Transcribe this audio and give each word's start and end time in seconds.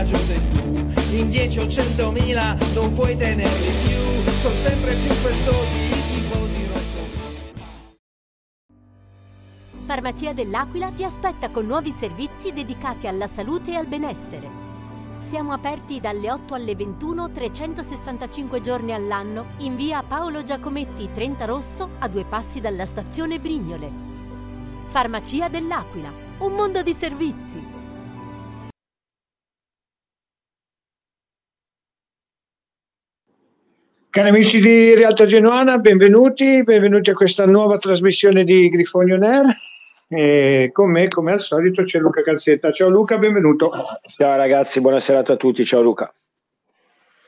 la 0.00 0.04
gioventù. 0.04 1.14
In 1.14 1.28
10 1.28 1.58
o 1.60 1.64
100.000 1.64 2.72
non 2.74 2.92
puoi 2.92 3.16
tenerli 3.16 3.72
più, 3.86 4.32
sono 4.40 4.54
sempre 4.56 4.96
più 4.96 5.10
festosi 5.10 5.78
i 5.78 6.02
tifosi 6.14 6.66
rosso. 6.66 6.98
Farmacia 9.84 10.32
dell'Aquila 10.32 10.90
ti 10.92 11.04
aspetta 11.04 11.50
con 11.50 11.66
nuovi 11.66 11.90
servizi 11.90 12.52
dedicati 12.52 13.06
alla 13.06 13.26
salute 13.26 13.72
e 13.72 13.76
al 13.76 13.86
benessere. 13.86 14.68
Siamo 15.18 15.52
aperti 15.52 16.00
dalle 16.00 16.30
8 16.30 16.54
alle 16.54 16.74
21 16.74 17.30
365 17.30 18.60
giorni 18.60 18.92
all'anno 18.92 19.52
in 19.58 19.76
via 19.76 20.02
Paolo 20.02 20.42
Giacometti 20.42 21.10
30 21.12 21.44
Rosso 21.44 21.90
a 21.98 22.08
due 22.08 22.24
passi 22.24 22.60
dalla 22.60 22.86
stazione 22.86 23.38
Brignole. 23.38 24.08
Farmacia 24.84 25.48
dell'Aquila, 25.48 26.10
un 26.38 26.52
mondo 26.54 26.82
di 26.82 26.92
servizi. 26.92 27.78
Cari 34.10 34.28
amici 34.30 34.60
di 34.60 34.92
Realtà 34.96 35.24
Genoana, 35.24 35.78
benvenuti, 35.78 36.64
benvenuti 36.64 37.10
a 37.10 37.14
questa 37.14 37.46
nuova 37.46 37.78
trasmissione 37.78 38.42
di 38.42 38.68
Grifogno 38.68 39.14
Air. 39.14 39.54
E 40.08 40.70
con 40.72 40.90
me, 40.90 41.06
come 41.06 41.30
al 41.30 41.38
solito, 41.38 41.84
c'è 41.84 42.00
Luca 42.00 42.20
Calzetta. 42.24 42.72
Ciao 42.72 42.88
Luca, 42.88 43.18
benvenuto. 43.18 43.70
Ciao 44.02 44.34
ragazzi, 44.34 44.80
buona 44.80 44.98
serata 44.98 45.34
a 45.34 45.36
tutti. 45.36 45.64
Ciao 45.64 45.80
Luca. 45.80 46.12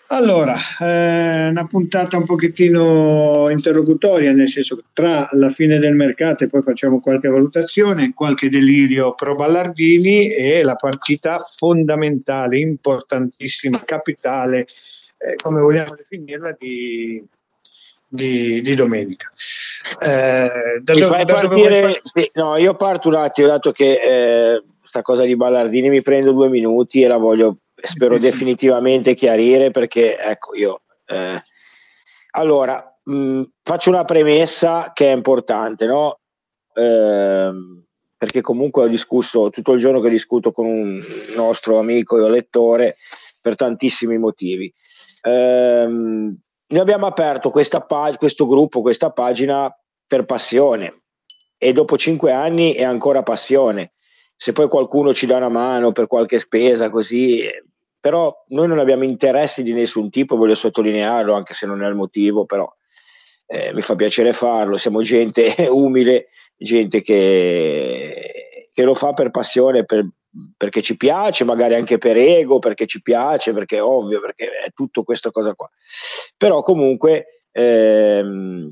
Allora, 0.08 0.56
eh, 0.80 1.50
una 1.50 1.69
puntata 1.69 2.16
un 2.16 2.24
pochettino 2.24 3.48
interlocutoria, 3.48 4.33
nel 4.33 4.48
senso 4.48 4.74
che 4.74 4.83
tra 4.92 5.28
la 5.34 5.50
fine 5.50 5.78
del 5.78 5.94
mercato 5.94 6.42
e 6.42 6.48
poi 6.48 6.62
facciamo 6.62 6.98
qualche 6.98 7.28
valutazione, 7.28 8.12
qualche 8.12 8.50
delirio 8.50 9.14
pro 9.14 9.36
Ballardini 9.36 10.34
e 10.34 10.64
la 10.64 10.74
partita 10.74 11.39
fondamentale, 11.39 12.58
importantissima, 12.58 13.80
capitale 13.84 14.67
eh, 15.25 15.37
come 15.37 15.61
vogliamo 15.61 15.95
definirla, 15.95 16.56
di, 16.59 17.23
di, 18.06 18.61
di 18.61 18.75
domenica. 18.75 19.31
Eh, 20.01 20.81
da 20.81 20.95
dove, 20.95 21.25
da 21.25 21.34
partire, 21.34 22.01
sì, 22.05 22.31
no, 22.34 22.56
io 22.56 22.75
parto 22.75 23.09
un 23.09 23.14
attimo, 23.17 23.48
dato 23.48 23.73
che 23.73 24.61
questa 24.81 24.98
eh, 25.01 25.03
cosa 25.03 25.25
di 25.25 25.37
Ballardini 25.37 25.89
mi 25.89 26.03
prendo 26.03 26.33
due 26.33 26.48
minuti 26.48 27.03
e 27.03 27.09
la 27.09 27.17
voglio, 27.17 27.59
spero 27.75 28.19
definitivamente 28.19 29.14
chiarire 29.14 29.70
perché, 29.70 30.19
ecco, 30.19 30.55
io... 30.55 30.83
Eh, 31.06 31.42
allora, 32.34 32.98
mh, 33.03 33.42
faccio 33.62 33.91
una 33.91 34.05
premessa 34.05 34.92
che 34.95 35.11
è 35.11 35.14
importante, 35.14 35.86
no? 35.86 36.19
Ehm, 36.75 37.84
perché 38.17 38.41
comunque 38.41 38.84
ho 38.84 38.89
discusso 38.89 39.51
tutto 39.51 39.73
il 39.73 39.81
giorno 39.81 40.01
che 40.01 40.09
discuto 40.09 40.53
con 40.53 40.67
un 40.67 41.05
nostro 41.34 41.79
amico 41.79 42.25
e 42.25 42.31
lettore 42.31 42.97
per 43.41 43.57
tantissimi 43.57 44.17
motivi. 44.17 44.73
Ehm, 45.23 46.37
noi 46.67 46.81
abbiamo 46.81 47.06
aperto 47.06 47.51
pag- 47.51 48.17
questo 48.17 48.47
gruppo, 48.47 48.81
questa 48.81 49.11
pagina 49.11 49.75
per 50.06 50.25
passione 50.25 51.03
e 51.56 51.73
dopo 51.73 51.97
cinque 51.97 52.33
anni 52.33 52.73
è 52.73 52.83
ancora 52.83 53.23
passione. 53.23 53.92
Se 54.37 54.53
poi 54.53 54.69
qualcuno 54.69 55.14
ci 55.14 55.27
dà 55.27 55.37
una 55.37 55.48
mano 55.48 55.92
per 55.92 56.09
qualche 56.09 56.39
spesa 56.39 56.91
così, 56.91 57.42
però 58.01 58.34
noi 58.48 58.67
non 58.67 58.81
abbiamo 58.81 59.05
interessi 59.05 59.62
di 59.62 59.73
nessun 59.73 60.11
tipo, 60.11 60.37
voglio 60.37 60.56
sottolinearlo 60.56 61.34
anche 61.34 61.55
se 61.55 61.67
non 61.67 61.84
è 61.84 61.89
il 61.89 61.95
motivo, 61.95 62.45
però 62.47 62.69
eh, 63.46 63.73
mi 63.73 63.83
fa 63.83 63.95
piacere 63.95 64.33
farlo, 64.33 64.77
siamo 64.77 65.02
gente 65.02 65.55
umile, 65.70 66.29
gente 66.57 67.02
che, 67.02 68.70
che 68.73 68.83
lo 68.83 68.95
fa 68.95 69.13
per 69.13 69.30
passione, 69.30 69.85
per, 69.85 70.08
perché 70.57 70.83
ci 70.83 70.97
piace, 70.97 71.45
magari 71.45 71.75
anche 71.75 71.98
per 71.98 72.17
ego, 72.17 72.59
perché 72.59 72.87
ci 72.87 73.03
piace, 73.03 73.53
perché 73.53 73.77
è 73.77 73.83
ovvio, 73.83 74.20
perché 74.20 74.51
è 74.65 74.70
tutto 74.73 75.03
questa 75.03 75.31
cosa 75.31 75.55
qua. 75.55 75.69
Però 76.37 76.63
comunque 76.63 77.45
ehm, 77.53 78.70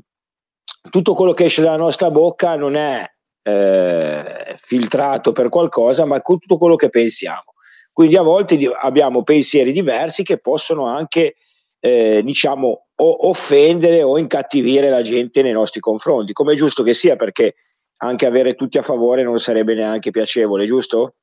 tutto 0.89 1.13
quello 1.13 1.33
che 1.33 1.45
esce 1.45 1.61
dalla 1.61 1.77
nostra 1.77 2.09
bocca 2.09 2.55
non 2.55 2.75
è 2.75 3.05
eh, 3.43 4.55
filtrato 4.57 5.31
per 5.31 5.49
qualcosa, 5.49 6.05
ma 6.05 6.19
tutto 6.19 6.57
quello 6.57 6.75
che 6.75 6.89
pensiamo. 6.89 7.53
Quindi 7.93 8.15
a 8.15 8.21
volte 8.21 8.57
abbiamo 8.81 9.23
pensieri 9.23 9.71
diversi 9.71 10.23
che 10.23 10.39
possono 10.39 10.85
anche, 10.85 11.35
eh, 11.79 12.21
diciamo, 12.23 12.87
o 12.95 13.29
offendere 13.29 14.01
o 14.01 14.17
incattivire 14.17 14.89
la 14.89 15.01
gente 15.01 15.41
nei 15.41 15.51
nostri 15.51 15.79
confronti, 15.79 16.33
come 16.33 16.53
è 16.53 16.55
giusto 16.55 16.83
che 16.83 16.93
sia, 16.93 17.15
perché 17.15 17.55
anche 17.97 18.25
avere 18.25 18.55
tutti 18.55 18.77
a 18.77 18.83
favore 18.83 19.23
non 19.23 19.39
sarebbe 19.39 19.75
neanche 19.75 20.09
piacevole, 20.09 20.65
giusto? 20.65 21.15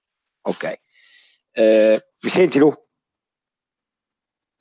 Ok. 0.48 0.78
Eh, 1.53 2.04
mi 2.20 2.31
senti 2.31 2.59
Lu? 2.59 2.72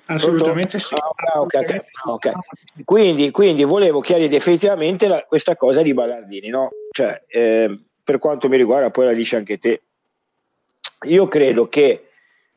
Assolutamente 0.09 0.79
sì. 0.79 0.93
Ah, 0.95 1.41
okay, 1.41 1.63
okay, 1.63 1.81
okay. 2.05 2.33
Quindi, 2.83 3.31
quindi, 3.31 3.63
volevo 3.63 3.99
chiarire 3.99 4.29
definitivamente 4.29 5.07
la, 5.07 5.23
questa 5.23 5.55
cosa 5.55 5.81
di 5.81 5.93
Ballardini, 5.93 6.49
no? 6.49 6.69
Cioè, 6.91 7.23
eh, 7.27 7.79
per 8.03 8.19
quanto 8.19 8.47
mi 8.47 8.57
riguarda, 8.57 8.89
poi 8.89 9.05
la 9.05 9.13
dici 9.13 9.35
anche 9.35 9.57
te, 9.57 9.81
io 11.03 11.27
credo 11.27 11.67
che 11.67 12.07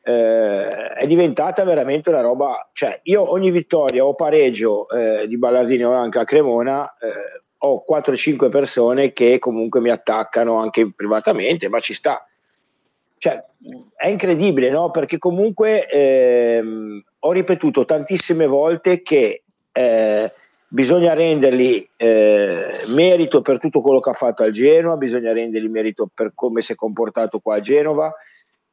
eh, 0.01 0.67
è 0.67 1.05
diventata 1.07 1.63
veramente 1.63 2.09
una 2.09 2.21
roba, 2.21 2.69
cioè 2.73 2.99
io 3.03 3.29
ogni 3.31 3.51
vittoria 3.51 4.05
o 4.05 4.15
pareggio 4.15 4.89
eh, 4.89 5.27
di 5.27 5.37
Ballardini 5.37 5.83
o 5.83 5.93
anche 5.93 6.19
a 6.19 6.23
Cremona 6.23 6.97
eh, 6.97 7.41
ho 7.63 7.83
4-5 7.87 8.49
persone 8.49 9.11
che 9.13 9.39
comunque 9.39 9.81
mi 9.81 9.89
attaccano 9.89 10.59
anche 10.59 10.91
privatamente, 10.93 11.67
ma 11.67 11.79
ci 11.79 11.93
sta 11.93 12.25
cioè, 13.21 13.39
è 13.95 14.07
incredibile, 14.07 14.71
no? 14.71 14.89
Perché 14.89 15.19
comunque 15.19 15.85
ehm, 15.85 17.03
ho 17.19 17.31
ripetuto 17.31 17.85
tantissime 17.85 18.47
volte 18.47 19.03
che 19.03 19.43
eh, 19.71 20.33
bisogna 20.67 21.13
rendergli 21.13 21.87
eh, 21.97 22.81
merito 22.87 23.43
per 23.43 23.59
tutto 23.59 23.79
quello 23.79 23.99
che 23.99 24.09
ha 24.09 24.13
fatto 24.13 24.41
al 24.41 24.49
Genoa, 24.49 24.97
bisogna 24.97 25.33
rendergli 25.33 25.69
merito 25.69 26.09
per 26.11 26.31
come 26.33 26.61
si 26.61 26.71
è 26.71 26.75
comportato 26.75 27.37
qua 27.37 27.57
a 27.57 27.59
Genova, 27.59 28.11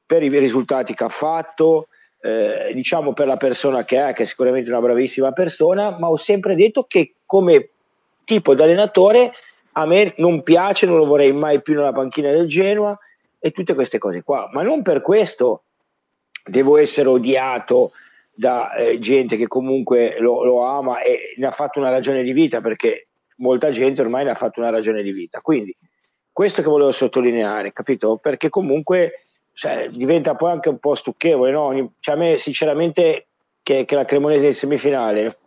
per 0.07 0.23
i 0.23 0.31
risultati 0.31 0.95
che 0.95 1.05
ha 1.05 1.11
fatto, 1.11 1.89
eh, 2.23 2.71
diciamo 2.73 3.13
per 3.13 3.27
la 3.27 3.37
persona 3.37 3.85
che 3.85 4.03
è, 4.03 4.15
che 4.15 4.23
è 4.23 4.27
sicuramente 4.27 4.71
una 4.71 4.81
bravissima 4.81 5.33
persona, 5.33 5.99
ma 5.99 6.09
ho 6.09 6.17
sempre 6.17 6.55
detto 6.55 6.85
che 6.85 7.17
come 7.27 7.69
tipo 8.25 8.55
di 8.55 8.63
allenatore 8.63 9.31
a 9.73 9.85
me 9.85 10.15
non 10.17 10.43
piace, 10.43 10.87
non 10.87 10.97
lo 10.97 11.05
vorrei 11.05 11.33
mai 11.33 11.61
più 11.61 11.75
nella 11.75 11.93
panchina 11.93 12.31
del 12.31 12.49
Genoa 12.49 12.99
e 13.39 13.51
tutte 13.51 13.75
queste 13.75 13.99
cose 13.99 14.23
qua, 14.23 14.49
ma 14.53 14.63
non 14.63 14.83
per 14.83 15.01
questo 15.01 15.63
devo 16.45 16.77
essere 16.77 17.09
odiato 17.09 17.93
da 18.35 18.75
eh, 18.75 18.99
gente 18.99 19.37
che 19.37 19.47
comunque 19.47 20.17
lo, 20.19 20.45
lo, 20.45 20.65
ama 20.65 21.03
e 21.03 21.35
ne 21.37 21.47
ha 21.47 21.51
fatto 21.51 21.79
una 21.81 21.91
ragione 21.91 22.23
di 22.23 22.33
vita 22.33 22.61
perché 22.61 23.09
molta 23.39 23.71
gente 23.71 24.01
ormai 24.01 24.25
ne 24.25 24.31
ha 24.31 24.35
fatto 24.35 24.61
una 24.61 24.71
ragione 24.71 25.03
di 25.03 25.13
vita. 25.13 25.41
Quindi 25.41 25.77
questo 26.33 26.63
che 26.63 26.69
volevo 26.69 26.93
sottolineare, 26.93 27.73
capito? 27.73 28.17
Perché 28.17 28.49
comunque 28.49 29.25
cioè, 29.55 29.89
diventa 29.91 30.37
poi 30.37 30.53
anche 30.53 30.69
un 30.69 30.79
po' 30.79 30.95
stucchevole, 30.95 31.51
no? 31.51 31.95
Cioè, 31.99 32.15
a 32.15 32.19
me 32.19 32.39
sinceramente 32.39 33.27
che, 33.61 33.85
che 33.85 33.95
la 33.97 34.05
Cremonese 34.05 34.47
in 34.47 34.55
semifinale 34.55 35.39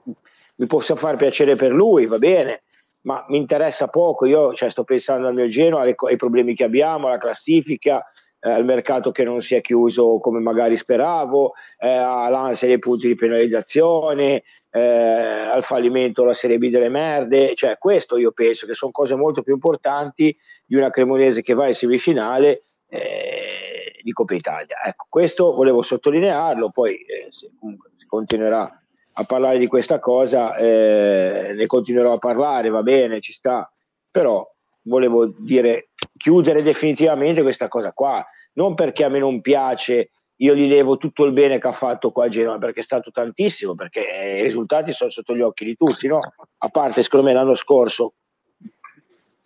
mi 0.56 0.66
possa 0.66 0.98
far 0.98 1.16
piacere 1.16 1.56
per 1.56 1.72
lui, 1.72 2.08
va 2.08 2.18
bene, 2.18 2.64
ma 3.04 3.26
mi 3.30 3.38
interessa 3.38 3.88
poco, 3.88 4.26
io 4.26 4.54
cioè, 4.54 4.70
sto 4.70 4.84
pensando 4.84 5.28
al 5.28 5.34
mio 5.34 5.48
Genoa, 5.48 5.82
ai 5.82 6.16
problemi 6.18 6.56
che 6.56 6.64
abbiamo, 6.64 7.08
alla 7.08 7.18
classifica, 7.18 8.04
eh, 8.40 8.50
al 8.50 8.66
mercato 8.66 9.12
che 9.12 9.24
non 9.24 9.42
si 9.42 9.56
è 9.56 9.62
chiuso 9.62 10.20
come 10.20 10.40
magari 10.40 10.76
speravo, 10.76 11.54
eh, 11.80 11.88
all'ansia 11.88 12.68
dei 12.68 12.80
punti 12.80 13.08
di 13.08 13.16
penalizzazione, 13.16 14.44
eh, 14.70 14.80
al 14.82 15.64
fallimento 15.64 16.22
della 16.22 16.34
Serie 16.34 16.58
B 16.58 16.70
delle 16.70 16.90
merde, 16.90 17.54
cioè 17.56 17.78
questo 17.78 18.18
io 18.18 18.32
penso 18.32 18.66
che 18.66 18.74
sono 18.74 18.92
cose 18.92 19.16
molto 19.16 19.42
più 19.42 19.54
importanti 19.54 20.36
di 20.66 20.76
una 20.76 20.90
Cremonese 20.90 21.42
che 21.42 21.54
va 21.54 21.68
in 21.68 21.74
semifinale 21.74 22.64
eh, 22.90 24.00
di 24.02 24.12
Coppa 24.12 24.34
Italia. 24.34 24.78
Ecco, 24.84 25.08
questo 25.10 25.54
volevo 25.54 25.82
sottolinearlo, 25.82 26.72
poi 26.72 26.96
eh, 26.96 27.30
comunque 27.60 27.92
continuerà 28.08 28.81
a 29.14 29.24
parlare 29.24 29.58
di 29.58 29.68
questa 29.68 30.00
cosa, 30.00 30.56
eh, 30.56 31.54
ne 31.56 31.66
continuerò 31.66 32.14
a 32.14 32.18
parlare, 32.18 32.70
va 32.70 32.82
bene, 32.82 33.20
ci 33.20 33.34
sta, 33.34 33.70
però 34.10 34.50
volevo 34.84 35.34
dire 35.38 35.90
chiudere 36.18 36.62
definitivamente 36.64 37.42
questa 37.42 37.68
cosa 37.68 37.92
qua, 37.92 38.26
non 38.54 38.76
perché 38.76 39.04
a 39.04 39.10
me 39.10 39.20
non 39.20 39.42
piace, 39.42 40.12
io 40.38 40.56
gli 40.56 40.68
devo 40.68 40.98
tutto 40.98 41.24
il 41.26 41.34
bene 41.34 41.60
che 41.60 41.68
ha 41.68 41.72
fatto 41.72 42.12
qua 42.12 42.26
a 42.26 42.30
Genova, 42.30 42.58
perché 42.58 42.80
è 42.80 42.84
stato 42.84 43.12
tantissimo, 43.12 43.76
perché 43.76 44.00
i 44.00 44.42
risultati 44.42 44.92
sono 44.92 45.10
sotto 45.10 45.36
gli 45.36 45.42
occhi 45.42 45.66
di 45.66 45.76
tutti, 45.76 46.08
no? 46.08 46.20
A 46.60 46.70
parte, 46.70 47.04
secondo 47.04 47.26
me, 47.26 47.34
l'anno 47.34 47.56
scorso, 47.56 48.14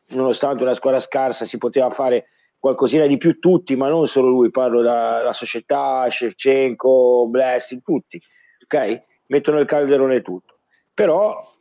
nonostante 0.09 0.63
una 0.63 0.73
squadra 0.73 0.99
scarsa, 0.99 1.45
si 1.45 1.57
poteva 1.57 1.89
fare 1.89 2.27
qualcosina 2.57 3.05
di 3.05 3.17
più 3.17 3.39
tutti, 3.39 3.75
ma 3.75 3.89
non 3.89 4.07
solo 4.07 4.29
lui, 4.29 4.51
parlo 4.51 4.81
dalla 4.81 5.33
società, 5.33 6.09
Shevchenko, 6.09 7.27
Blessing, 7.29 7.81
tutti, 7.81 8.19
ok? 8.63 9.03
Mettono 9.27 9.59
il 9.59 9.65
calderone 9.65 10.21
tutto. 10.21 10.57
Però 10.93 11.53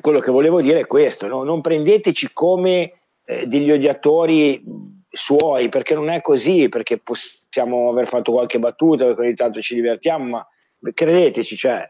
quello 0.00 0.20
che 0.20 0.30
volevo 0.30 0.60
dire 0.60 0.80
è 0.80 0.86
questo, 0.86 1.26
no? 1.26 1.42
non 1.42 1.60
prendeteci 1.60 2.30
come 2.32 2.92
eh, 3.24 3.46
degli 3.46 3.70
odiatori 3.70 4.62
suoi, 5.10 5.68
perché 5.68 5.94
non 5.94 6.10
è 6.10 6.20
così, 6.20 6.68
perché 6.68 6.98
possiamo 6.98 7.88
aver 7.90 8.08
fatto 8.08 8.32
qualche 8.32 8.58
battuta, 8.58 9.04
perché 9.06 9.20
ogni 9.22 9.34
tanto 9.34 9.60
ci 9.60 9.74
divertiamo, 9.74 10.24
ma 10.24 10.46
credeteci, 10.92 11.56
cioè, 11.56 11.88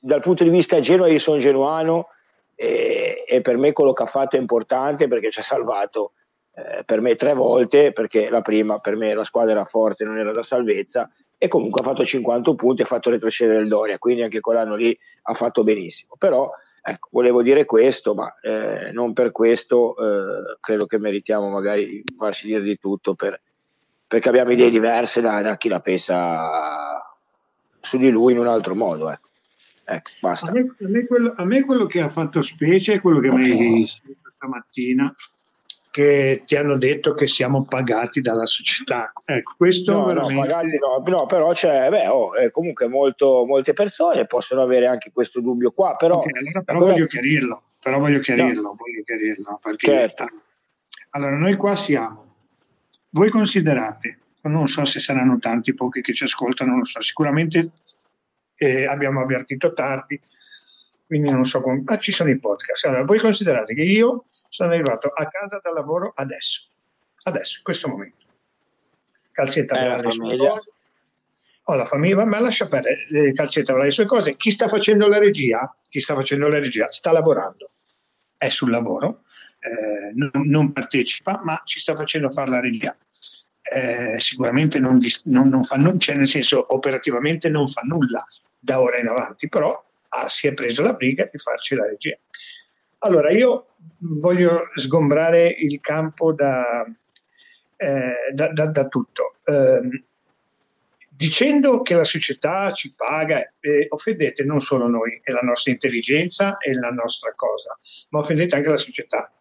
dal 0.00 0.20
punto 0.20 0.44
di 0.44 0.50
vista 0.50 0.80
genuino 0.80 1.12
io 1.12 1.18
sono 1.18 1.38
genuano 1.38 2.08
e, 2.54 3.24
e, 3.26 3.40
per 3.40 3.56
me 3.56 3.72
quello 3.72 3.92
che 3.92 4.02
ha 4.02 4.06
fatto 4.06 4.36
è 4.36 4.40
importante 4.40 5.06
perché 5.08 5.30
ci 5.30 5.38
ha 5.38 5.44
salvato 5.44 6.12
eh, 6.54 6.82
per 6.84 7.00
me 7.00 7.14
tre 7.14 7.34
volte, 7.34 7.92
perché 7.92 8.28
la 8.28 8.42
prima 8.42 8.78
per 8.80 8.96
me 8.96 9.14
la 9.14 9.24
squadra 9.24 9.52
era 9.52 9.64
forte, 9.64 10.04
non 10.04 10.18
era 10.18 10.32
da 10.32 10.42
salvezza, 10.42 11.08
e 11.42 11.48
comunque 11.48 11.80
ha 11.80 11.84
fatto 11.84 12.04
50 12.04 12.54
punti 12.54 12.82
e 12.82 12.84
ha 12.84 12.86
fatto 12.86 13.10
retrocedere 13.10 13.62
il 13.62 13.66
Doria, 13.66 13.98
quindi 13.98 14.22
anche 14.22 14.38
quell'anno 14.38 14.76
lì 14.76 14.96
ha 15.22 15.34
fatto 15.34 15.64
benissimo. 15.64 16.14
Però 16.16 16.48
ecco, 16.80 17.08
volevo 17.10 17.42
dire 17.42 17.64
questo, 17.64 18.14
ma 18.14 18.32
eh, 18.40 18.92
non 18.92 19.12
per 19.12 19.32
questo 19.32 19.96
eh, 19.96 20.58
credo 20.60 20.86
che 20.86 20.98
meritiamo 20.98 21.48
magari 21.48 22.00
di 22.04 22.14
farci 22.16 22.46
dire 22.46 22.62
di 22.62 22.78
tutto 22.78 23.14
per, 23.14 23.40
perché 24.06 24.28
abbiamo 24.28 24.52
idee 24.52 24.70
diverse 24.70 25.20
da, 25.20 25.42
da, 25.42 25.56
chi 25.56 25.68
la 25.68 25.80
pensa 25.80 27.12
su 27.80 27.98
di 27.98 28.08
lui 28.08 28.34
in 28.34 28.38
un 28.38 28.46
altro 28.46 28.76
modo. 28.76 29.10
Ecco. 29.10 29.30
Ecco, 29.84 30.10
basta. 30.20 30.46
A, 30.46 30.52
me, 30.52 30.60
a, 30.60 30.88
me 30.88 31.06
quello, 31.06 31.32
a 31.34 31.44
me 31.44 31.64
quello 31.64 31.86
che 31.86 32.00
ha 32.02 32.08
fatto 32.08 32.40
specie 32.40 32.92
è 32.92 33.00
quello 33.00 33.18
che 33.18 33.32
mi 33.32 33.50
hai 33.50 33.84
scritto 33.84 34.30
stamattina 34.36 35.12
che 35.92 36.44
ti 36.46 36.56
hanno 36.56 36.78
detto 36.78 37.12
che 37.12 37.26
siamo 37.26 37.64
pagati 37.64 38.22
dalla 38.22 38.46
società. 38.46 39.12
Ecco, 39.26 39.52
questo 39.58 39.92
no, 39.92 40.06
veramente... 40.06 40.34
no, 40.34 40.40
pagati 40.40 40.78
no, 40.78 41.16
no, 41.18 41.26
però 41.26 41.52
c'è, 41.52 41.90
beh, 41.90 42.06
oh, 42.08 42.34
eh, 42.34 42.50
comunque 42.50 42.88
molto, 42.88 43.44
molte 43.46 43.74
persone 43.74 44.26
possono 44.26 44.62
avere 44.62 44.86
anche 44.86 45.10
questo 45.12 45.42
dubbio 45.42 45.70
qua, 45.72 45.94
però... 45.96 46.14
Okay, 46.14 46.32
allora, 46.40 46.62
però 46.62 46.78
voglio 46.78 47.06
chiarirlo, 47.06 47.62
però 47.78 47.98
voglio 47.98 48.20
chiarirlo, 48.20 48.62
no. 48.62 48.74
voglio 48.74 49.02
chiarirlo, 49.04 49.60
perché... 49.62 49.86
Certo. 49.86 50.26
Allora, 51.10 51.36
noi 51.36 51.56
qua 51.56 51.76
siamo, 51.76 52.36
voi 53.10 53.28
considerate, 53.28 54.18
non 54.44 54.68
so 54.68 54.86
se 54.86 54.98
saranno 54.98 55.36
tanti, 55.36 55.74
pochi 55.74 56.00
che 56.00 56.14
ci 56.14 56.24
ascoltano, 56.24 56.70
non 56.70 56.78
lo 56.78 56.86
so, 56.86 57.02
sicuramente 57.02 57.70
eh, 58.54 58.86
abbiamo 58.86 59.20
avvertito 59.20 59.74
tardi, 59.74 60.18
quindi 61.06 61.28
non 61.30 61.44
so 61.44 61.60
come... 61.60 61.82
Ah, 61.84 61.98
ci 61.98 62.12
sono 62.12 62.30
i 62.30 62.38
podcast. 62.38 62.86
Allora, 62.86 63.04
voi 63.04 63.18
considerate 63.18 63.74
che 63.74 63.82
io 63.82 64.24
sono 64.52 64.70
arrivato 64.70 65.08
a 65.08 65.26
casa 65.28 65.60
dal 65.62 65.72
lavoro 65.72 66.12
adesso, 66.14 66.68
adesso, 67.22 67.56
in 67.56 67.64
questo 67.64 67.88
momento. 67.88 68.26
Calzetta 69.32 69.76
avrà 69.76 69.96
eh, 69.96 70.02
le 70.02 70.10
sue 70.10 70.36
cose, 70.36 70.72
ho 71.62 71.74
la 71.74 71.86
famiglia, 71.86 72.26
ma 72.26 72.38
lascia 72.38 72.66
perdere, 72.66 73.32
Calzetta 73.32 73.72
avrà 73.72 73.84
le 73.84 73.90
sue 73.90 74.04
cose. 74.04 74.36
Chi 74.36 74.50
sta 74.50 74.68
facendo 74.68 75.08
la 75.08 75.18
regia? 75.18 75.74
Chi 75.88 76.00
sta 76.00 76.14
facendo 76.14 76.48
la 76.48 76.58
regia 76.58 76.86
sta 76.92 77.12
lavorando, 77.12 77.70
è 78.36 78.50
sul 78.50 78.70
lavoro, 78.70 79.22
eh, 79.58 80.12
non, 80.16 80.30
non, 80.44 80.72
partecipa, 80.72 81.40
ma 81.42 81.62
ci 81.64 81.80
sta 81.80 81.94
facendo 81.94 82.30
fare 82.30 82.50
la 82.50 82.60
regia. 82.60 82.94
Eh, 83.62 84.20
sicuramente 84.20 84.78
non, 84.78 84.98
non, 85.24 85.48
non 85.48 85.64
fa 85.64 85.76
nulla, 85.76 85.96
cioè 85.96 86.16
nel 86.16 86.26
senso 86.26 86.74
operativamente 86.74 87.48
non 87.48 87.66
fa 87.66 87.80
nulla 87.84 88.22
da 88.58 88.82
ora 88.82 88.98
in 88.98 89.08
avanti, 89.08 89.48
però 89.48 89.82
ah, 90.08 90.28
si 90.28 90.46
è 90.46 90.52
preso 90.52 90.82
la 90.82 90.92
briga 90.92 91.26
di 91.32 91.38
farci 91.38 91.74
la 91.74 91.86
regia. 91.86 92.18
Allora, 93.04 93.30
io 93.30 93.66
voglio 93.98 94.70
sgombrare 94.76 95.48
il 95.48 95.80
campo 95.80 96.32
da, 96.32 96.84
eh, 97.76 98.32
da, 98.32 98.52
da, 98.52 98.66
da 98.66 98.86
tutto. 98.86 99.38
Eh, 99.44 100.04
dicendo 101.08 101.82
che 101.82 101.94
la 101.94 102.04
società 102.04 102.70
ci 102.72 102.94
paga, 102.94 103.40
eh, 103.58 103.86
offendete 103.88 104.44
non 104.44 104.60
solo 104.60 104.86
noi 104.86 105.20
e 105.24 105.32
la 105.32 105.40
nostra 105.40 105.72
intelligenza 105.72 106.58
e 106.58 106.74
la 106.74 106.90
nostra 106.90 107.32
cosa, 107.34 107.76
ma 108.10 108.20
offendete 108.20 108.54
anche 108.54 108.68
la 108.68 108.76
società. 108.76 109.32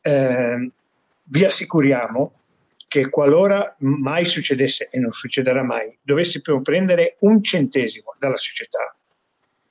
Eh, 0.00 0.70
vi 1.24 1.44
assicuriamo 1.44 2.32
che 2.88 3.10
qualora 3.10 3.76
mai 3.80 4.24
succedesse, 4.24 4.88
e 4.90 4.98
non 4.98 5.12
succederà 5.12 5.62
mai, 5.62 5.98
dovessimo 6.00 6.62
prendere 6.62 7.16
un 7.20 7.42
centesimo 7.42 8.14
dalla 8.18 8.36
società, 8.36 8.96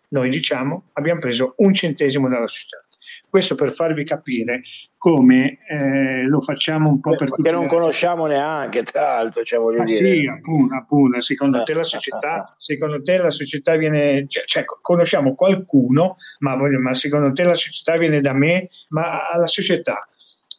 noi 0.10 0.30
diciamo 0.30 0.89
abbiamo 0.94 1.19
preso 1.19 1.56
un 1.57 1.74
centesimo 1.74 2.30
dalla 2.30 2.48
società. 2.48 2.85
Questo 3.30 3.56
per 3.56 3.72
farvi 3.72 4.04
capire 4.04 4.62
come 4.98 5.60
eh, 5.69 6.24
lo 6.24 6.42
facciamo 6.42 6.90
un 6.90 7.00
po' 7.00 7.12
Beh, 7.12 7.18
per 7.18 7.30
tutti. 7.30 7.42
Che 7.44 7.52
non 7.52 7.68
conosciamo 7.68 8.25
neanche, 8.25 8.84
tra 8.84 9.02
l'altro, 9.02 9.44
cioè 9.44 9.60
voglio 9.60 9.81
ah, 9.81 9.86
dire. 9.86 10.13
Sì, 10.13 10.28
appunto, 10.28 10.75
appunto. 10.75 11.22
Secondo, 11.22 11.63
te 11.63 11.74
la 11.74 11.84
società, 11.84 12.56
secondo 12.57 13.02
te 13.02 13.18
la 13.18 13.30
società 13.30 13.75
viene, 13.75 14.25
cioè, 14.28 14.44
cioè 14.46 14.63
conosciamo 14.81 15.34
qualcuno, 15.34 16.16
ma, 16.40 16.56
voglio, 16.56 16.80
ma 16.80 16.94
secondo 16.94 17.31
te 17.31 17.44
la 17.44 17.54
società 17.54 17.98
viene 17.98 18.22
da 18.22 18.34
me, 18.34 18.69
ma 18.90 19.28
alla 19.28 19.48
società 19.48 20.08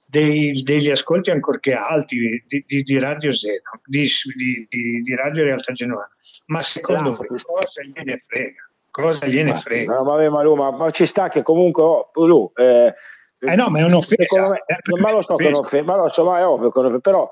dei, 0.06 0.52
degli 0.62 0.90
ascolti 0.90 1.30
ancorché 1.30 1.74
alti 1.74 2.16
di, 2.46 2.64
di, 2.66 2.82
di 2.82 2.98
Radio 2.98 3.32
Zeno, 3.32 3.60
di, 3.84 4.08
di, 4.68 5.14
Radio 5.14 5.44
Realtà 5.44 5.72
Genoana, 5.72 6.14
ma 6.46 6.62
secondo 6.62 7.14
voi 7.14 7.26
cosa 7.42 7.82
gliene 7.82 8.18
frega? 8.26 8.65
Cosa 9.02 9.26
gliene 9.26 9.50
ma, 9.50 9.56
frega? 9.56 9.94
No, 9.94 10.04
vabbè, 10.04 10.28
ma, 10.28 10.42
lui, 10.42 10.56
ma, 10.56 10.70
ma, 10.70 10.90
ci 10.90 11.06
sta 11.06 11.28
che 11.28 11.42
comunque 11.42 11.82
oh, 11.82 12.10
lui, 12.14 12.48
eh, 12.54 12.94
eh 13.38 13.54
no, 13.54 13.68
ma 13.68 13.80
è 13.80 13.84
un'offesa. 13.84 14.48
Me, 14.48 14.62
eh, 14.66 15.00
ma 15.00 15.12
lo 15.12 15.22
so 15.22 15.34
che 15.34 15.44
è 15.44 15.48
un'offesa, 15.48 15.84
ma 15.84 15.96
lo 15.96 16.08
so, 16.08 16.24
ma 16.24 16.38
è 16.38 16.46
ovvio 16.46 16.70
che 16.70 16.78
è 16.78 16.80
un'offesa, 16.80 17.00
però 17.00 17.28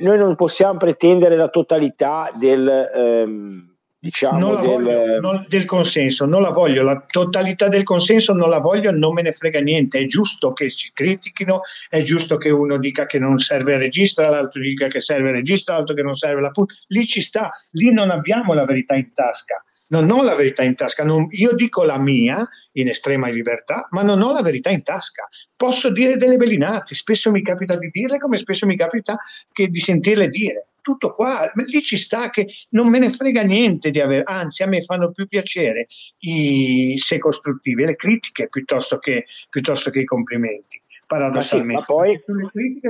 noi 0.00 0.18
non 0.18 0.34
possiamo 0.36 0.78
pretendere 0.78 1.36
la 1.36 1.48
totalità 1.48 2.30
del, 2.34 2.68
ehm, 2.68 3.76
diciamo, 3.98 4.56
del, 4.56 4.64
voglio, 4.64 5.20
non, 5.20 5.46
del, 5.48 5.64
consenso, 5.64 6.26
non 6.26 6.42
la 6.42 6.50
voglio, 6.50 6.82
la 6.82 7.04
totalità 7.06 7.68
del 7.68 7.82
consenso 7.82 8.34
non 8.34 8.50
la 8.50 8.58
voglio, 8.58 8.92
non 8.92 9.14
me 9.14 9.22
ne 9.22 9.32
frega 9.32 9.60
niente, 9.60 9.98
è 9.98 10.06
giusto 10.06 10.52
che 10.52 10.70
ci 10.70 10.90
critichino, 10.92 11.60
è 11.88 12.02
giusto 12.02 12.36
che 12.36 12.50
uno 12.50 12.78
dica 12.78 13.06
che 13.06 13.18
non 13.18 13.38
serve 13.38 13.74
il 13.74 13.80
regista, 13.80 14.28
l'altro 14.28 14.60
dica 14.60 14.86
che 14.86 15.00
serve 15.00 15.30
il 15.30 15.34
regista, 15.36 15.72
l'altro 15.72 15.94
che 15.94 16.02
non 16.02 16.14
serve 16.14 16.40
la 16.40 16.50
punta, 16.50 16.74
lì 16.88 17.06
ci 17.06 17.20
sta, 17.20 17.50
lì 17.72 17.92
non 17.92 18.10
abbiamo 18.10 18.52
la 18.52 18.64
verità 18.64 18.94
in 18.94 19.12
tasca 19.12 19.62
non 19.88 20.10
ho 20.10 20.22
la 20.22 20.34
verità 20.34 20.62
in 20.62 20.74
tasca, 20.74 21.04
non, 21.04 21.28
io 21.30 21.52
dico 21.52 21.84
la 21.84 21.98
mia 21.98 22.46
in 22.72 22.88
estrema 22.88 23.28
libertà, 23.28 23.88
ma 23.90 24.02
non 24.02 24.20
ho 24.22 24.32
la 24.32 24.42
verità 24.42 24.70
in 24.70 24.82
tasca. 24.82 25.28
Posso 25.56 25.90
dire 25.90 26.16
delle 26.16 26.36
belinate, 26.36 26.94
spesso 26.94 27.30
mi 27.30 27.42
capita 27.42 27.76
di 27.76 27.88
dirle 27.90 28.18
come 28.18 28.36
spesso 28.36 28.66
mi 28.66 28.76
capita 28.76 29.18
che 29.52 29.68
di 29.68 29.80
sentirle 29.80 30.28
dire. 30.28 30.66
Tutto 30.80 31.10
qua, 31.10 31.50
lì 31.54 31.82
ci 31.82 31.98
sta 31.98 32.30
che 32.30 32.46
non 32.70 32.88
me 32.88 32.98
ne 32.98 33.10
frega 33.10 33.42
niente 33.42 33.90
di 33.90 34.00
avere, 34.00 34.22
anzi 34.24 34.62
a 34.62 34.66
me 34.66 34.80
fanno 34.80 35.10
più 35.10 35.26
piacere 35.26 35.86
i 36.20 36.94
se 36.96 37.18
costruttivi, 37.18 37.84
le 37.84 37.96
critiche 37.96 38.48
piuttosto 38.48 38.96
che, 38.98 39.26
piuttosto 39.50 39.90
che 39.90 40.00
i 40.00 40.04
complimenti 40.04 40.80
paradossalmente. 41.06 41.74
Ma, 41.74 41.80
sì, 41.80 41.84
ma 41.84 41.84
poi, 41.84 42.22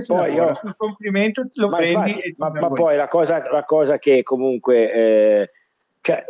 poi 0.07 0.33
io, 0.33 0.55
sul 0.55 0.75
complimento 0.76 1.49
lo 1.55 1.69
ma 1.69 1.76
prendi 1.76 2.11
infatti, 2.11 2.35
ma, 2.37 2.50
ma 2.50 2.69
poi 2.69 2.97
la 2.97 3.07
cosa, 3.07 3.49
la 3.50 3.64
cosa 3.64 3.99
che 3.99 4.25
comunque 4.25 4.93
eh, 4.93 5.50
cioè, 6.00 6.25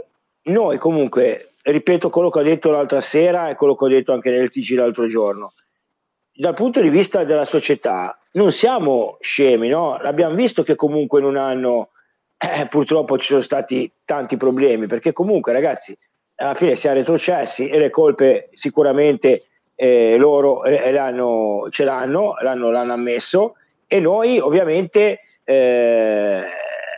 noi 0.49 0.78
comunque, 0.78 1.52
ripeto 1.62 2.11
quello 2.11 2.31
che 2.31 2.38
ho 2.40 2.43
detto 2.43 2.71
l'altra 2.71 3.00
sera 3.00 3.49
e 3.49 3.55
quello 3.55 3.75
che 3.75 3.85
ho 3.85 3.88
detto 3.88 4.12
anche 4.12 4.31
nel 4.31 4.50
TG 4.50 4.76
l'altro 4.76 5.07
giorno, 5.07 5.52
dal 6.33 6.55
punto 6.55 6.81
di 6.81 6.88
vista 6.88 7.25
della 7.25 7.45
società 7.45 8.19
non 8.33 8.52
siamo 8.52 9.17
scemi, 9.21 9.69
no? 9.69 9.95
Abbiamo 9.95 10.35
visto 10.35 10.62
che 10.62 10.76
comunque 10.76 11.21
in 11.21 11.26
un 11.26 11.37
anno 11.37 11.90
eh, 12.38 12.67
purtroppo 12.67 13.19
ci 13.19 13.28
sono 13.28 13.40
stati 13.40 13.90
tanti 14.05 14.37
problemi, 14.37 14.87
perché 14.87 15.12
comunque 15.12 15.52
ragazzi, 15.52 15.97
alla 16.37 16.55
fine 16.55 16.76
siamo 16.76 16.97
retrocessi 16.97 17.69
e 17.69 17.78
le 17.78 17.90
colpe 17.90 18.50
sicuramente 18.55 19.47
eh, 19.75 20.17
loro 20.17 20.64
eh, 20.64 20.90
l'hanno, 20.93 21.67
ce 21.71 21.85
l'hanno, 21.85 22.35
l'hanno, 22.40 22.71
l'hanno 22.71 22.93
ammesso 22.93 23.55
e 23.87 23.99
noi 24.00 24.38
ovviamente 24.38 25.21
eh, 25.43 26.43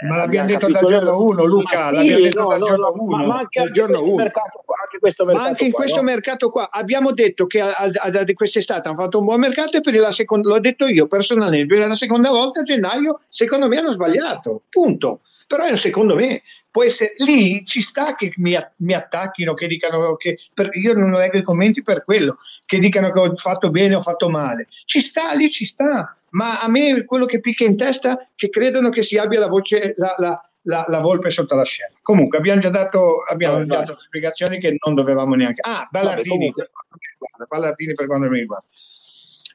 ma 0.09 0.17
l'abbiamo 0.17 0.49
detto 0.49 0.69
dal 0.69 0.85
giorno 0.85 1.23
1, 1.23 1.45
Luca. 1.45 1.89
Sì, 1.89 1.95
l'abbiamo 1.95 2.23
detto 2.23 2.43
no, 2.43 2.49
dal 2.49 2.61
giorno 2.63 2.93
1. 2.97 3.17
Ma, 3.17 3.27
ma 3.27 3.39
anche, 3.39 3.71
giorno. 3.71 4.15
Mercato, 4.15 4.65
anche 4.83 4.99
questo 4.99 5.25
mercato. 5.25 5.45
Ma 5.45 5.51
anche 5.51 5.65
in 5.65 5.71
qua, 5.71 5.81
questo 5.81 6.01
no? 6.01 6.07
mercato 6.07 6.51
qua 6.51 6.71
abbiamo 6.71 7.13
detto 7.13 7.47
che 7.47 7.61
a, 7.61 7.69
a, 7.69 7.91
a, 7.95 8.25
quest'estate 8.33 8.89
hanno 8.89 8.97
fatto 8.97 9.19
un 9.19 9.25
buon 9.25 9.41
mercato 9.41 9.77
e 9.77 9.81
per 9.81 9.95
la 9.97 10.11
seconda, 10.11 10.49
l'ho 10.49 10.61
detto 10.61 10.87
io 10.87 11.07
personalmente, 11.07 11.67
per 11.67 11.87
la 11.87 11.95
seconda 11.95 12.31
volta 12.31 12.61
a 12.61 12.63
gennaio, 12.63 13.19
secondo 13.29 13.69
me 13.69 13.79
hanno 13.79 13.91
sbagliato. 13.91 14.63
Punto 14.69 15.21
però 15.51 15.75
secondo 15.75 16.15
me 16.15 16.43
può 16.71 16.85
essere 16.85 17.15
lì 17.19 17.65
ci 17.65 17.81
sta 17.81 18.15
che 18.15 18.33
mi, 18.37 18.57
mi 18.77 18.95
attacchino, 18.95 19.53
che 19.53 19.67
dicano 19.67 20.15
che 20.15 20.39
per, 20.55 20.69
io 20.77 20.95
non 20.95 21.11
leggo 21.11 21.39
i 21.39 21.43
commenti 21.43 21.83
per 21.83 22.05
quello, 22.05 22.37
che 22.65 22.79
dicano 22.79 23.11
che 23.11 23.19
ho 23.19 23.35
fatto 23.35 23.69
bene 23.69 23.97
o 23.97 24.01
fatto 24.01 24.31
male. 24.31 24.69
Ci 24.85 25.01
sta, 25.01 25.33
lì 25.33 25.51
ci 25.51 25.65
sta, 25.65 26.13
ma 26.31 26.61
a 26.61 26.69
me 26.69 27.05
quello 27.05 27.27
che 27.27 27.41
picchia 27.41 27.67
in 27.67 27.77
testa 27.77 28.17
è 28.17 28.29
che 28.37 28.49
credono 28.49 28.91
che 28.91 29.03
si 29.03 29.17
abbia 29.17 29.41
la 29.41 29.49
voce, 29.49 29.93
la, 29.97 30.15
la, 30.19 30.41
la, 30.63 30.85
la 30.87 31.01
volpe 31.01 31.31
sotto 31.31 31.57
la 31.57 31.65
scena. 31.65 31.95
Comunque 32.01 32.39
abbiamo 32.39 32.61
già 32.61 32.71
dato, 32.71 33.25
abbiamo 33.29 33.59
no, 33.59 33.65
dato 33.65 33.99
spiegazioni 33.99 34.61
che 34.61 34.77
non 34.85 34.95
dovevamo 34.95 35.35
neanche. 35.35 35.63
Ah, 35.65 35.89
Ballardini, 35.91 36.53
per 36.53 36.71
Ballardini 37.49 37.93
per 37.93 38.07
quanto 38.07 38.29
mi 38.29 38.39
riguarda. 38.39 38.69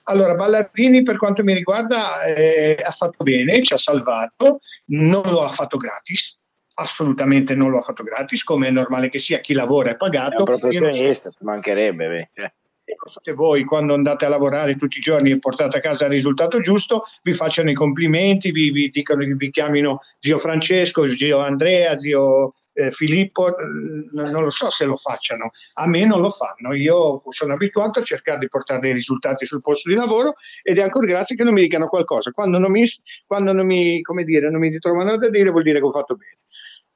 Allora, 0.08 0.36
Ballardini 0.36 1.02
per 1.02 1.18
quanto 1.18 1.44
mi 1.44 1.54
riguarda 1.54 2.24
eh, 2.24 2.78
ha 2.82 2.92
fatto 2.92 3.24
bene, 3.24 3.62
ci 3.64 3.74
ha 3.74 3.78
salvato, 3.78 4.60
non 4.88 5.24
lo 5.24 5.44
ha 5.44 5.50
fatto 5.50 5.78
gratis, 5.78 6.38
assolutamente 6.76 7.56
non 7.56 7.72
lo 7.72 7.80
ha 7.80 7.82
fatto 7.82 8.04
gratis, 8.04 8.44
come 8.44 8.68
è 8.68 8.72
normale 8.72 9.10
che 9.10 9.18
sia, 9.18 9.40
chi 9.40 9.54
lavora 9.54 9.92
è 9.92 9.96
pagato. 9.96 10.36
È 10.36 10.40
un 10.40 10.46
professionista, 10.46 11.32
so. 11.32 11.40
mancherebbe. 11.42 12.08
Beh. 12.08 12.30
Cioè. 12.34 12.54
non 12.86 12.98
so 13.06 13.20
se 13.24 13.34
voi 13.34 13.64
quando 13.64 13.96
andate 13.96 14.26
a 14.26 14.30
lavorare 14.30 14.76
tutti 14.76 15.00
i 15.00 15.02
giorni 15.02 15.32
e 15.32 15.40
portate 15.40 15.78
a 15.78 15.82
casa 15.82 16.06
il 16.06 16.12
risultato 16.12 16.60
giusto, 16.60 17.02
vi 17.24 17.34
facciano 17.34 17.72
i 17.72 17.74
complimenti, 17.74 18.52
vi, 18.52 18.70
vi, 18.70 18.90
dicono, 18.90 19.26
vi 19.26 19.50
chiamino 19.50 19.98
zio 20.20 20.38
Francesco, 20.38 21.08
zio 21.08 21.40
Andrea, 21.40 21.98
zio 21.98 22.54
eh, 22.76 22.92
Filippo, 22.92 23.58
eh, 23.58 23.64
non 24.12 24.44
lo 24.44 24.50
so 24.50 24.70
se 24.70 24.86
lo 24.86 24.96
facciano, 24.96 25.50
a 25.76 25.88
me 25.88 26.06
non 26.06 26.22
lo 26.22 26.30
fanno, 26.30 26.74
io 26.74 27.18
sono 27.30 27.54
abituato 27.54 28.00
a 28.00 28.04
cercare 28.04 28.40
di 28.40 28.48
portare 28.48 28.82
dei 28.82 28.94
risultati 28.94 29.46
sul 29.46 29.62
posto 29.62 29.90
di 29.90 29.96
lavoro 29.96 30.36
ed 30.62 30.78
è 30.78 30.82
ancora 30.82 31.08
grazie 31.08 31.36
che 31.36 31.44
non 31.44 31.54
mi 31.54 31.62
dicano 31.62 31.88
qualcosa, 31.88 32.32
quando 32.32 32.60
non 32.60 32.72
mi, 32.72 32.86
quando 33.26 33.54
non 33.54 33.66
mi, 33.66 34.02
dire, 34.24 34.50
non 34.50 34.60
mi 34.60 34.70
ritrovano 34.70 35.18
da 35.18 35.30
dire 35.30 35.50
vuol 35.50 35.64
dire 35.64 35.80
che 35.80 35.86
ho 35.86 35.92
fatto 35.92 36.16
bene. 36.16 36.38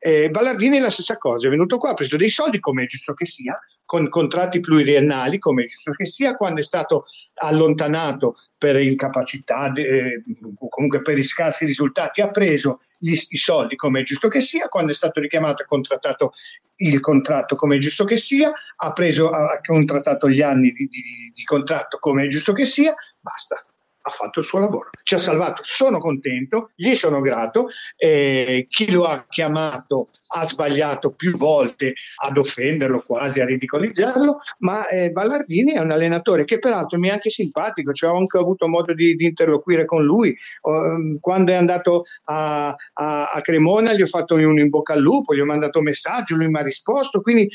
Eh, 0.01 0.29
Ballardini 0.29 0.77
è 0.77 0.79
la 0.79 0.89
stessa 0.89 1.17
cosa, 1.17 1.47
è 1.47 1.49
venuto 1.49 1.77
qua, 1.77 1.89
ha 1.89 1.93
preso 1.93 2.15
dei 2.15 2.29
soldi 2.29 2.59
come 2.59 2.83
è 2.83 2.85
giusto 2.85 3.13
che 3.13 3.25
sia, 3.25 3.59
con 3.83 4.07
contratti 4.07 4.61
pluriennali 4.61 5.39
come 5.39 5.63
è 5.63 5.67
giusto 5.67 5.91
che 5.91 6.05
sia, 6.05 6.35
quando 6.35 6.61
è 6.61 6.63
stato 6.63 7.03
allontanato 7.35 8.35
per 8.57 8.79
incapacità, 8.79 9.71
eh, 9.73 10.23
comunque 10.69 11.01
per 11.01 11.17
i 11.17 11.23
scarsi 11.23 11.65
risultati, 11.65 12.21
ha 12.21 12.31
preso 12.31 12.79
gli, 12.97 13.11
i 13.11 13.37
soldi 13.37 13.75
come 13.75 13.99
è 13.99 14.03
giusto 14.03 14.29
che 14.29 14.39
sia, 14.39 14.69
quando 14.69 14.91
è 14.91 14.95
stato 14.95 15.19
richiamato 15.19 15.63
ha 15.63 15.65
contrattato 15.65 16.31
il 16.77 16.99
contratto 17.01 17.55
come 17.55 17.75
è 17.75 17.79
giusto 17.79 18.05
che 18.05 18.15
sia, 18.15 18.53
ha, 18.77 18.93
preso, 18.93 19.29
ha 19.31 19.59
contrattato 19.61 20.29
gli 20.29 20.41
anni 20.41 20.69
di, 20.69 20.87
di, 20.87 21.31
di 21.33 21.43
contratto 21.43 21.97
come 21.99 22.23
è 22.23 22.27
giusto 22.27 22.53
che 22.53 22.63
sia, 22.63 22.93
basta 23.19 23.65
ha 24.09 24.11
fatto 24.11 24.39
il 24.39 24.45
suo 24.45 24.59
lavoro, 24.59 24.89
ci 25.03 25.13
ha 25.13 25.17
salvato, 25.17 25.61
sono 25.63 25.99
contento, 25.99 26.71
gli 26.75 26.93
sono 26.93 27.21
grato, 27.21 27.67
eh, 27.95 28.67
chi 28.69 28.91
lo 28.91 29.05
ha 29.05 29.25
chiamato 29.29 30.09
ha 30.31 30.45
sbagliato 30.45 31.11
più 31.11 31.37
volte 31.37 31.93
ad 32.23 32.37
offenderlo, 32.37 33.01
quasi 33.01 33.39
a 33.39 33.45
ridicolizzarlo, 33.45 34.37
ma 34.59 34.87
eh, 34.87 35.11
Ballardini 35.11 35.73
è 35.73 35.79
un 35.79 35.91
allenatore 35.91 36.45
che 36.45 36.59
peraltro 36.59 36.99
mi 36.99 37.09
è 37.09 37.11
anche 37.11 37.29
simpatico, 37.29 37.93
cioè 37.93 38.11
ho 38.11 38.17
anche 38.17 38.37
avuto 38.37 38.67
modo 38.67 38.93
di, 38.93 39.15
di 39.15 39.25
interloquire 39.25 39.85
con 39.85 40.03
lui, 40.03 40.35
uh, 40.61 41.19
quando 41.19 41.51
è 41.51 41.55
andato 41.55 42.03
a, 42.25 42.75
a, 42.93 43.31
a, 43.31 43.41
Cremona 43.41 43.93
gli 43.93 44.01
ho 44.01 44.07
fatto 44.07 44.35
un 44.35 44.59
in 44.59 44.69
bocca 44.69 44.93
al 44.93 45.01
lupo, 45.01 45.33
gli 45.33 45.39
ho 45.39 45.45
mandato 45.45 45.79
un 45.79 45.85
messaggio, 45.85 46.35
lui 46.35 46.47
mi 46.47 46.59
ha 46.59 46.63
risposto, 46.63 47.21
quindi 47.21 47.49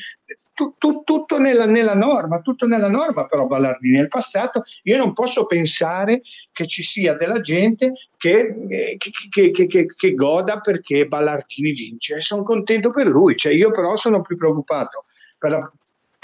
tu, 0.54 0.75
tu, 0.78 1.02
tutto 1.04 1.38
nella, 1.38 1.66
nella, 1.66 1.94
norma, 1.94 2.40
tutto 2.40 2.66
nella 2.66 2.88
norma 2.88 3.26
però 3.26 3.46
Ballardini 3.46 3.96
nel 3.96 4.08
passato 4.08 4.62
io 4.84 4.96
non 4.96 5.12
posso 5.12 5.46
pensare 5.46 6.23
che 6.52 6.66
ci 6.66 6.82
sia 6.82 7.14
della 7.14 7.40
gente 7.40 7.92
che, 8.16 8.54
eh, 8.68 8.96
che, 8.96 9.50
che, 9.50 9.87
che 9.87 10.14
goda 10.14 10.61
perché 10.61 11.06
Ballardini 11.06 11.73
vince, 11.73 12.20
sono 12.20 12.42
contento 12.42 12.90
per 12.90 13.06
lui, 13.06 13.37
cioè, 13.37 13.52
io 13.52 13.70
però 13.70 13.96
sono 13.96 14.23
più 14.23 14.37
preoccupato 14.37 15.04
per 15.37 15.50
la 15.50 15.73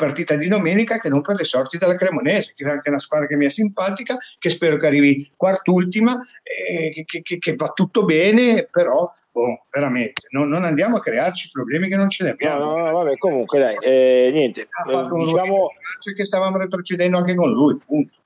partita 0.00 0.34
di 0.36 0.48
domenica 0.48 0.98
che 0.98 1.10
non 1.10 1.20
per 1.20 1.36
le 1.36 1.44
sorti 1.44 1.76
della 1.76 1.94
Cremonese, 1.94 2.54
che 2.56 2.64
è 2.64 2.70
anche 2.70 2.88
una 2.88 2.98
squadra 2.98 3.26
che 3.26 3.36
mi 3.36 3.44
è 3.44 3.50
simpatica, 3.50 4.16
che 4.38 4.48
spero 4.48 4.76
che 4.76 4.86
arrivi 4.86 5.30
quart'ultima, 5.36 6.18
eh, 6.42 7.04
che, 7.04 7.20
che, 7.20 7.38
che, 7.38 7.54
va 7.54 7.68
tutto 7.68 8.06
bene, 8.06 8.66
però 8.70 9.12
oh, 9.32 9.66
veramente 9.70 10.26
non, 10.30 10.48
non, 10.48 10.64
andiamo 10.64 10.96
a 10.96 11.00
crearci 11.00 11.50
problemi 11.52 11.88
che 11.88 11.96
non 11.96 12.08
ce 12.08 12.24
ne 12.24 12.30
abbiamo. 12.30 12.64
No, 12.64 12.76
no, 12.76 12.84
no 12.84 12.92
vabbè, 12.92 13.16
comunque 13.16 13.58
dai, 13.58 13.76
eh, 13.80 14.30
niente. 14.32 14.62
Eh, 14.62 15.06
diciamo 15.24 15.68
che 16.14 16.24
stavamo 16.24 16.56
retrocedendo 16.56 17.16
anche 17.16 17.34
con 17.34 17.50
lui, 17.50 17.78
punto. 17.84 18.18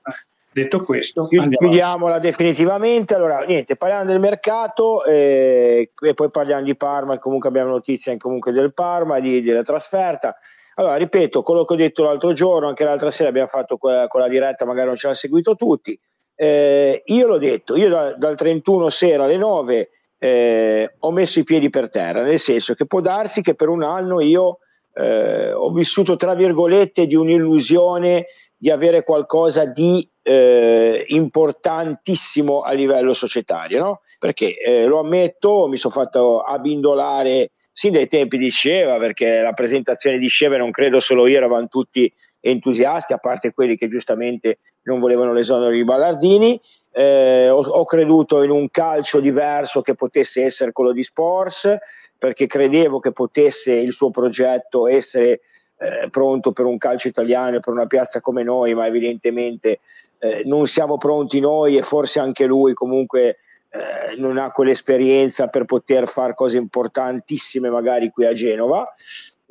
Detto 0.55 0.81
questo, 0.83 1.27
chiudiamola 1.27 2.17
definitivamente. 2.19 3.13
Allora, 3.13 3.39
niente, 3.39 3.75
parliamo 3.75 4.05
del 4.05 4.21
mercato 4.21 5.03
eh, 5.03 5.91
e 5.99 6.13
poi 6.13 6.29
parliamo 6.29 6.63
di 6.63 6.77
Parma. 6.77 7.19
Comunque 7.19 7.49
abbiamo 7.49 7.71
notizie 7.71 8.15
comunque 8.15 8.53
del 8.53 8.73
Parma, 8.73 9.19
di, 9.19 9.41
della 9.41 9.63
trasferta. 9.63 10.37
Allora, 10.75 10.95
ripeto, 10.95 11.43
quello 11.43 11.65
che 11.65 11.73
ho 11.73 11.77
detto 11.77 12.03
l'altro 12.03 12.31
giorno, 12.31 12.69
anche 12.69 12.85
l'altra 12.85 13.11
sera 13.11 13.27
abbiamo 13.27 13.49
fatto 13.49 13.77
con 13.77 13.91
la 13.91 14.27
diretta, 14.29 14.63
magari 14.63 14.87
non 14.87 14.95
ce 14.95 15.07
l'ha 15.07 15.13
seguito 15.13 15.57
tutti. 15.57 15.99
Eh, 16.35 17.03
io 17.05 17.27
l'ho 17.27 17.37
detto, 17.37 17.75
io 17.75 17.89
da, 17.89 18.13
dal 18.13 18.37
31 18.37 18.89
sera 18.89 19.25
alle 19.25 19.37
9 19.37 19.89
eh, 20.17 20.95
ho 20.99 21.11
messo 21.11 21.39
i 21.39 21.43
piedi 21.43 21.69
per 21.69 21.89
terra, 21.89 22.23
nel 22.23 22.39
senso 22.39 22.73
che 22.73 22.85
può 22.85 23.01
darsi 23.01 23.41
che 23.41 23.55
per 23.55 23.69
un 23.69 23.83
anno 23.83 24.21
io 24.21 24.59
eh, 24.93 25.51
ho 25.51 25.71
vissuto, 25.71 26.15
tra 26.15 26.33
virgolette, 26.33 27.05
di 27.05 27.15
un'illusione 27.15 28.27
di 28.57 28.71
avere 28.71 29.03
qualcosa 29.03 29.65
di 29.65 30.07
eh, 30.21 31.05
importantissimo 31.09 32.61
a 32.61 32.71
livello 32.71 33.13
societario, 33.13 33.83
no? 33.83 34.01
perché 34.17 34.57
eh, 34.57 34.85
lo 34.85 34.99
ammetto, 34.99 35.67
mi 35.67 35.77
sono 35.77 35.93
fatto 35.93 36.39
abbindolare 36.39 37.51
sin 37.71 37.91
dai 37.91 38.07
tempi 38.07 38.37
di 38.37 38.49
Sceva, 38.49 38.97
perché 38.97 39.41
la 39.41 39.51
presentazione 39.51 40.17
di 40.17 40.29
Sceva 40.29 40.57
non 40.57 40.71
credo 40.71 40.99
solo 40.99 41.27
io, 41.27 41.37
eravamo 41.37 41.67
tutti 41.67 42.11
entusiasti, 42.39 43.11
a 43.11 43.17
parte 43.17 43.53
quelli 43.53 43.75
che 43.75 43.89
giustamente 43.89 44.59
non 44.83 44.99
volevano 44.99 45.33
l'esonero 45.33 45.71
di 45.71 45.83
Ballardini. 45.83 46.59
Eh, 46.97 47.49
ho, 47.49 47.61
ho, 47.61 47.83
creduto 47.83 48.41
in 48.41 48.49
un 48.49 48.69
calcio 48.71 49.19
diverso 49.19 49.81
che 49.81 49.95
potesse 49.95 50.45
essere 50.45 50.71
quello 50.71 50.93
di 50.93 51.03
Sports, 51.03 51.75
perché 52.17 52.47
credevo 52.47 52.99
che 52.99 53.11
potesse 53.11 53.73
il 53.73 53.91
suo 53.91 54.11
progetto 54.11 54.87
essere 54.87 55.41
eh, 55.77 56.07
pronto 56.09 56.53
per 56.53 56.63
un 56.63 56.77
calcio 56.77 57.09
italiano 57.09 57.57
e 57.57 57.59
per 57.59 57.73
una 57.73 57.85
piazza 57.85 58.21
come 58.21 58.43
noi, 58.43 58.73
ma 58.73 58.87
evidentemente 58.87 59.81
eh, 60.19 60.43
non 60.45 60.67
siamo 60.67 60.97
pronti 60.97 61.41
noi 61.41 61.75
e 61.75 61.81
forse 61.81 62.21
anche 62.21 62.45
lui 62.45 62.73
comunque 62.73 63.39
eh, 63.69 64.15
non 64.15 64.37
ha 64.37 64.51
quell'esperienza 64.51 65.47
per 65.47 65.65
poter 65.65 66.07
fare 66.07 66.33
cose 66.33 66.55
importantissime 66.55 67.69
magari 67.69 68.09
qui 68.09 68.25
a 68.25 68.31
Genova. 68.31 68.87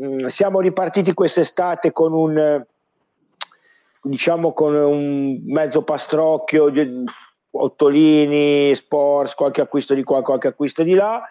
Mm, 0.02 0.28
siamo 0.28 0.60
ripartiti 0.60 1.12
quest'estate 1.12 1.92
con 1.92 2.14
un 2.14 2.64
diciamo 4.06 4.52
con 4.52 4.74
un 4.74 5.40
mezzo 5.44 5.82
pastrocchio 5.82 6.70
Ottolini, 7.56 8.74
Sports, 8.74 9.34
qualche 9.34 9.60
acquisto 9.60 9.94
di 9.94 10.02
qua, 10.02 10.22
qualche 10.22 10.48
acquisto 10.48 10.82
di 10.82 10.94
là. 10.94 11.22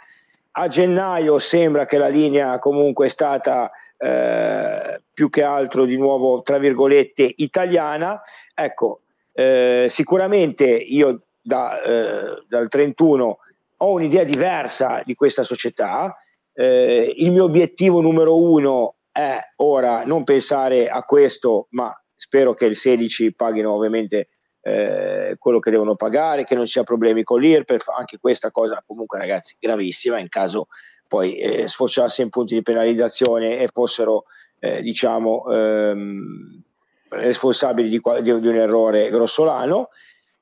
A 0.55 0.67
gennaio 0.67 1.39
sembra 1.39 1.85
che 1.85 1.97
la 1.97 2.07
linea 2.07 2.59
comunque 2.59 3.07
è 3.07 3.09
stata 3.09 3.71
eh, 3.97 5.01
più 5.13 5.29
che 5.29 5.43
altro 5.43 5.85
di 5.85 5.97
nuovo, 5.97 6.41
tra 6.41 6.57
virgolette, 6.57 7.33
italiana. 7.37 8.21
Ecco, 8.53 9.01
eh, 9.33 9.87
sicuramente 9.89 10.65
io 10.65 11.21
da, 11.41 11.81
eh, 11.81 12.43
dal 12.47 12.69
31 12.69 13.37
ho 13.77 13.91
un'idea 13.91 14.23
diversa 14.23 15.01
di 15.03 15.15
questa 15.15 15.43
società. 15.43 16.15
Eh, 16.53 17.13
il 17.17 17.31
mio 17.31 17.45
obiettivo 17.45 17.99
numero 17.99 18.37
uno 18.37 18.95
è 19.11 19.39
ora 19.57 20.05
non 20.05 20.23
pensare 20.23 20.87
a 20.87 21.03
questo, 21.03 21.67
ma 21.71 21.93
spero 22.15 22.53
che 22.53 22.65
il 22.65 22.75
16 22.75 23.33
paghino 23.33 23.73
ovviamente 23.73 24.29
eh, 24.65 25.35
quello 25.37 25.59
che 25.59 25.71
devono 25.71 25.95
pagare, 25.95 26.45
che 26.45 26.55
non 26.55 26.65
ci 26.65 26.73
sia 26.73 26.83
problemi 26.83 27.23
con 27.23 27.39
l'IRPEF, 27.39 27.89
anche 27.89 28.17
questa 28.17 28.49
cosa 28.49 28.81
comunque 28.85 29.19
ragazzi 29.19 29.55
gravissima 29.59 30.19
in 30.19 30.29
caso 30.29 30.67
poi 31.07 31.35
eh, 31.35 31.67
sfociasse 31.67 32.23
in 32.23 32.29
punti 32.29 32.55
di 32.55 32.63
penalizzazione 32.63 33.59
e 33.59 33.67
fossero 33.71 34.23
eh, 34.59 34.81
diciamo 34.81 35.45
ehm, 35.51 36.63
responsabili 37.09 37.89
di, 37.89 38.01
di, 38.21 38.39
di, 38.39 38.47
un 38.47 38.55
errore 38.55 39.09
grossolano. 39.09 39.89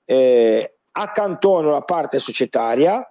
Eh, 0.05 0.75
accantono 0.93 1.71
la 1.71 1.81
parte 1.81 2.19
societaria 2.19 3.05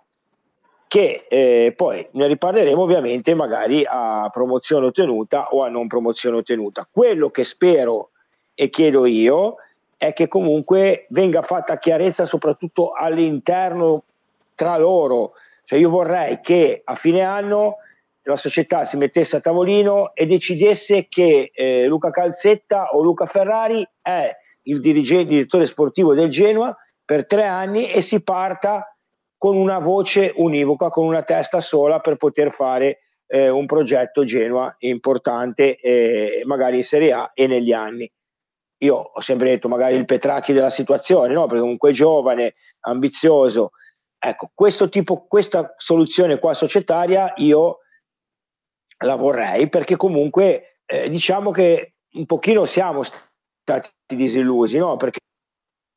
che 0.87 1.27
eh, 1.29 1.73
poi 1.77 2.07
ne 2.13 2.27
riparleremo 2.29 2.81
ovviamente 2.81 3.35
magari 3.35 3.85
a 3.87 4.29
promozione 4.33 4.87
ottenuta 4.87 5.49
o 5.51 5.63
a 5.63 5.69
non 5.69 5.87
promozione 5.87 6.39
ottenuta. 6.39 6.89
Quello 6.91 7.31
che 7.31 7.45
spero 7.45 8.11
e 8.55 8.71
chiedo 8.71 9.05
io 9.05 9.57
è 10.01 10.15
che 10.15 10.29
comunque 10.29 11.05
venga 11.11 11.43
fatta 11.43 11.77
chiarezza 11.77 12.25
soprattutto 12.25 12.93
all'interno 12.93 14.05
tra 14.55 14.79
loro. 14.79 15.33
Cioè 15.63 15.79
io 15.79 15.91
vorrei 15.91 16.41
che 16.41 16.81
a 16.83 16.95
fine 16.95 17.21
anno 17.21 17.77
la 18.23 18.37
società 18.37 18.85
si 18.85 18.97
mettesse 18.97 19.37
a 19.37 19.41
tavolino 19.41 20.15
e 20.15 20.25
decidesse 20.25 21.07
che 21.07 21.51
eh, 21.53 21.85
Luca 21.85 22.09
Calzetta 22.09 22.95
o 22.95 23.03
Luca 23.03 23.27
Ferrari 23.27 23.87
è 24.01 24.35
il 24.63 24.81
dirigente, 24.81 25.35
direttore 25.35 25.67
sportivo 25.67 26.15
del 26.15 26.31
Genoa 26.31 26.75
per 27.05 27.27
tre 27.27 27.45
anni 27.45 27.91
e 27.91 28.01
si 28.01 28.23
parta 28.23 28.97
con 29.37 29.55
una 29.55 29.81
voce 29.81 30.33
univoca, 30.35 30.89
con 30.89 31.05
una 31.05 31.25
testa 31.25 31.61
sola 31.61 32.01
per 32.01 32.17
poter 32.17 32.53
fare 32.53 33.01
eh, 33.27 33.51
un 33.51 33.67
progetto 33.67 34.25
Genoa 34.25 34.75
importante, 34.79 35.77
eh, 35.77 36.41
magari 36.47 36.77
in 36.77 36.85
Serie 36.85 37.13
A 37.13 37.31
e 37.35 37.47
negli 37.47 37.73
anni. 37.73 38.11
Io 38.83 38.95
ho 38.97 39.21
sempre 39.21 39.51
detto 39.51 39.69
magari 39.69 39.97
il 39.97 40.07
Petracchi 40.07 40.53
della 40.53 40.71
situazione, 40.71 41.35
no? 41.35 41.47
perché 41.47 41.61
comunque 41.61 41.91
è 41.91 41.93
giovane, 41.93 42.55
ambizioso. 42.81 43.73
Ecco, 44.19 44.51
questo 44.55 44.89
tipo, 44.89 45.27
questa 45.27 45.75
soluzione 45.77 46.39
qua 46.39 46.55
societaria 46.55 47.33
io 47.37 47.79
la 49.05 49.17
vorrei 49.17 49.69
perché 49.69 49.97
comunque 49.97 50.81
eh, 50.85 51.09
diciamo 51.09 51.51
che 51.51 51.95
un 52.13 52.27
pochino 52.27 52.65
siamo 52.65 53.03
stati 53.03 53.91
disillusi, 54.07 54.79
no? 54.79 54.97
Perché 54.97 55.21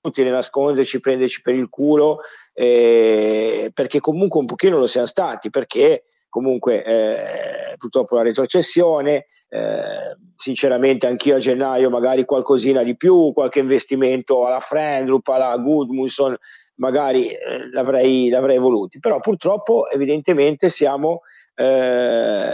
inutile 0.03 0.29
nasconderci, 0.29 0.99
prenderci 0.99 1.41
per 1.41 1.55
il 1.55 1.69
culo, 1.69 2.19
eh, 2.53 3.71
perché 3.73 3.99
comunque 3.99 4.39
un 4.39 4.45
pochino 4.45 4.77
lo 4.77 4.87
siamo 4.87 5.07
stati, 5.07 5.49
perché 5.49 6.05
comunque 6.29 6.83
eh, 6.83 7.77
purtroppo 7.77 8.15
la 8.15 8.23
retrocessione, 8.23 9.27
eh, 9.53 10.17
sinceramente 10.36 11.05
anch'io 11.05 11.36
a 11.36 11.39
gennaio 11.39 11.91
magari 11.91 12.25
qualcosina 12.25 12.81
di 12.81 12.98
più, 12.98 13.31
qualche 13.33 13.60
investimento 13.60 14.48
alla 14.48 14.60
Frendrup, 14.60 15.27
alla 15.27 15.55
Goodmusson, 15.57 16.36
magari 16.77 17.27
eh, 17.27 17.69
l'avrei, 17.69 18.29
l'avrei 18.29 18.57
voluti, 18.57 18.98
però 18.98 19.19
purtroppo 19.19 19.91
evidentemente 19.91 20.69
siamo, 20.69 21.22
eh, 21.53 22.51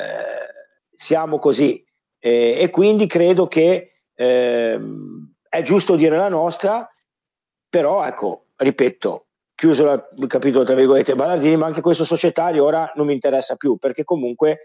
siamo 0.94 1.40
così. 1.40 1.82
E 2.22 2.68
quindi 2.70 3.08
credo 3.08 3.48
che 3.48 3.94
ehm, 4.14 5.36
è 5.48 5.62
giusto 5.62 5.96
dire 5.96 6.18
la 6.18 6.28
nostra, 6.28 6.86
però 7.70 8.06
ecco, 8.06 8.48
ripeto, 8.58 9.28
chiuso 9.56 9.86
la, 9.86 10.10
il 10.18 10.28
capitolo 10.28 10.66
tra 10.66 10.76
virgolette 10.76 11.16
Ballardini, 11.16 11.56
ma 11.56 11.68
anche 11.68 11.80
questo 11.80 12.04
societario 12.04 12.66
ora 12.66 12.92
non 12.96 13.06
mi 13.06 13.14
interessa 13.14 13.56
più 13.56 13.78
perché 13.78 14.04
comunque 14.04 14.60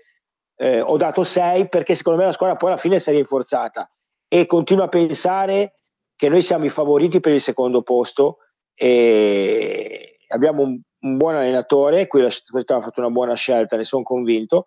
eh, 0.56 0.80
ho 0.80 0.96
dato 0.96 1.24
6 1.24 1.68
perché 1.68 1.94
secondo 1.94 2.18
me 2.18 2.26
la 2.26 2.32
squadra 2.32 2.56
poi 2.56 2.70
alla 2.70 2.80
fine 2.80 2.98
si 2.98 3.10
è 3.10 3.12
rinforzata 3.12 3.90
e 4.28 4.46
continuo 4.46 4.84
a 4.84 4.88
pensare 4.88 5.74
che 6.16 6.28
noi 6.28 6.42
siamo 6.42 6.64
i 6.64 6.68
favoriti 6.70 7.20
per 7.20 7.32
il 7.32 7.40
secondo 7.40 7.82
posto 7.82 8.38
e 8.74 10.16
abbiamo 10.28 10.62
un, 10.62 10.80
un 11.00 11.16
buon 11.16 11.36
allenatore, 11.36 12.06
qui 12.06 12.24
ha 12.24 12.30
fatto 12.30 13.00
una 13.00 13.10
buona 13.10 13.34
scelta, 13.34 13.76
ne 13.76 13.84
sono 13.84 14.02
convinto 14.02 14.66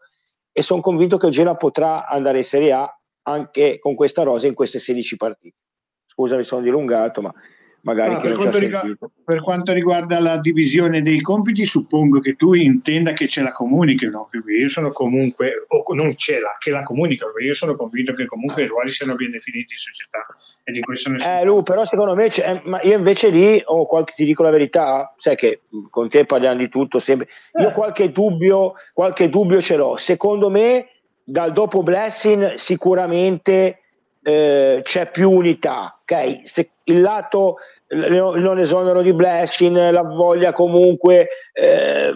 e 0.52 0.62
sono 0.62 0.82
convinto 0.82 1.18
che 1.18 1.28
il 1.28 1.34
Genoa 1.34 1.56
potrà 1.56 2.08
andare 2.08 2.40
in 2.40 2.44
Serie 2.44 2.72
A 2.74 3.00
anche 3.24 3.80
con 3.80 3.96
questa 3.96 4.24
rosa 4.24 4.48
in 4.48 4.54
queste 4.54 4.80
16 4.80 5.18
partite. 5.18 5.58
Scusa, 6.06 6.36
mi 6.36 6.44
sono 6.44 6.62
dilungato, 6.62 7.22
ma 7.22 7.34
magari 7.82 8.14
ah, 8.14 8.20
per, 8.20 8.34
quanto 8.34 8.58
riguarda, 8.58 8.96
per, 9.24 9.42
quanto 9.42 9.74
riguarda, 9.74 10.20
la 10.20 10.38
divisione 10.38 11.02
dei 11.02 11.22
compiti, 11.22 11.66
suppongo 11.66 12.20
che 12.20 12.36
tu 12.36 12.54
intenda 12.54 13.14
che 13.14 13.28
ce 13.28 13.42
la 13.42 13.52
comunichino. 13.52 14.30
Io 14.60 14.70
sono 14.70 14.92
comunque, 14.92 15.66
o 15.68 15.94
non 15.94 16.16
ce 16.16 16.40
la, 16.40 16.56
che 16.60 16.72
la 16.72 16.84
comunicano, 16.84 17.32
io 17.40 17.54
sono 17.54 17.76
convinto 17.76 18.14
che 18.14 18.26
comunque 18.26 18.64
i 18.64 18.68
ruoli 18.68 18.92
siano 18.92 19.16
ben 19.16 19.32
definiti 19.32 19.74
in 19.74 19.78
società 19.78 20.26
e 20.64 20.72
di 20.72 20.82
questo 20.82 21.10
ne 21.10 21.40
eh, 21.40 21.46
Lu, 21.46 21.64
però 21.64 21.86
secondo 21.86 22.14
me, 22.14 22.28
eh, 22.28 22.62
ma 22.66 22.82
io 22.82 22.98
invece 22.98 23.30
lì 23.30 23.62
ho 23.64 23.86
qualche, 23.86 24.14
ti 24.16 24.26
dico 24.26 24.44
la 24.44 24.50
verità, 24.50 25.14
sai 25.18 25.36
che 25.36 25.62
con 25.90 26.10
te 26.10 26.26
parliamo 26.26 26.58
di 26.58 26.70
tutto 26.70 27.00
sempre. 27.00 27.28
Io 27.60 27.70
eh. 27.70 27.72
qualche 27.72 28.12
dubbio, 28.12 28.74
qualche 28.94 29.30
dubbio 29.30 29.62
ce 29.62 29.76
l'ho. 29.78 29.96
Secondo 29.96 30.50
me, 30.50 30.90
dal 31.24 31.54
dopo 31.54 31.84
Blessing 31.84 32.56
sicuramente 32.56 33.80
eh, 34.22 34.82
c'è 34.84 35.10
più 35.10 35.32
unità. 35.32 36.00
Ok, 36.02 36.42
Se 36.44 36.72
il 36.88 37.02
lato 37.02 37.58
non 37.90 38.60
esonero 38.60 39.02
di 39.02 39.14
Blessing, 39.14 39.92
la 39.92 40.02
voglia 40.02 40.52
comunque 40.52 41.30
eh, 41.54 42.12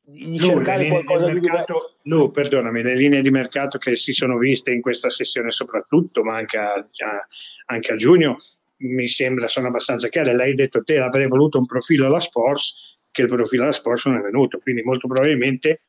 di 0.00 0.38
cercare 0.38 0.84
no, 0.84 1.02
qualcosa 1.02 1.26
di 1.26 1.40
mercato, 1.40 1.96
no, 2.02 2.30
perdonami, 2.30 2.82
le 2.82 2.94
linee 2.94 3.20
di 3.20 3.30
mercato 3.30 3.78
che 3.78 3.96
si 3.96 4.12
sono 4.12 4.38
viste 4.38 4.72
in 4.72 4.80
questa 4.80 5.10
sessione 5.10 5.50
soprattutto, 5.50 6.22
ma 6.22 6.36
anche 6.36 6.56
a, 6.56 6.72
a, 6.74 7.26
anche 7.66 7.92
a 7.92 7.96
giugno, 7.96 8.36
mi 8.78 9.08
sembra 9.08 9.48
sono 9.48 9.66
abbastanza 9.68 10.08
chiare. 10.08 10.34
Lei 10.34 10.52
ha 10.52 10.54
detto 10.54 10.82
te 10.82 10.98
avrei 10.98 11.26
voluto 11.26 11.58
un 11.58 11.66
profilo 11.66 12.06
alla 12.06 12.20
Sports, 12.20 12.96
che 13.10 13.22
il 13.22 13.28
profilo 13.28 13.64
alla 13.64 13.72
Sports 13.72 14.06
non 14.06 14.18
è 14.18 14.20
venuto, 14.20 14.58
quindi 14.58 14.82
molto 14.82 15.08
probabilmente 15.08 15.82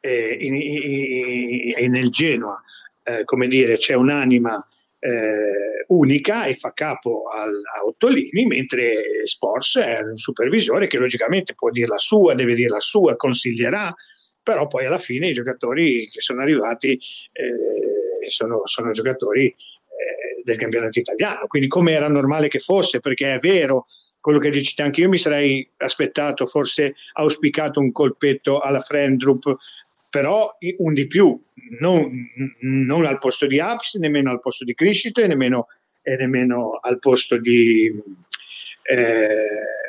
eh, 0.00 0.36
in, 0.40 0.54
in, 0.54 1.74
in, 1.78 1.90
nel 1.90 2.10
Genoa 2.10 2.62
eh, 3.04 3.24
come 3.24 3.46
dire, 3.48 3.76
c'è 3.76 3.94
un'anima 3.94 4.66
eh, 5.04 5.84
unica 5.88 6.46
e 6.46 6.54
fa 6.54 6.72
capo 6.72 7.24
al, 7.30 7.50
a 7.50 7.84
Ottolini, 7.86 8.46
mentre 8.46 9.22
Spors 9.24 9.76
è 9.76 10.00
un 10.00 10.16
supervisore 10.16 10.86
che 10.86 10.96
logicamente 10.96 11.54
può 11.54 11.68
dire 11.68 11.88
la 11.88 11.98
sua, 11.98 12.34
deve 12.34 12.54
dire 12.54 12.70
la 12.70 12.80
sua, 12.80 13.14
consiglierà, 13.14 13.94
però 14.42 14.66
poi 14.66 14.86
alla 14.86 14.96
fine 14.96 15.28
i 15.28 15.32
giocatori 15.32 16.08
che 16.10 16.22
sono 16.22 16.40
arrivati 16.40 16.92
eh, 17.32 18.28
sono, 18.30 18.62
sono, 18.64 18.92
giocatori 18.92 19.46
eh, 19.48 20.42
del 20.42 20.56
campionato 20.56 20.98
italiano, 20.98 21.46
quindi 21.48 21.68
come 21.68 21.92
era 21.92 22.08
normale 22.08 22.48
che 22.48 22.58
fosse, 22.58 23.00
perché 23.00 23.34
è 23.34 23.38
vero 23.38 23.84
quello 24.20 24.38
che 24.38 24.48
dici 24.48 24.80
anche 24.80 25.02
io 25.02 25.10
mi 25.10 25.18
sarei 25.18 25.68
aspettato, 25.76 26.46
forse 26.46 26.94
auspicato 27.12 27.78
un 27.78 27.92
colpetto 27.92 28.58
alla 28.58 28.80
Frendrup 28.80 29.54
però 30.14 30.56
un 30.76 30.94
di 30.94 31.08
più, 31.08 31.36
non, 31.80 32.08
non 32.60 33.04
al 33.04 33.18
posto 33.18 33.48
di 33.48 33.58
Apps, 33.58 33.94
nemmeno 33.94 34.30
al 34.30 34.38
posto 34.38 34.62
di 34.62 34.72
Criscito 34.72 35.20
e 35.20 35.26
nemmeno, 35.26 35.66
e 36.02 36.14
nemmeno 36.14 36.78
al 36.80 37.00
posto 37.00 37.36
di... 37.36 37.90
Eh, 38.82 39.82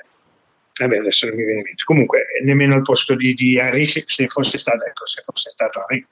vabbè, 0.79 0.97
adesso 0.97 1.27
non 1.27 1.35
mi 1.35 1.43
viene 1.43 1.59
in 1.59 1.65
mente. 1.65 1.83
Comunque, 1.83 2.25
nemmeno 2.43 2.73
al 2.73 2.81
posto 2.81 3.13
di, 3.13 3.35
di 3.35 3.55
Henry 3.55 3.85
se, 3.85 4.03
se 4.07 4.25
fosse 4.25 4.57
stato, 4.57 4.83
ecco, 4.83 5.05
se 5.05 5.21
fosse 5.21 5.51
stato 5.51 5.85
Henry. 5.89 6.07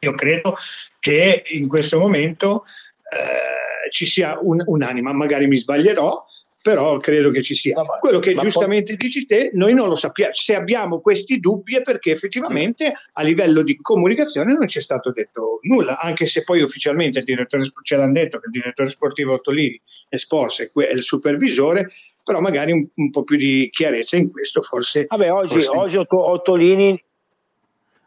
Io 0.00 0.12
credo 0.14 0.56
che 0.98 1.44
in 1.50 1.68
questo 1.68 2.00
momento 2.00 2.64
eh, 3.12 3.90
ci 3.92 4.06
sia 4.06 4.40
un, 4.42 4.60
un'anima, 4.66 5.12
magari 5.12 5.46
mi 5.46 5.56
sbaglierò, 5.56 6.24
però 6.62 6.98
credo 6.98 7.30
che 7.30 7.42
ci 7.42 7.54
sia. 7.54 7.74
No, 7.76 7.86
Quello 8.00 8.18
che 8.18 8.34
giustamente 8.34 8.96
poi... 8.96 8.96
dici 8.96 9.24
te, 9.24 9.50
noi 9.54 9.72
non 9.74 9.88
lo 9.88 9.94
sappiamo. 9.94 10.32
Se 10.34 10.54
abbiamo 10.54 11.00
questi 11.00 11.40
dubbi 11.40 11.76
è 11.76 11.82
perché 11.82 12.10
effettivamente 12.10 12.92
a 13.12 13.22
livello 13.22 13.62
di 13.62 13.76
comunicazione 13.80 14.52
non 14.52 14.68
ci 14.68 14.78
è 14.78 14.82
stato 14.82 15.10
detto 15.10 15.58
nulla, 15.62 15.98
anche 15.98 16.26
se 16.26 16.42
poi 16.42 16.60
ufficialmente 16.60 17.20
il 17.20 17.24
direttore, 17.24 17.64
ce 17.82 17.96
l'hanno 17.96 18.12
detto 18.12 18.38
che 18.38 18.46
il 18.46 18.52
direttore 18.52 18.88
sportivo 18.90 19.34
Ottolini 19.34 19.80
è 20.08 20.16
Sports 20.16 20.72
è 20.74 20.92
il 20.92 21.02
supervisore, 21.02 21.88
però 22.22 22.40
magari 22.40 22.72
un, 22.72 22.86
un, 22.94 23.10
po' 23.10 23.22
più 23.24 23.36
di 23.36 23.68
chiarezza 23.72 24.16
in 24.16 24.30
questo 24.30 24.60
forse. 24.60 25.06
Vabbè, 25.08 25.32
oggi, 25.32 25.62
forse... 25.62 25.96
oggi 25.96 26.06
Ottolini 26.08 27.02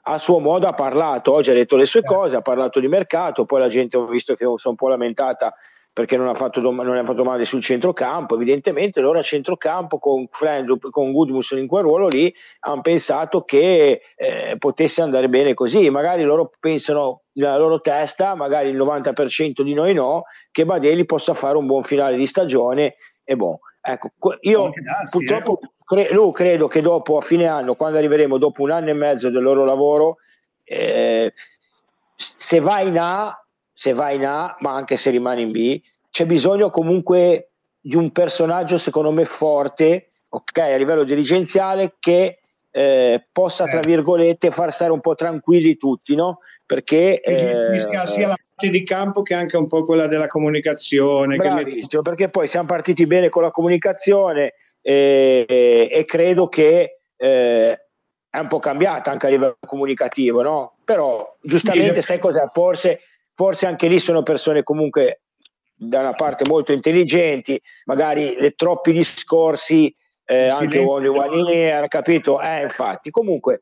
a 0.06 0.18
suo 0.18 0.40
modo 0.40 0.68
ha 0.68 0.74
parlato, 0.74 1.32
oggi 1.32 1.50
ha 1.50 1.54
detto 1.54 1.78
le 1.78 1.86
sue 1.86 2.02
eh. 2.02 2.06
cose, 2.06 2.36
ha 2.36 2.42
parlato 2.42 2.80
di 2.80 2.88
mercato, 2.88 3.46
poi 3.46 3.62
la 3.62 3.70
gente 3.70 3.98
ho 3.98 4.06
visto 4.06 4.36
che 4.36 4.46
si 4.58 4.68
è 4.68 4.70
un 4.70 4.76
po' 4.76 4.90
lamentata 4.90 5.56
perché 5.94 6.18
non 6.18 6.28
ha 6.28 6.34
fatto, 6.34 6.60
non 6.60 6.98
ha 6.98 7.06
fatto 7.06 7.24
male 7.24 7.46
sul 7.46 7.62
centrocampo, 7.62 8.34
evidentemente 8.34 9.00
loro 9.00 9.20
a 9.20 9.22
centrocampo 9.22 10.00
con 10.00 10.28
Friend, 10.32 10.90
con 10.90 11.12
Goodmusson 11.12 11.60
in 11.60 11.68
quel 11.68 11.84
ruolo 11.84 12.08
lì 12.08 12.34
hanno 12.62 12.82
pensato 12.82 13.44
che 13.44 14.02
eh, 14.16 14.56
potesse 14.58 15.04
andare 15.04 15.30
bene 15.30 15.54
così, 15.54 15.92
magari 15.92 16.24
loro 16.24 16.52
pensano 16.60 17.22
nella 17.34 17.58
loro 17.58 17.80
testa, 17.80 18.34
magari 18.34 18.70
il 18.70 18.78
90% 18.78 19.62
di 19.62 19.76
noi 19.76 19.94
no, 19.94 20.24
che 20.50 20.66
Badeli 20.66 21.06
possa 21.06 21.36
fare 21.36 21.58
un 21.58 21.68
buon 21.68 21.84
finale 21.84 22.18
di 22.18 22.26
stagione 22.26 22.96
e 23.24 23.36
boh. 23.36 23.60
Ecco, 23.86 24.12
io 24.42 24.72
darsi, 24.82 25.18
purtroppo 25.18 25.60
eh. 25.62 25.70
cre- 25.84 26.32
credo 26.32 26.68
che 26.68 26.82
dopo 26.82 27.18
a 27.18 27.22
fine 27.22 27.48
anno, 27.48 27.76
quando 27.76 27.98
arriveremo 27.98 28.38
dopo 28.38 28.64
un 28.64 28.72
anno 28.72 28.90
e 28.90 28.94
mezzo 28.94 29.30
del 29.30 29.44
loro 29.44 29.64
lavoro, 29.64 30.18
eh, 30.64 31.34
se 32.16 32.60
va 32.62 32.80
in 32.80 32.98
A 32.98 33.43
se 33.74 33.94
va 33.94 34.12
in 34.12 34.26
A, 34.26 34.56
ma 34.60 34.74
anche 34.74 34.96
se 34.96 35.10
rimane 35.10 35.42
in 35.42 35.52
B, 35.52 35.82
c'è 36.10 36.26
bisogno 36.26 36.70
comunque 36.70 37.50
di 37.82 37.96
un 37.96 38.12
personaggio, 38.12 38.78
secondo 38.78 39.12
me, 39.12 39.26
forte, 39.26 40.12
ok, 40.30 40.58
a 40.60 40.76
livello 40.76 41.04
dirigenziale, 41.04 41.96
che 42.00 42.40
eh, 42.72 43.28
possa, 43.32 43.66
tra 43.66 43.80
eh. 43.80 43.86
virgolette, 43.86 44.52
far 44.52 44.72
stare 44.72 44.92
un 44.92 45.02
po' 45.02 45.16
tranquilli 45.16 45.78
tutti, 45.78 46.16
no? 46.16 46.40
Perché 46.66 47.20
eh, 47.20 47.36
gestisca 47.36 48.06
sia 48.06 48.28
la 48.28 48.38
parte 48.38 48.70
di 48.70 48.84
campo 48.84 49.22
che 49.22 49.34
anche 49.34 49.58
un 49.58 49.68
po' 49.68 49.84
quella 49.84 50.08
della 50.08 50.28
comunicazione. 50.28 51.36
Bravissimo, 51.36 52.02
che... 52.02 52.10
perché 52.10 52.30
poi 52.30 52.48
siamo 52.48 52.68
partiti 52.68 53.06
bene 53.06 53.30
con 53.30 53.44
la 53.44 53.52
comunicazione 53.52 54.54
e, 54.82 55.46
e, 55.48 55.90
e 55.92 56.06
credo 56.06 56.48
che 56.48 56.98
eh, 57.18 57.80
è 58.30 58.40
un 58.40 58.48
po' 58.48 58.60
cambiata 58.60 59.12
anche 59.12 59.28
a 59.28 59.30
livello 59.30 59.58
comunicativo, 59.66 60.42
no? 60.42 60.76
Però 60.84 61.36
giustamente 61.42 62.02
sai 62.02 62.18
cos'è? 62.18 62.46
Forse 62.52 63.02
forse 63.36 63.66
anche 63.66 63.88
lì 63.88 64.00
sono 64.00 64.24
persone 64.24 64.64
comunque 64.64 65.22
da 65.76 66.00
una 66.00 66.14
parte 66.14 66.50
molto 66.50 66.72
intelligenti, 66.72 67.60
magari 67.86 68.36
le 68.40 68.52
troppi 68.52 68.92
discorsi, 68.92 69.94
eh, 70.26 70.48
anche 70.48 70.80
one 70.80 71.08
one 71.08 71.88
capito? 71.88 72.42
Eh, 72.42 72.62
infatti, 72.62 73.10
comunque, 73.10 73.62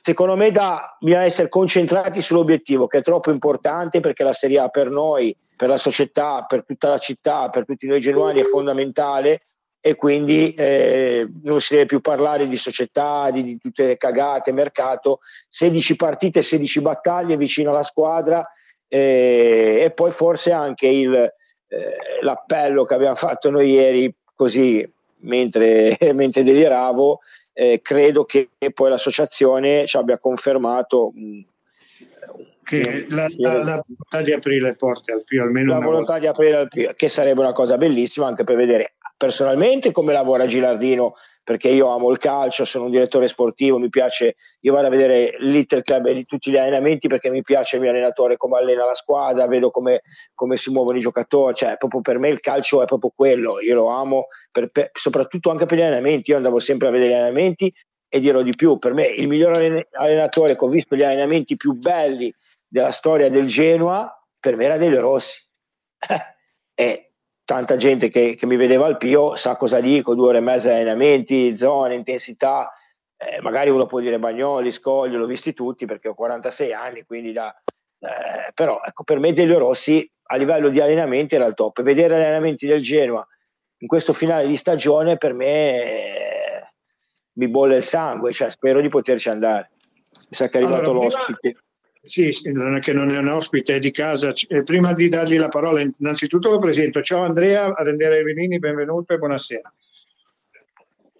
secondo 0.00 0.36
me 0.36 0.50
da, 0.50 0.96
bisogna 0.98 1.24
essere 1.24 1.48
concentrati 1.48 2.22
sull'obiettivo 2.22 2.86
che 2.86 2.98
è 2.98 3.02
troppo 3.02 3.30
importante 3.30 4.00
perché 4.00 4.24
la 4.24 4.32
Serie 4.32 4.60
A 4.60 4.68
per 4.68 4.88
noi, 4.88 5.36
per 5.56 5.68
la 5.68 5.76
società, 5.76 6.44
per 6.48 6.64
tutta 6.64 6.88
la 6.88 6.98
città, 6.98 7.50
per 7.50 7.66
tutti 7.66 7.86
noi 7.86 8.00
genuani 8.00 8.40
è 8.40 8.44
fondamentale 8.44 9.42
e 9.82 9.94
quindi 9.94 10.52
eh, 10.54 11.26
non 11.42 11.60
si 11.60 11.74
deve 11.74 11.86
più 11.86 12.00
parlare 12.00 12.46
di 12.48 12.56
società, 12.56 13.30
di, 13.30 13.42
di, 13.42 13.58
tutte 13.58 13.86
le 13.86 13.96
cagate, 13.96 14.52
mercato, 14.52 15.20
16 15.48 15.96
partite, 15.96 16.42
16 16.42 16.80
battaglie 16.80 17.36
vicino 17.36 17.70
alla 17.70 17.82
squadra 17.82 18.46
e, 18.92 19.82
e 19.84 19.90
poi 19.92 20.10
forse 20.10 20.50
anche 20.50 20.88
il, 20.88 21.14
eh, 21.14 21.96
l'appello 22.22 22.84
che 22.84 22.94
abbiamo 22.94 23.14
fatto 23.14 23.48
noi 23.50 23.70
ieri, 23.70 24.12
così 24.34 24.86
mentre, 25.20 25.96
mentre 26.12 26.42
deliravo, 26.42 27.20
eh, 27.52 27.80
credo 27.80 28.24
che 28.24 28.48
poi 28.74 28.90
l'associazione 28.90 29.86
ci 29.86 29.96
abbia 29.96 30.18
confermato 30.18 31.12
mh, 31.14 31.40
che 32.64 33.06
la, 33.10 33.26
la, 33.36 33.52
la, 33.64 33.82
volontà 33.86 34.22
di 34.22 34.32
aprire 34.32 34.66
le 34.68 34.76
porte 34.76 35.12
al 35.12 35.24
più 35.24 35.42
almeno 35.42 35.72
la 35.72 35.80
volontà 35.80 36.12
volta. 36.12 36.18
di 36.18 36.26
aprire 36.26 36.56
al 36.56 36.68
più 36.68 36.88
che 36.94 37.08
sarebbe 37.08 37.40
una 37.40 37.52
cosa 37.52 37.76
bellissima 37.76 38.26
anche 38.26 38.44
per 38.44 38.54
vedere 38.54 38.94
personalmente 39.16 39.90
come 39.90 40.12
lavora 40.12 40.46
Gilardino 40.46 41.14
perché 41.42 41.68
io 41.68 41.88
amo 41.88 42.10
il 42.10 42.18
calcio, 42.18 42.64
sono 42.64 42.84
un 42.84 42.90
direttore 42.90 43.26
sportivo, 43.28 43.78
mi 43.78 43.88
piace, 43.88 44.36
io 44.60 44.72
vado 44.72 44.86
a 44.86 44.90
vedere 44.90 45.36
l'Inter 45.38 45.82
Club 45.82 46.06
e 46.06 46.24
tutti 46.24 46.50
gli 46.50 46.56
allenamenti 46.56 47.08
perché 47.08 47.30
mi 47.30 47.42
piace 47.42 47.76
il 47.76 47.82
mio 47.82 47.90
allenatore, 47.90 48.36
come 48.36 48.58
allena 48.58 48.84
la 48.84 48.94
squadra, 48.94 49.46
vedo 49.46 49.70
come, 49.70 50.02
come 50.34 50.56
si 50.56 50.70
muovono 50.70 50.98
i 50.98 51.00
giocatori, 51.00 51.54
cioè 51.54 51.76
proprio 51.76 52.00
per 52.02 52.18
me 52.18 52.28
il 52.28 52.40
calcio 52.40 52.82
è 52.82 52.84
proprio 52.84 53.12
quello, 53.14 53.60
io 53.60 53.74
lo 53.74 53.88
amo, 53.88 54.26
per, 54.50 54.68
per, 54.70 54.90
soprattutto 54.92 55.50
anche 55.50 55.66
per 55.66 55.78
gli 55.78 55.82
allenamenti, 55.82 56.30
io 56.30 56.36
andavo 56.36 56.58
sempre 56.58 56.88
a 56.88 56.90
vedere 56.90 57.10
gli 57.10 57.14
allenamenti 57.14 57.72
e 58.08 58.20
dirò 58.20 58.42
di 58.42 58.52
più, 58.56 58.78
per 58.78 58.92
me 58.92 59.06
il 59.06 59.28
miglior 59.28 59.86
allenatore 59.92 60.56
che 60.56 60.64
ho 60.64 60.68
visto 60.68 60.96
gli 60.96 61.02
allenamenti 61.02 61.56
più 61.56 61.72
belli 61.72 62.32
della 62.66 62.90
storia 62.90 63.30
del 63.30 63.46
Genoa, 63.46 64.12
per 64.38 64.56
me 64.56 64.64
era 64.64 64.76
Delio 64.76 65.00
Rossi. 65.00 65.40
e 66.74 67.09
tanta 67.50 67.74
gente 67.74 68.10
che, 68.10 68.36
che, 68.36 68.46
mi 68.46 68.54
vedeva 68.54 68.86
al 68.86 68.96
Pio 68.96 69.34
sa 69.34 69.56
cosa 69.56 69.80
dico, 69.80 70.14
due 70.14 70.28
ore 70.28 70.38
e 70.38 70.40
mezza 70.40 70.68
di 70.68 70.74
allenamenti, 70.74 71.58
zone, 71.58 71.96
intensità, 71.96 72.70
eh, 73.16 73.40
magari 73.40 73.70
uno 73.70 73.86
può 73.86 73.98
dire 73.98 74.20
Bagnoli, 74.20 74.70
Scoglio, 74.70 75.18
l'ho 75.18 75.26
visti 75.26 75.52
tutti 75.52 75.84
perché 75.84 76.06
ho 76.06 76.14
46 76.14 76.72
anni, 76.72 77.02
quindi 77.04 77.32
da, 77.32 77.52
eh, 77.98 78.52
però 78.54 78.80
ecco, 78.84 79.02
per 79.02 79.18
me 79.18 79.32
Delio 79.32 79.58
Rossi 79.58 80.08
a 80.28 80.36
livello 80.36 80.68
di 80.68 80.80
allenamenti 80.80 81.34
era 81.34 81.46
il 81.46 81.54
top. 81.54 81.82
Vedere 81.82 82.14
allenamenti 82.14 82.68
del 82.68 82.82
Genoa 82.82 83.26
in 83.78 83.88
questo 83.88 84.12
finale 84.12 84.46
di 84.46 84.54
stagione 84.54 85.16
per 85.16 85.32
me 85.32 85.82
eh, 85.82 86.72
mi 87.32 87.48
bolle 87.48 87.78
il 87.78 87.82
sangue, 87.82 88.32
cioè 88.32 88.48
spero 88.48 88.80
di 88.80 88.88
poterci 88.88 89.28
andare. 89.28 89.72
Mi 90.28 90.36
sa 90.36 90.48
che 90.48 90.60
è 90.60 90.62
arrivato 90.62 90.90
allora, 90.90 91.02
l'ospite. 91.02 91.38
Prima 91.40 91.58
sì, 92.02 92.30
non 92.52 92.76
è 92.76 92.80
che 92.80 92.92
non 92.92 93.10
è 93.10 93.18
un 93.18 93.28
ospite, 93.28 93.76
è 93.76 93.78
di 93.78 93.90
casa. 93.90 94.32
Eh, 94.48 94.62
prima 94.62 94.94
di 94.94 95.08
dargli 95.08 95.36
la 95.36 95.48
parola, 95.48 95.82
innanzitutto 95.82 96.50
lo 96.50 96.58
presento. 96.58 97.02
Ciao 97.02 97.22
Andrea, 97.22 97.72
Rendere 97.76 98.18
Evelini, 98.18 98.58
benvenuto 98.58 99.12
e 99.12 99.18
buonasera. 99.18 99.72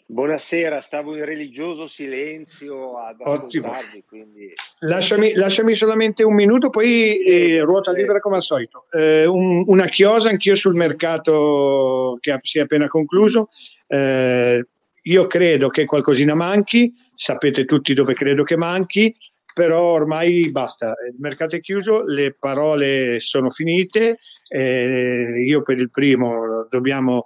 Buonasera, 0.07 0.81
stavo 0.81 1.15
in 1.15 1.25
religioso 1.25 1.87
silenzio 1.87 2.99
ad 2.99 3.21
ascoltarvi, 3.21 4.03
quindi... 4.09 4.53
lasciami, 4.81 5.35
lasciami, 5.35 5.75
solamente 5.75 6.25
un 6.25 6.35
minuto, 6.35 6.69
poi 6.69 7.23
eh, 7.23 7.61
ruota 7.61 7.93
libera 7.93 8.19
come 8.19 8.35
al 8.35 8.43
solito. 8.43 8.87
Eh, 8.91 9.25
un, 9.27 9.63
una 9.69 9.87
chiosa 9.87 10.29
anch'io 10.31 10.57
sul 10.57 10.75
mercato 10.75 12.17
che 12.19 12.37
si 12.43 12.59
è 12.59 12.63
appena 12.63 12.89
concluso. 12.89 13.51
Eh, 13.87 14.67
io 15.03 15.27
credo 15.29 15.69
che 15.69 15.85
qualcosina 15.85 16.35
manchi, 16.35 16.93
sapete 17.15 17.65
tutti 17.65 17.95
dove 17.95 18.13
credo 18.15 18.43
che 18.43 18.57
manchi, 18.57 19.15
però 19.53 19.83
ormai 19.93 20.51
basta, 20.51 20.95
il 21.11 21.17
mercato 21.19 21.57
è 21.57 21.61
chiuso, 21.61 22.03
le 22.05 22.35
parole 22.39 23.21
sono 23.21 23.51
finite, 23.51 24.19
eh, 24.49 25.45
io 25.47 25.63
per 25.63 25.79
il 25.79 25.91
primo 25.91 26.67
dobbiamo 26.69 27.23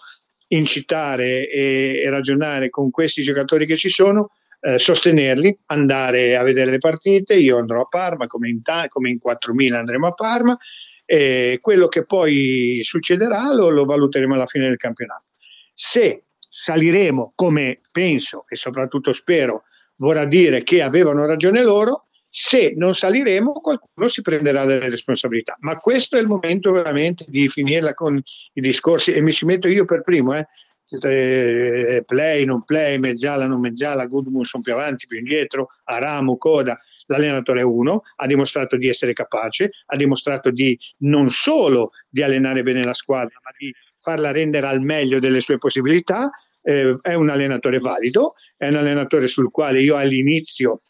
incitare 0.48 1.48
e, 1.48 2.00
e, 2.04 2.10
ragionare 2.10 2.70
con 2.70 2.90
questi 2.90 3.22
giocatori 3.22 3.66
che 3.66 3.76
ci 3.76 3.88
sono, 3.88 4.28
eh, 4.60 4.78
sostenerli, 4.78 5.58
andare 5.66 6.36
a 6.36 6.42
vedere 6.42 6.70
le 6.70 6.78
partite, 6.78 7.34
io 7.34 7.58
andrò 7.58 7.82
a 7.82 7.86
Parma 7.86 8.26
come 8.26 8.48
in, 8.48 8.62
ta- 8.62 8.86
come 8.88 9.10
in 9.10 9.18
4.000 9.24 9.74
andremo 9.74 10.06
a 10.06 10.12
Parma 10.12 10.56
e 11.04 11.58
quello 11.60 11.88
che 11.88 12.04
poi 12.04 12.80
succederà 12.82 13.52
lo, 13.52 13.68
lo 13.68 13.84
valuteremo 13.84 14.34
alla 14.34 14.46
fine 14.46 14.68
del 14.68 14.76
campionato. 14.76 15.24
Se 15.74 16.24
saliremo 16.48 17.32
come 17.34 17.80
penso 17.90 18.44
e 18.48 18.56
soprattutto 18.56 19.12
spero 19.12 19.64
vorrà 19.96 20.24
dire 20.24 20.62
che 20.62 20.82
avevano 20.82 21.26
ragione 21.26 21.62
loro, 21.62 22.04
se 22.36 22.74
non 22.76 22.94
saliremo, 22.94 23.52
qualcuno 23.52 24.08
si 24.08 24.20
prenderà 24.20 24.64
delle 24.64 24.90
responsabilità. 24.90 25.56
Ma 25.60 25.76
questo 25.76 26.16
è 26.16 26.20
il 26.20 26.26
momento 26.26 26.72
veramente 26.72 27.24
di 27.28 27.48
finirla 27.48 27.94
con 27.94 28.20
i 28.54 28.60
discorsi 28.60 29.12
e 29.12 29.20
mi 29.20 29.32
ci 29.32 29.44
metto 29.44 29.68
io 29.68 29.84
per 29.84 30.02
primo. 30.02 30.34
Eh. 30.34 30.44
Eh, 31.00 32.02
play, 32.04 32.44
non 32.44 32.64
play, 32.64 32.98
Meggiala, 32.98 33.46
non 33.46 33.60
Meggiala, 33.60 34.06
Goodmanson 34.06 34.62
più 34.62 34.72
avanti, 34.72 35.06
più 35.06 35.16
indietro, 35.16 35.68
Aramu, 35.84 36.36
Coda, 36.36 36.76
l'allenatore 37.06 37.62
1 37.62 38.02
ha 38.16 38.26
dimostrato 38.26 38.76
di 38.76 38.88
essere 38.88 39.12
capace, 39.12 39.70
ha 39.86 39.96
dimostrato 39.96 40.50
di 40.50 40.76
non 40.98 41.30
solo 41.30 41.90
di 42.08 42.24
allenare 42.24 42.64
bene 42.64 42.82
la 42.82 42.94
squadra, 42.94 43.38
ma 43.44 43.50
di 43.56 43.72
farla 44.00 44.32
rendere 44.32 44.66
al 44.66 44.80
meglio 44.80 45.20
delle 45.20 45.38
sue 45.38 45.58
possibilità. 45.58 46.30
Eh, 46.62 46.96
è 47.00 47.14
un 47.14 47.28
allenatore 47.28 47.78
valido, 47.78 48.32
è 48.56 48.66
un 48.66 48.74
allenatore 48.74 49.28
sul 49.28 49.52
quale 49.52 49.80
io 49.80 49.94
all'inizio 49.94 50.80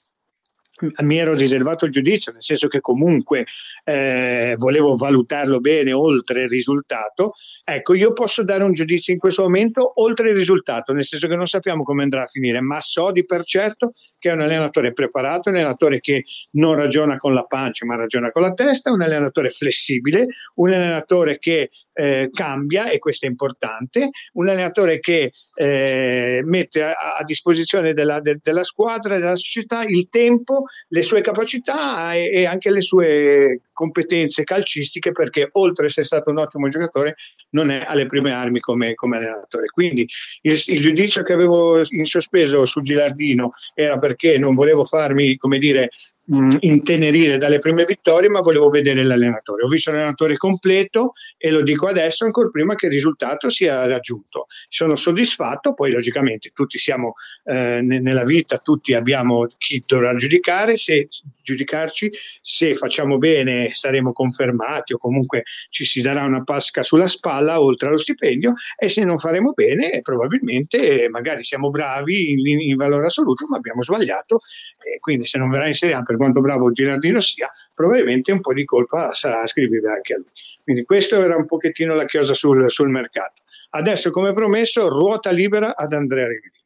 mi 1.03 1.19
ero 1.19 1.35
riservato 1.35 1.85
il 1.85 1.93
giudizio, 1.93 2.33
nel 2.33 2.43
senso 2.43 2.69
che 2.69 2.81
comunque 2.81 3.47
eh, 3.85 4.55
volevo 4.59 4.97
valutarlo 4.97 5.61
bene 5.61 5.93
oltre 5.93 6.43
il 6.43 6.49
risultato. 6.49 7.33
Ecco, 7.65 7.95
io 7.95 8.13
posso 8.13 8.43
dare 8.45 8.65
un 8.65 8.73
giudizio 8.73 9.13
in 9.13 9.19
questo 9.19 9.43
momento 9.43 10.01
oltre 10.03 10.31
il 10.31 10.37
risultato, 10.37 10.93
nel 10.93 11.05
senso 11.05 11.29
che 11.29 11.37
non 11.37 11.47
sappiamo 11.47 11.83
come 11.83 12.03
andrà 12.03 12.23
a 12.23 12.27
finire, 12.27 12.61
ma 12.61 12.81
so 12.81 13.11
di 13.13 13.25
per 13.25 13.45
certo 13.45 13.93
che 14.19 14.31
è 14.31 14.33
un 14.33 14.41
allenatore 14.41 14.93
preparato, 14.93 15.51
un 15.51 15.57
allenatore 15.57 16.01
che 16.01 16.25
non 16.53 16.75
ragiona 16.75 17.17
con 17.17 17.35
la 17.35 17.45
pancia, 17.45 17.87
ma 17.87 17.97
ragiona 17.97 18.31
con 18.31 18.43
la 18.43 18.53
testa, 18.53 18.91
un 18.91 19.03
allenatore 19.03 19.51
flessibile, 19.51 20.27
un 20.57 20.73
allenatore 20.73 21.39
che 21.39 21.71
eh, 21.95 22.29
cambia, 22.31 22.91
e 22.91 22.99
questo 22.99 23.27
è 23.27 23.29
importante, 23.29 24.11
un 24.35 24.49
allenatore 24.49 25.01
che 25.01 25.33
eh, 25.55 26.43
mette 26.45 26.83
a, 26.83 27.17
a 27.19 27.25
disposizione 27.25 27.95
della, 27.95 28.21
de, 28.21 28.39
della 28.43 28.65
squadra 28.65 29.19
della 29.19 29.37
società 29.37 29.85
il 29.85 30.09
tempo 30.09 30.65
le 30.89 31.03
sue 31.03 31.21
capacità 31.21 32.13
e, 32.13 32.31
e, 32.33 32.47
anche 32.47 32.71
le 32.71 32.81
sue 32.81 33.61
competenze 33.73 34.45
calcistiche 34.45 35.13
perché 35.13 35.49
oltre 35.53 35.85
a 35.85 35.87
essere 35.89 36.07
stato 36.07 36.31
un 36.31 36.39
ottimo 36.39 36.69
giocatore 36.69 37.15
non 37.51 37.71
è 37.71 37.85
alle 37.87 38.07
prime 38.07 38.33
armi 38.33 38.61
come, 38.61 38.95
come 38.95 39.17
allenatore. 39.17 39.67
Quindi 39.67 40.07
il, 40.43 40.63
il, 40.67 40.81
giudizio 40.81 41.23
che 41.23 41.33
avevo 41.33 41.79
in 41.91 42.05
sospeso 42.05 42.65
su 42.67 42.83
Gilardino 42.83 43.51
era 43.75 43.99
perché 43.99 44.39
non 44.39 44.55
volevo 44.55 44.85
farmi, 44.85 45.37
come 45.37 45.59
dire, 45.59 45.91
mh, 46.27 46.57
intenerire 46.61 47.39
dalle 47.39 47.59
prime 47.59 47.85
vittorie, 47.85 48.29
ma 48.29 48.41
volevo 48.41 48.69
vedere 48.69 49.03
l'allenatore. 49.03 49.65
Ho 49.65 49.69
visto 49.69 49.91
l'allenatore 49.91 50.37
completo 50.37 51.13
e 51.37 51.51
lo 51.51 51.63
dico 51.63 51.87
adesso 51.87 52.25
ancora 52.25 52.49
prima 52.49 52.75
che 52.75 52.87
il 52.87 52.93
risultato 52.93 53.51
sia 53.51 53.87
raggiunto. 53.87 54.47
Sono 54.69 54.97
soddisfatto, 54.97 55.75
poi 55.75 55.91
logicamente 55.91 56.51
tutti 56.53 56.79
siamo 56.79 57.15
eh, 57.45 57.81
nella 57.83 58.25
vita, 58.25 58.59
tutti 58.59 58.95
abbiamo 58.95 59.47
chi 59.59 59.83
dovrà 59.87 60.15
giudicare, 60.15 60.77
se 60.77 61.09
giudicarci, 61.43 62.11
se 62.41 62.75
facciamo 62.75 63.19
bene 63.19 63.71
saremo 63.73 64.13
confermati 64.13 64.95
o 64.95 64.99
comunque 64.99 65.43
ci 65.69 65.85
si 65.85 66.01
darà 66.01 66.25
una 66.25 66.43
pasca 66.43 66.83
sulla 66.83 67.07
spalla 67.07 67.61
oltre 67.61 67.89
allo 67.89 67.99
stipendio 67.99 68.55
e 68.77 68.89
se 68.89 69.05
non 69.05 69.19
faremo 69.19 69.53
bene 69.53 70.01
probabilmente 70.03 71.09
magari 71.11 71.43
siamo 71.43 71.71
bravi 71.71 72.31
in, 72.33 72.61
in 72.61 72.77
valore 72.77 73.07
assoluto 73.07 73.47
ma 73.47 73.59
abbiamo 73.59 73.83
sbagliato 73.83 74.39
e 74.79 74.99
quindi 74.99 75.27
se 75.27 75.39
non 75.39 75.51
verrà 75.51 75.67
in 75.67 75.75
Serie 75.75 75.95
A 75.95 76.03
per 76.03 76.14
quanto 76.17 76.41
bravo 76.41 76.71
Girardino 76.71 77.21
sia, 77.21 77.51
probabilmente 77.75 78.33
un 78.33 78.41
po' 78.41 78.53
di 78.53 78.65
colpa 78.65 79.13
sarà 79.13 79.41
ascrivibile 79.41 79.91
anche 79.91 80.15
a 80.15 80.17
lui. 80.19 80.31
Quindi 80.63 80.85
questo 80.85 81.23
era 81.23 81.37
un 81.37 81.47
pochettino 81.47 81.95
la 81.95 82.05
chiosa 82.05 82.35
sul, 82.35 82.71
sul 82.71 82.89
mercato. 82.89 83.43
Adesso, 83.71 84.11
come 84.11 84.33
promesso, 84.33 84.89
ruota 84.89 85.31
libera 85.31 85.77
ad 85.77 85.93
Andrea 85.93 86.27
Rivellini. 86.27 86.63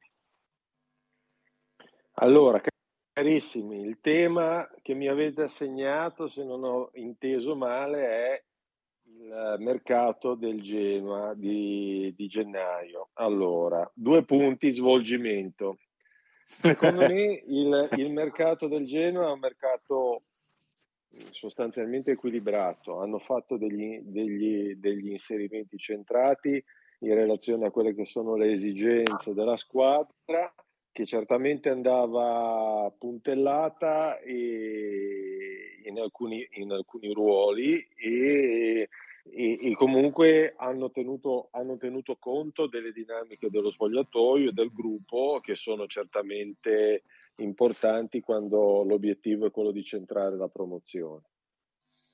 Allora, 2.21 2.61
carissimi, 3.13 3.81
il 3.81 3.99
tema 4.01 4.69
che 4.83 4.95
mi 4.95 5.09
avete 5.09 5.43
assegnato, 5.43 6.29
se 6.29 6.45
non 6.45 6.65
ho 6.65 6.91
inteso 6.95 7.55
male, 7.55 8.09
è 8.09 8.43
il 9.05 9.57
mercato 9.59 10.35
del 10.35 10.61
Genoa 10.61 11.35
di, 11.35 12.13
di 12.17 12.27
gennaio. 12.27 13.11
Allora, 13.15 13.89
due 13.95 14.25
punti 14.25 14.71
svolgimento. 14.71 15.79
Secondo 16.61 17.07
me 17.07 17.43
il, 17.47 17.89
il, 17.97 18.11
mercato 18.11 18.67
del 18.67 18.87
Genoa 18.87 19.29
è 19.29 19.33
un 19.33 19.39
mercato 19.39 20.23
sostanzialmente 21.31 22.13
equilibrato, 22.13 23.01
hanno 23.01 23.19
fatto 23.19 23.57
degli, 23.57 24.01
degli, 24.03 24.75
degli, 24.75 25.11
inserimenti 25.11 25.79
centrati 25.79 26.63
in 27.01 27.15
relazione 27.15 27.67
a 27.67 27.71
quelle 27.71 27.95
che 27.95 28.05
sono 28.05 28.37
le 28.37 28.53
esigenze 28.53 29.33
della 29.33 29.57
squadra, 29.57 30.53
che 30.91 31.07
certamente 31.07 31.69
andava 31.69 32.93
puntellata 32.99 34.19
in 34.25 35.99
alcuni, 36.01 36.47
in 36.53 36.73
alcuni 36.73 37.13
ruoli 37.13 37.79
e 37.97 38.89
e, 39.31 39.59
e 39.63 39.75
comunque 39.75 40.55
hanno 40.57 40.91
tenuto, 40.91 41.49
hanno 41.53 41.77
tenuto, 41.77 42.17
conto 42.19 42.67
delle 42.67 42.93
dinamiche 42.93 43.51
dello 43.51 43.71
spogliatoio 43.71 44.51
e 44.51 44.53
del 44.53 44.73
gruppo 44.73 45.41
che 45.43 45.55
sono 45.55 45.87
certamente 45.87 47.03
importanti 47.37 48.21
quando 48.21 48.83
l'obiettivo 48.83 49.47
è 49.47 49.51
quello 49.51 49.71
di 49.71 49.83
centrare 49.83 50.37
la 50.37 50.49
promozione. 50.49 51.23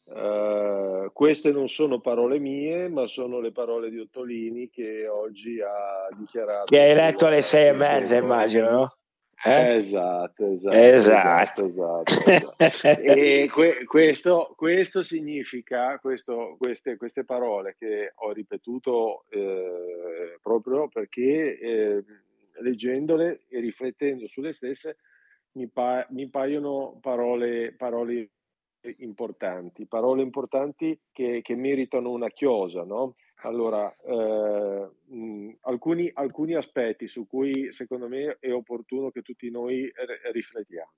Uh, 0.05 1.11
queste 1.15 1.51
non 1.51 1.69
sono 1.69 1.99
parole 2.01 2.39
mie, 2.39 2.89
ma 2.89 3.07
sono 3.07 3.41
le 3.41 3.53
parole 3.53 3.89
di 3.89 3.99
Ottolini 3.99 4.69
che 4.69 5.09
oggi 5.09 5.61
ha 5.63 6.09
dichiarato. 6.15 6.67
Che 6.67 6.79
hai 6.79 6.95
letto 6.95 7.27
alle 7.27 7.41
sei 7.41 7.69
e 7.69 7.73
mezza, 7.73 8.15
immagino, 8.15 8.71
no? 8.71 8.97
Eh? 9.47 9.77
Esatto, 9.77 10.47
esatto, 10.47 10.75
esatto. 10.75 11.67
esatto, 11.67 11.67
esatto, 11.67 12.25
esatto. 12.25 12.55
e 13.03 13.51
que- 13.53 13.85
questo, 13.85 14.55
questo, 14.57 15.03
significa, 15.03 15.99
questo, 15.99 16.57
queste, 16.59 16.97
queste, 16.97 17.25
parole 17.25 17.77
che 17.79 18.13
ho 18.15 18.33
ripetuto 18.33 19.27
eh, 19.29 20.39
proprio 20.41 20.89
perché 20.89 21.59
eh, 21.59 22.05
leggendole 22.63 23.41
e 23.51 23.61
riflettendo 23.61 24.27
sulle 24.29 24.55
stesse 24.55 24.97
mi, 25.53 25.69
pa- 25.69 26.07
mi 26.11 26.31
paiono 26.31 26.99
parole, 27.03 27.75
parole, 27.75 28.31
importanti, 28.99 29.87
parole 29.87 30.23
importanti 30.23 30.99
che, 31.13 31.43
che 31.43 31.55
meritano 31.55 32.11
una 32.11 32.29
chiosa. 32.29 32.83
No? 32.85 33.13
Allora, 33.45 33.95
eh, 34.03 34.91
mh, 35.05 35.59
alcuni, 35.63 36.11
alcuni 36.15 36.55
aspetti 36.55 37.07
su 37.07 37.27
cui 37.27 37.73
secondo 37.73 38.09
me 38.09 38.39
è 38.41 38.51
opportuno 38.51 39.11
che 39.11 39.21
tutti 39.21 39.51
noi 39.51 39.91
riflettiamo. 40.33 40.93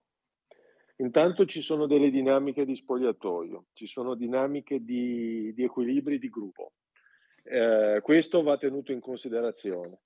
Intanto 0.98 1.44
ci 1.44 1.60
sono 1.60 1.86
delle 1.86 2.08
dinamiche 2.08 2.64
di 2.64 2.76
spogliatoio, 2.76 3.66
ci 3.72 3.86
sono 3.86 4.14
dinamiche 4.14 4.82
di, 4.82 5.52
di 5.54 5.64
equilibri 5.64 6.18
di 6.18 6.28
gruppo. 6.28 6.72
Eh, 7.42 7.98
questo 8.02 8.42
va 8.42 8.56
tenuto 8.56 8.92
in 8.92 9.00
considerazione. 9.00 10.02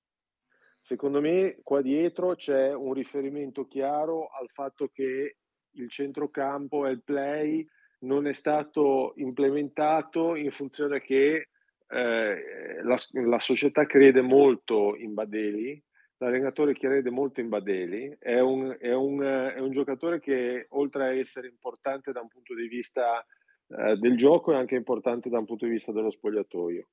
Secondo 0.81 1.21
me 1.21 1.61
qua 1.63 1.83
dietro 1.83 2.35
c'è 2.35 2.75
un 2.75 2.95
riferimento 2.95 3.67
chiaro 3.67 4.29
al 4.29 4.49
fatto 4.49 4.89
che 4.89 5.37
il 5.73 5.91
centrocampo 5.91 6.87
e 6.87 6.93
il 6.93 7.03
play 7.03 7.65
non 8.01 8.27
è 8.27 8.33
stato 8.33 9.13
implementato 9.17 10.35
in 10.35 10.51
funzione 10.51 11.03
che 11.03 11.50
eh, 11.93 12.83
la, 12.83 12.97
la, 13.27 13.41
società 13.41 13.85
crede 13.85 14.21
molto 14.21 14.95
in 14.97 15.13
Badeli, 15.13 15.83
l'allenatore 16.19 16.75
crede 16.75 17.11
molto 17.11 17.41
in 17.41 17.49
Badeli, 17.49 18.17
è 18.19 18.39
un, 18.39 18.77
è, 18.79 18.93
un, 18.93 19.21
è 19.21 19.59
un, 19.59 19.71
giocatore 19.73 20.21
che 20.21 20.67
oltre 20.71 21.05
a 21.05 21.15
essere 21.15 21.49
importante 21.49 22.13
da 22.13 22.21
un 22.21 22.29
punto 22.29 22.55
di 22.55 22.69
vista 22.69 23.25
eh, 23.67 23.97
del 23.97 24.17
gioco 24.17 24.53
è 24.53 24.57
anche 24.57 24.77
importante 24.77 25.29
da 25.29 25.39
un 25.39 25.47
punto 25.47 25.65
di 25.65 25.73
vista 25.73 25.91
dello 25.93 26.11
spogliatoio. 26.11 26.89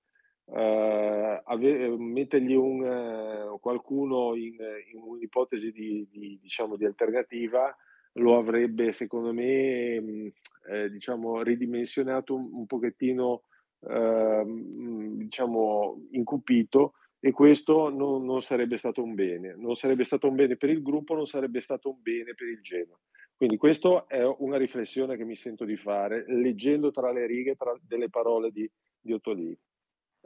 Uh, 0.46 1.42
ave- 1.44 1.98
mettergli 1.98 2.54
un, 2.54 2.80
uh, 2.82 3.60
qualcuno 3.60 4.34
in, 4.34 4.56
in, 4.94 5.02
un'ipotesi 5.02 5.74
di, 5.74 6.08
di, 6.10 6.40
diciamo, 6.42 6.78
di, 6.78 6.86
alternativa 6.86 7.76
lo 8.14 8.38
avrebbe 8.38 8.94
secondo 8.94 9.34
me 9.34 10.00
mh, 10.00 10.32
eh, 10.72 10.90
diciamo, 10.90 11.44
ridimensionato 11.44 12.34
un, 12.34 12.50
un 12.50 12.66
pochettino 12.66 13.44
uh, 13.88 15.18
diciamo, 15.18 16.08
incupito 16.12 16.94
e 17.20 17.32
questo 17.32 17.90
non, 17.90 18.26
non, 18.26 18.42
sarebbe 18.42 18.78
stato 18.78 19.02
un 19.02 19.16
bene, 19.16 19.56
non 19.58 19.76
sarebbe 19.76 20.04
stato 20.04 20.28
un 20.28 20.36
bene 20.36 20.56
per 20.56 20.70
il 20.70 20.82
gruppo, 20.82 21.16
non 21.16 21.26
sarebbe 21.26 21.62
stato 21.62 21.90
un 21.90 22.02
bene 22.02 22.36
per 22.36 22.48
il 22.48 22.62
Genoa. 22.62 22.98
Quindi 23.36 23.58
questa 23.58 24.06
è 24.08 24.24
una 24.26 24.58
riflessione 24.58 25.16
che 25.16 25.24
mi 25.24 25.36
sento 25.36 25.64
di 25.64 25.78
fare 25.78 26.26
leggendo 26.28 26.92
tra 26.92 27.12
le 27.12 27.26
righe 27.26 27.56
tra 27.56 27.76
delle 27.82 28.10
parole 28.10 28.52
di, 28.52 28.70
di 29.00 29.14
Ottolini. 29.14 29.58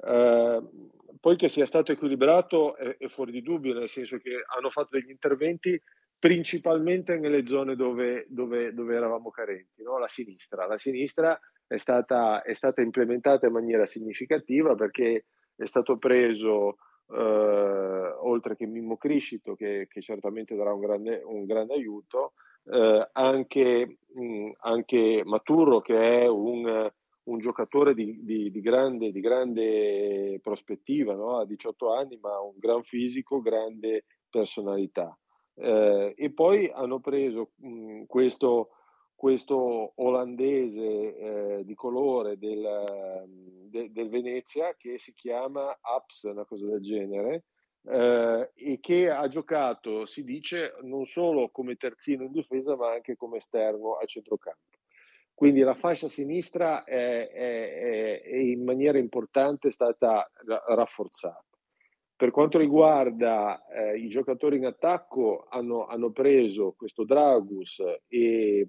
Eh, 0.03 0.61
poi 1.19 1.35
che 1.35 1.49
sia 1.49 1.65
stato 1.65 1.91
equilibrato 1.91 2.75
è, 2.75 2.97
è, 2.97 3.07
fuori 3.07 3.31
di 3.31 3.41
dubbio, 3.41 3.73
nel 3.73 3.89
senso 3.89 4.17
che 4.17 4.31
hanno 4.57 4.69
fatto 4.69 4.97
degli 4.97 5.09
interventi 5.09 5.79
principalmente 6.17 7.19
nelle 7.19 7.45
zone 7.47 7.75
dove, 7.75 8.25
dove, 8.29 8.73
dove 8.73 8.95
eravamo 8.95 9.29
carenti, 9.29 9.81
no? 9.83 9.97
la 9.97 10.07
sinistra. 10.07 10.65
La 10.65 10.77
sinistra 10.77 11.39
è 11.71 11.77
stata, 11.77 12.41
è 12.41 12.53
stata, 12.53 12.81
implementata 12.81 13.47
in 13.47 13.53
maniera 13.53 13.85
significativa 13.85 14.75
perché 14.75 15.25
è 15.55 15.65
stato 15.65 15.97
preso, 15.97 16.75
eh, 17.09 18.15
oltre 18.19 18.57
che 18.57 18.65
Mimmo 18.65 18.97
Criscito, 18.97 19.55
che, 19.55 19.87
che 19.89 20.01
certamente 20.01 20.55
darà 20.55 20.73
un 20.73 20.81
grande, 20.81 21.21
un 21.23 21.45
grande 21.45 21.75
aiuto, 21.75 22.33
eh, 22.65 23.09
anche, 23.13 23.97
mh, 24.13 24.51
anche 24.59 25.21
Maturro, 25.23 25.79
che 25.79 26.21
è 26.21 26.27
un 26.27 26.91
un 27.23 27.37
giocatore 27.37 27.93
di, 27.93 28.19
di, 28.23 28.49
di, 28.49 28.61
grande, 28.61 29.11
di 29.11 29.19
grande, 29.19 30.39
prospettiva, 30.41 31.13
no? 31.13 31.37
a 31.37 31.45
18 31.45 31.93
anni, 31.93 32.17
ma 32.19 32.41
un 32.41 32.57
gran 32.57 32.81
fisico, 32.83 33.41
grande 33.41 34.05
personalità. 34.27 35.15
Eh, 35.53 36.13
e 36.17 36.33
poi 36.33 36.69
hanno 36.73 36.99
preso 36.99 37.51
mh, 37.57 38.05
questo, 38.07 38.69
questo, 39.21 39.91
olandese 39.97 40.79
eh, 40.81 41.63
di 41.63 41.75
colore 41.75 42.39
del, 42.39 43.27
de, 43.69 43.91
del, 43.91 44.09
Venezia 44.09 44.73
che 44.75 44.97
si 44.97 45.13
chiama 45.13 45.77
Aps, 45.79 46.23
una 46.23 46.43
cosa 46.43 46.65
del 46.65 46.81
genere, 46.81 47.43
eh, 47.83 48.49
e 48.55 48.79
che 48.79 49.11
ha 49.11 49.27
giocato, 49.27 50.07
si 50.07 50.23
dice, 50.23 50.73
non 50.81 51.05
solo 51.05 51.49
come 51.51 51.75
terzino 51.75 52.23
in 52.23 52.31
difesa, 52.31 52.75
ma 52.75 52.93
anche 52.93 53.15
come 53.15 53.37
esterno 53.37 53.93
a 53.93 54.05
centrocampo. 54.05 54.79
Quindi 55.35 55.59
la 55.59 55.75
fascia 55.75 56.09
sinistra 56.09 56.83
è, 56.83 57.29
è, 57.29 58.21
è 58.23 58.35
in 58.35 58.63
maniera 58.63 58.97
importante 58.97 59.69
stata 59.69 60.27
rafforzata. 60.65 61.45
Per 62.21 62.29
quanto 62.29 62.59
riguarda 62.59 63.65
eh, 63.65 63.97
i 63.97 64.07
giocatori 64.07 64.57
in 64.57 64.67
attacco, 64.67 65.47
hanno, 65.49 65.87
hanno 65.87 66.11
preso 66.11 66.75
questo 66.77 67.03
Dragus 67.03 67.83
e, 68.07 68.67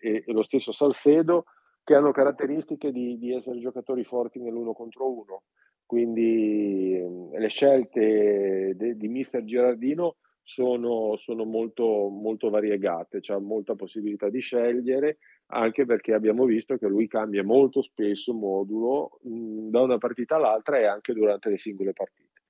e, 0.00 0.24
e, 0.26 0.32
lo 0.32 0.42
stesso 0.42 0.72
Salcedo, 0.72 1.44
che 1.82 1.94
hanno 1.94 2.12
caratteristiche 2.12 2.92
di, 2.92 3.18
di 3.18 3.34
essere 3.34 3.58
giocatori 3.58 4.04
forti 4.04 4.38
nell'uno 4.40 4.72
contro 4.72 5.10
uno. 5.10 5.42
Quindi 5.86 6.94
eh, 6.94 7.38
le 7.38 7.48
scelte 7.48 8.74
de, 8.76 8.96
di 8.96 9.08
mister 9.08 9.42
Girardino 9.42 10.16
sono, 10.42 11.16
sono 11.16 11.44
molto, 11.44 12.08
molto 12.08 12.48
variegate, 12.48 13.20
c'è 13.20 13.38
molta 13.38 13.74
possibilità 13.74 14.30
di 14.30 14.40
scegliere, 14.40 15.18
anche 15.48 15.84
perché 15.84 16.14
abbiamo 16.14 16.46
visto 16.46 16.76
che 16.76 16.86
lui 16.88 17.06
cambia 17.06 17.44
molto 17.44 17.82
spesso 17.82 18.32
modulo 18.32 19.18
mh, 19.22 19.68
da 19.68 19.82
una 19.82 19.98
partita 19.98 20.36
all'altra 20.36 20.78
e 20.78 20.86
anche 20.86 21.12
durante 21.12 21.50
le 21.50 21.58
singole 21.58 21.92
partite. 21.92 22.42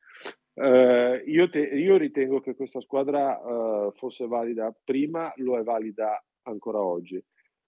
Uh, 0.55 1.23
io, 1.29 1.49
te, 1.51 1.59
io, 1.61 1.97
ritengo 1.97 2.41
che 2.41 2.57
questa 2.57 2.81
squadra 2.81 3.39
uh, 3.39 3.93
fosse 3.93 4.27
valida 4.27 4.75
prima, 4.85 5.33
lo 5.37 5.57
è 5.57 5.63
valida 5.63 6.21
ancora 6.43 6.81
oggi. 6.81 7.23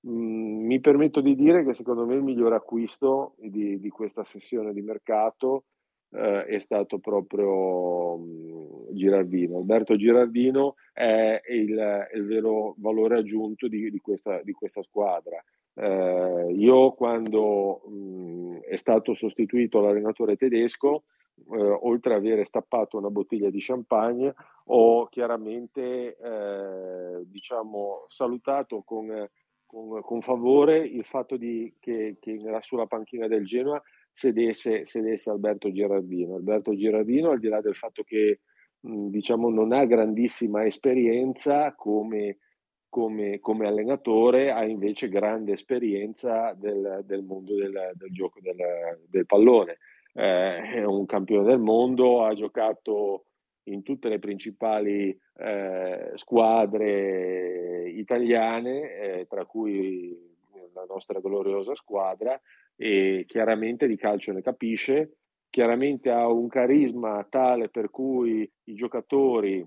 Mm, 0.06 0.64
mi 0.66 0.80
permetto 0.80 1.20
di 1.20 1.34
dire 1.34 1.64
che 1.64 1.74
secondo 1.74 2.06
me 2.06 2.14
il 2.14 2.22
miglior 2.22 2.54
acquisto 2.54 3.34
di, 3.38 3.78
di 3.78 3.88
questa 3.90 4.24
sessione 4.24 4.72
di 4.72 4.80
mercato 4.80 5.64
eh, 6.12 6.44
è 6.46 6.58
stato 6.58 6.98
proprio 6.98 8.16
mh, 8.16 8.94
Girardino. 8.94 9.58
Alberto 9.58 9.96
Girardino 9.96 10.76
è 10.92 11.40
il, 11.50 12.08
il 12.14 12.26
vero 12.26 12.74
valore 12.78 13.18
aggiunto 13.18 13.68
di, 13.68 13.90
di, 13.90 13.98
questa, 13.98 14.40
di 14.42 14.52
questa, 14.52 14.82
squadra. 14.82 15.42
Eh, 15.74 16.52
io 16.56 16.92
quando 16.92 17.82
mh, 17.86 18.58
è 18.70 18.76
stato 18.76 19.14
sostituito 19.14 19.80
l'allenatore 19.80 20.36
tedesco, 20.36 21.04
eh, 21.52 21.78
oltre 21.82 22.14
ad 22.14 22.20
avere 22.20 22.44
stappato 22.44 22.96
una 22.96 23.10
bottiglia 23.10 23.50
di 23.50 23.60
champagne, 23.60 24.34
ho 24.66 25.06
chiaramente 25.08 26.16
eh, 26.16 27.22
diciamo, 27.26 28.06
salutato 28.08 28.82
con, 28.82 29.28
con, 29.70 30.00
con, 30.02 30.20
favore 30.20 30.78
il 30.78 31.04
fatto 31.04 31.37
di, 31.37 31.72
che, 31.78 32.16
che 32.20 32.40
sulla 32.61 32.87
panchina 32.87 33.28
del 33.28 33.44
Genoa 33.44 33.80
sedesse, 34.11 34.85
sedesse 34.85 35.30
Alberto 35.30 35.70
Girardino. 35.70 36.35
Alberto 36.35 36.74
Girardino, 36.74 37.30
al 37.30 37.38
di 37.38 37.46
là 37.46 37.61
del 37.61 37.76
fatto 37.76 38.02
che 38.02 38.40
diciamo, 38.80 39.48
non 39.48 39.72
ha 39.72 39.85
grandissima 39.85 40.66
esperienza 40.66 41.72
come, 41.76 42.38
come, 42.88 43.38
come, 43.38 43.68
allenatore, 43.68 44.50
ha 44.50 44.64
invece 44.64 45.09
grande 45.09 45.52
esperienza 45.52 46.52
del, 46.54 47.02
del 47.04 47.22
mondo 47.22 47.54
del, 47.54 47.92
del 47.94 48.11
gioco 48.11 48.40
del, 48.40 48.56
del 49.09 49.26
pallone. 49.26 49.78
Eh, 50.14 50.62
è 50.74 50.85
un 50.85 51.06
campione 51.06 51.46
del 51.46 51.61
mondo, 51.61 52.24
ha 52.24 52.35
giocato 52.35 53.26
in 53.72 53.83
tutte 53.83 54.09
le 54.09 54.18
principali 54.18 55.16
eh, 55.37 56.12
squadre 56.14 57.88
italiane, 57.90 58.94
eh, 58.94 59.26
tra 59.28 59.44
cui 59.44 60.16
la 60.72 60.85
nostra 60.88 61.20
gloriosa 61.20 61.74
squadra, 61.74 62.40
e 62.76 63.24
chiaramente 63.26 63.87
di 63.87 63.96
calcio 63.96 64.33
ne 64.33 64.42
capisce, 64.42 65.16
chiaramente 65.50 66.11
ha 66.11 66.28
un 66.28 66.48
carisma 66.48 67.26
tale 67.28 67.68
per 67.68 67.90
cui 67.90 68.50
i 68.64 68.74
giocatori, 68.74 69.66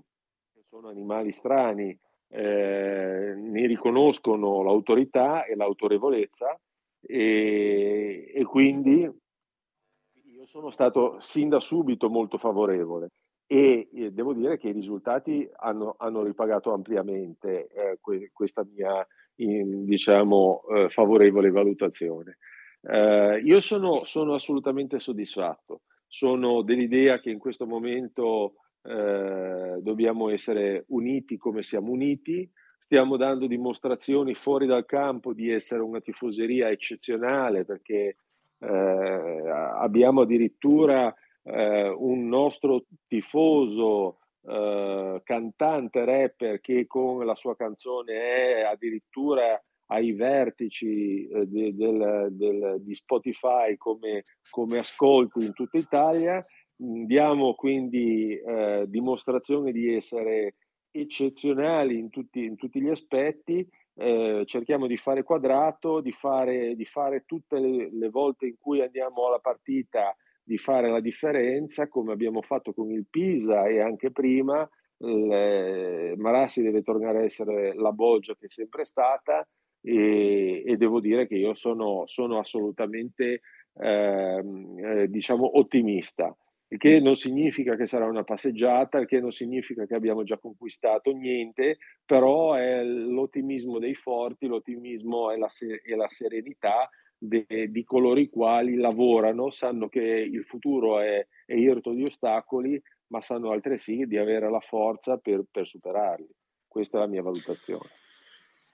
che 0.52 0.62
sono 0.68 0.88
animali 0.88 1.30
strani, 1.30 1.96
eh, 2.28 3.34
ne 3.36 3.66
riconoscono 3.66 4.62
l'autorità 4.62 5.44
e 5.44 5.54
l'autorevolezza 5.54 6.58
e, 7.00 8.32
e, 8.34 8.44
quindi 8.44 9.02
io 9.02 10.46
sono 10.46 10.70
stato 10.70 11.20
sin 11.20 11.48
da 11.48 11.60
subito 11.60 12.08
molto 12.08 12.38
favorevole 12.38 13.10
e 13.46 13.88
devo 14.12 14.32
dire 14.32 14.58
che 14.58 14.68
i 14.68 14.72
risultati 14.72 15.48
hanno, 15.56 15.94
hanno 15.98 16.22
ripagato 16.22 16.72
ampiamente 16.72 17.68
eh, 17.68 17.98
que- 18.00 18.30
questa 18.32 18.64
mia 18.64 19.06
in, 19.36 19.84
diciamo, 19.84 20.62
eh, 20.74 20.88
favorevole 20.88 21.50
valutazione. 21.50 22.38
Eh, 22.80 23.40
io 23.44 23.60
sono, 23.60 24.04
sono, 24.04 24.34
assolutamente 24.34 24.98
soddisfatto, 24.98 25.82
sono 26.06 26.62
dell'idea 26.62 27.20
che 27.20 27.30
in 27.30 27.38
questo 27.38 27.66
momento 27.66 28.54
eh, 28.82 29.78
dobbiamo 29.80 30.28
essere 30.30 30.84
uniti 30.88 31.36
come 31.36 31.62
siamo 31.62 31.90
uniti, 31.90 32.50
stiamo 32.78 33.16
dando 33.16 33.46
dimostrazioni 33.46 34.34
fuori 34.34 34.66
dal 34.66 34.84
campo 34.84 35.32
di 35.32 35.50
essere 35.50 35.80
una 35.80 36.00
tifoseria 36.00 36.68
eccezionale 36.68 37.64
perché 37.64 38.16
eh, 38.58 39.48
abbiamo 39.48 40.22
addirittura 40.22 41.14
eh, 41.44 41.88
un 41.88 42.26
nostro 42.28 42.84
tifoso 43.06 44.18
eh, 44.46 45.20
cantante 45.24 46.04
rapper 46.04 46.60
che 46.60 46.86
con 46.86 47.24
la 47.24 47.34
sua 47.34 47.56
canzone 47.56 48.14
è 48.14 48.60
addirittura 48.62 49.58
ai 49.86 50.12
vertici 50.12 51.26
eh, 51.26 51.46
de, 51.46 51.74
del, 51.74 52.28
del, 52.30 52.76
di 52.80 52.94
Spotify 52.94 53.76
come, 53.76 54.24
come, 54.50 54.78
ascolti 54.78 55.44
in 55.44 55.52
tutta 55.52 55.78
Italia. 55.78 56.44
Diamo 56.76 57.54
quindi 57.54 58.36
eh, 58.36 58.84
dimostrazione 58.88 59.72
di 59.72 59.94
essere 59.94 60.56
eccezionali 60.90 61.98
in 61.98 62.10
tutti, 62.10 62.44
in 62.44 62.56
tutti 62.56 62.80
gli 62.80 62.88
aspetti. 62.88 63.66
Eh, 63.96 64.42
cerchiamo 64.44 64.86
di 64.86 64.96
fare 64.96 65.22
quadrato, 65.22 66.00
di 66.00 66.12
fare, 66.12 66.74
di 66.74 66.84
fare 66.84 67.24
tutte 67.26 67.58
le, 67.60 67.90
le, 67.92 68.08
volte 68.08 68.46
in 68.46 68.56
cui 68.58 68.80
andiamo 68.80 69.26
alla 69.26 69.38
partita, 69.38 70.16
di 70.44 70.58
fare 70.58 70.90
la 70.90 71.00
differenza, 71.00 71.88
come 71.88 72.12
abbiamo 72.12 72.42
fatto 72.42 72.72
con 72.72 72.90
il 72.90 73.06
Pisa 73.08 73.66
e 73.66 73.80
anche 73.80 74.10
prima. 74.10 74.68
Le, 74.98 76.14
Marassi 76.16 76.62
deve 76.62 76.82
tornare 76.82 77.18
a 77.18 77.24
essere 77.24 77.74
la 77.74 77.90
bolgia 77.90 78.34
che 78.36 78.46
è 78.46 78.48
sempre 78.48 78.84
stata 78.84 79.46
e, 79.80 80.62
e 80.64 80.76
devo 80.76 81.00
dire 81.00 81.26
che 81.26 81.34
io 81.34 81.54
sono, 81.54 82.04
sono 82.06 82.38
assolutamente 82.38 83.40
ehm, 83.74 84.78
eh, 84.78 85.08
diciamo 85.08 85.58
ottimista 85.58 86.34
il 86.68 86.78
che 86.78 86.98
non 86.98 87.14
significa 87.14 87.76
che 87.76 87.86
sarà 87.86 88.06
una 88.06 88.24
passeggiata, 88.24 88.98
il 88.98 89.06
che 89.06 89.20
non 89.20 89.30
significa 89.30 89.86
che 89.86 89.94
abbiamo 89.94 90.24
già 90.24 90.38
conquistato 90.38 91.12
niente, 91.12 91.78
però 92.04 92.54
è 92.54 92.82
l'ottimismo 92.82 93.78
dei 93.78 93.94
forti, 93.94 94.46
l'ottimismo 94.46 95.30
e 95.30 95.38
la, 95.38 95.48
e 95.84 95.94
la 95.94 96.08
serenità 96.08 96.90
de, 97.18 97.68
di 97.70 97.84
coloro 97.84 98.20
i 98.20 98.28
quali 98.28 98.76
lavorano, 98.76 99.50
sanno 99.50 99.88
che 99.88 100.00
il 100.00 100.44
futuro 100.44 101.00
è, 101.00 101.26
è 101.46 101.54
irto 101.54 101.92
di 101.92 102.04
ostacoli, 102.04 102.80
ma 103.08 103.20
sanno 103.20 103.50
altresì 103.50 104.06
di 104.06 104.16
avere 104.16 104.50
la 104.50 104.60
forza 104.60 105.16
per, 105.18 105.44
per 105.50 105.66
superarli. 105.66 106.28
Questa 106.66 106.98
è 106.98 107.00
la 107.00 107.06
mia 107.06 107.22
valutazione. 107.22 107.90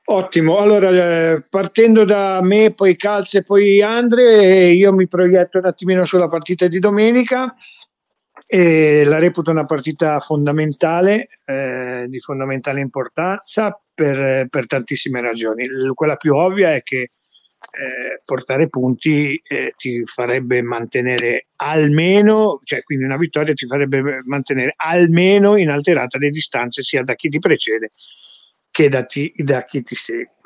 Ottimo, 0.04 0.56
allora 0.56 0.88
eh, 0.88 1.44
partendo 1.48 2.04
da 2.04 2.40
me, 2.42 2.72
poi 2.72 2.96
Calze 2.96 3.42
poi 3.42 3.80
Andre, 3.80 4.70
io 4.70 4.92
mi 4.92 5.06
proietto 5.06 5.58
un 5.58 5.66
attimino 5.66 6.04
sulla 6.04 6.26
partita 6.26 6.66
di 6.66 6.80
domenica 6.80 7.54
e 8.44 9.04
la 9.04 9.20
reputo 9.20 9.52
una 9.52 9.66
partita 9.66 10.18
fondamentale, 10.18 11.28
eh, 11.44 12.06
di 12.08 12.18
fondamentale 12.18 12.80
importanza 12.80 13.80
per, 13.94 14.48
per, 14.48 14.66
tantissime 14.66 15.20
ragioni. 15.20 15.68
Quella 15.94 16.16
più 16.16 16.34
ovvia 16.34 16.74
è 16.74 16.82
che 16.82 17.12
eh, 17.60 18.20
portare 18.24 18.68
punti 18.68 19.40
eh, 19.46 19.74
ti 19.76 20.02
farebbe 20.04 20.62
mantenere 20.62 21.48
almeno, 21.56 22.58
cioè 22.64 22.82
quindi 22.82 23.04
una 23.04 23.16
vittoria 23.16 23.54
ti 23.54 23.66
farebbe 23.66 24.18
mantenere 24.26 24.72
almeno 24.76 25.56
inalterata 25.56 26.18
le 26.18 26.30
distanze 26.30 26.82
sia 26.82 27.02
da 27.02 27.14
chi 27.14 27.28
ti 27.28 27.38
precede 27.38 27.90
che 28.70 28.88
da, 28.88 29.04
ti, 29.04 29.32
da 29.36 29.64
chi 29.64 29.82
ti 29.82 29.94
segue. 29.94 30.36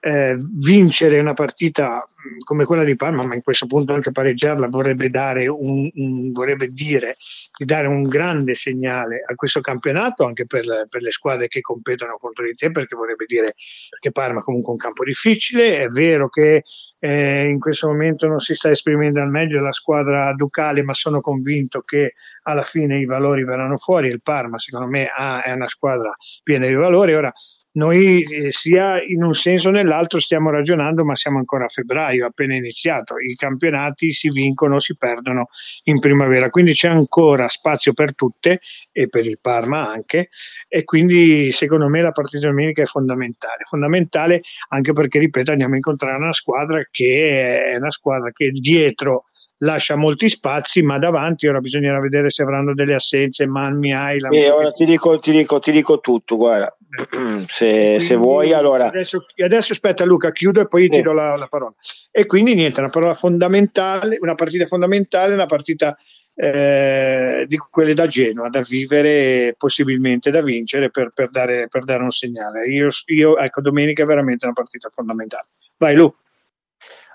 Eh, 0.00 0.36
vincere 0.62 1.18
una 1.18 1.32
partita 1.32 2.04
mm, 2.04 2.40
come 2.44 2.64
quella 2.64 2.84
di 2.84 2.94
Parma, 2.94 3.24
ma 3.24 3.34
in 3.34 3.42
questo 3.42 3.66
punto 3.66 3.94
anche 3.94 4.12
pareggiarla 4.12 4.68
vorrebbe, 4.68 5.08
un, 5.48 5.90
un, 5.94 6.32
vorrebbe 6.32 6.66
dire 6.68 7.16
di 7.56 7.64
dare 7.64 7.86
un 7.86 8.02
grande 8.02 8.54
segnale 8.54 9.24
a 9.26 9.34
questo 9.34 9.60
campionato 9.60 10.24
anche 10.24 10.46
per, 10.46 10.86
per, 10.88 11.02
le 11.02 11.10
squadre 11.10 11.48
che 11.48 11.60
competono 11.60 12.16
contro 12.18 12.44
di 12.44 12.52
te, 12.52 12.70
perché 12.70 12.94
vorrebbe 12.94 13.24
dire 13.26 13.54
che 13.98 14.12
Parma 14.12 14.40
è 14.40 14.42
comunque 14.42 14.72
un 14.72 14.78
campo 14.78 15.04
difficile. 15.04 15.78
È 15.78 15.88
vero 15.88 16.28
che 16.28 16.64
eh, 16.98 17.48
in 17.48 17.58
questo 17.58 17.86
momento 17.86 18.26
non 18.26 18.38
si 18.38 18.54
sta 18.54 18.70
esprimendo 18.70 19.20
al 19.20 19.28
meglio 19.28 19.60
la 19.60 19.72
squadra 19.72 20.32
ducale, 20.32 20.82
ma 20.82 20.94
sono 20.94 21.20
convinto 21.20 21.82
che 21.82 22.14
alla 22.42 22.62
fine 22.62 22.98
i 22.98 23.04
valori 23.04 23.44
verranno 23.44 23.76
fuori. 23.76 24.08
Il 24.08 24.22
Parma, 24.22 24.58
secondo 24.58 24.88
me, 24.88 25.10
ha, 25.14 25.42
è 25.42 25.52
una 25.52 25.68
squadra 25.68 26.14
piena 26.42 26.66
di 26.66 26.74
valori. 26.74 27.14
Ora, 27.14 27.32
noi 27.74 28.22
eh, 28.22 28.50
sia 28.50 29.02
in 29.02 29.22
un 29.22 29.34
senso 29.34 29.68
o 29.68 29.72
nell'altro 29.72 30.20
stiamo 30.20 30.50
ragionando, 30.50 31.04
ma 31.04 31.14
siamo 31.14 31.38
ancora 31.38 31.64
a 31.64 31.68
febbraio, 31.68 32.26
appena 32.26 32.54
iniziato. 32.54 33.14
I 33.18 33.34
campionati 33.34 34.10
si 34.12 34.28
vincono, 34.28 34.78
si 34.78 34.96
perdono 34.96 35.48
in 35.84 35.98
primavera, 35.98 36.50
quindi 36.50 36.72
c'è 36.72 36.88
ancora 36.88 37.48
spazio 37.48 37.92
per 37.92 38.14
tutte 38.14 38.60
e 38.92 39.08
per 39.08 39.26
il 39.26 39.38
Parma 39.40 39.88
anche. 39.88 40.28
E 40.68 40.84
quindi 40.84 41.50
secondo 41.50 41.88
me 41.88 42.00
la 42.00 42.12
partita 42.12 42.46
domenica 42.46 42.82
è 42.82 42.86
fondamentale. 42.86 43.64
Fondamentale 43.64 44.42
anche 44.68 44.92
perché, 44.92 45.18
ripeto, 45.18 45.50
andiamo 45.50 45.74
a 45.74 45.76
incontrare 45.76 46.16
una 46.16 46.32
squadra 46.32 46.86
che 46.90 47.72
è 47.72 47.76
una 47.76 47.90
squadra 47.90 48.30
che 48.30 48.50
dietro 48.50 49.24
lascia 49.58 49.96
molti 49.96 50.28
spazi, 50.28 50.82
ma 50.82 50.98
davanti 50.98 51.46
ora 51.46 51.60
bisognerà 51.60 52.00
vedere 52.00 52.30
se 52.30 52.42
avranno 52.42 52.74
delle 52.74 52.94
assenze. 52.94 53.46
Manmi 53.46 53.94
hai 53.94 54.18
la. 54.18 54.28
Eh, 54.30 54.50
ora 54.50 54.72
ti 54.72 54.84
dico, 54.84 55.18
ti, 55.18 55.32
dico, 55.32 55.58
ti 55.58 55.70
dico 55.70 56.00
tutto, 56.00 56.36
guarda. 56.36 56.76
se, 57.46 57.98
se, 58.00 58.14
vuoi, 58.14 58.52
allora. 58.52 58.88
Adesso, 58.88 59.24
adesso, 59.42 59.72
aspetta, 59.72 60.04
Luca, 60.04 60.32
chiudo 60.32 60.60
e 60.60 60.66
poi 60.66 60.84
sì. 60.84 60.88
ti 60.90 61.02
do 61.02 61.12
la, 61.12 61.36
la, 61.36 61.46
parola. 61.46 61.74
E 62.10 62.26
quindi 62.26 62.54
niente, 62.54 62.80
una 62.80 62.90
parola 62.90 63.14
fondamentale, 63.14 64.18
una 64.20 64.34
partita 64.34 64.66
fondamentale, 64.66 65.34
una 65.34 65.46
partita 65.46 65.96
eh, 66.34 67.44
di 67.46 67.56
quelle 67.56 67.94
da 67.94 68.06
Genoa, 68.06 68.48
da 68.48 68.60
vivere, 68.60 69.54
possibilmente 69.56 70.30
da 70.30 70.42
vincere 70.42 70.90
per, 70.90 71.12
per, 71.14 71.30
dare, 71.30 71.68
per 71.68 71.84
dare, 71.84 72.02
un 72.02 72.10
segnale. 72.10 72.66
Io, 72.66 72.88
io, 73.06 73.38
ecco, 73.38 73.60
domenica 73.60 74.02
è 74.02 74.06
veramente 74.06 74.44
una 74.44 74.54
partita 74.54 74.88
fondamentale. 74.88 75.46
Vai, 75.76 75.94
Lu. 75.94 76.12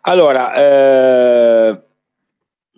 Allora, 0.02 0.54
eh 0.54 1.84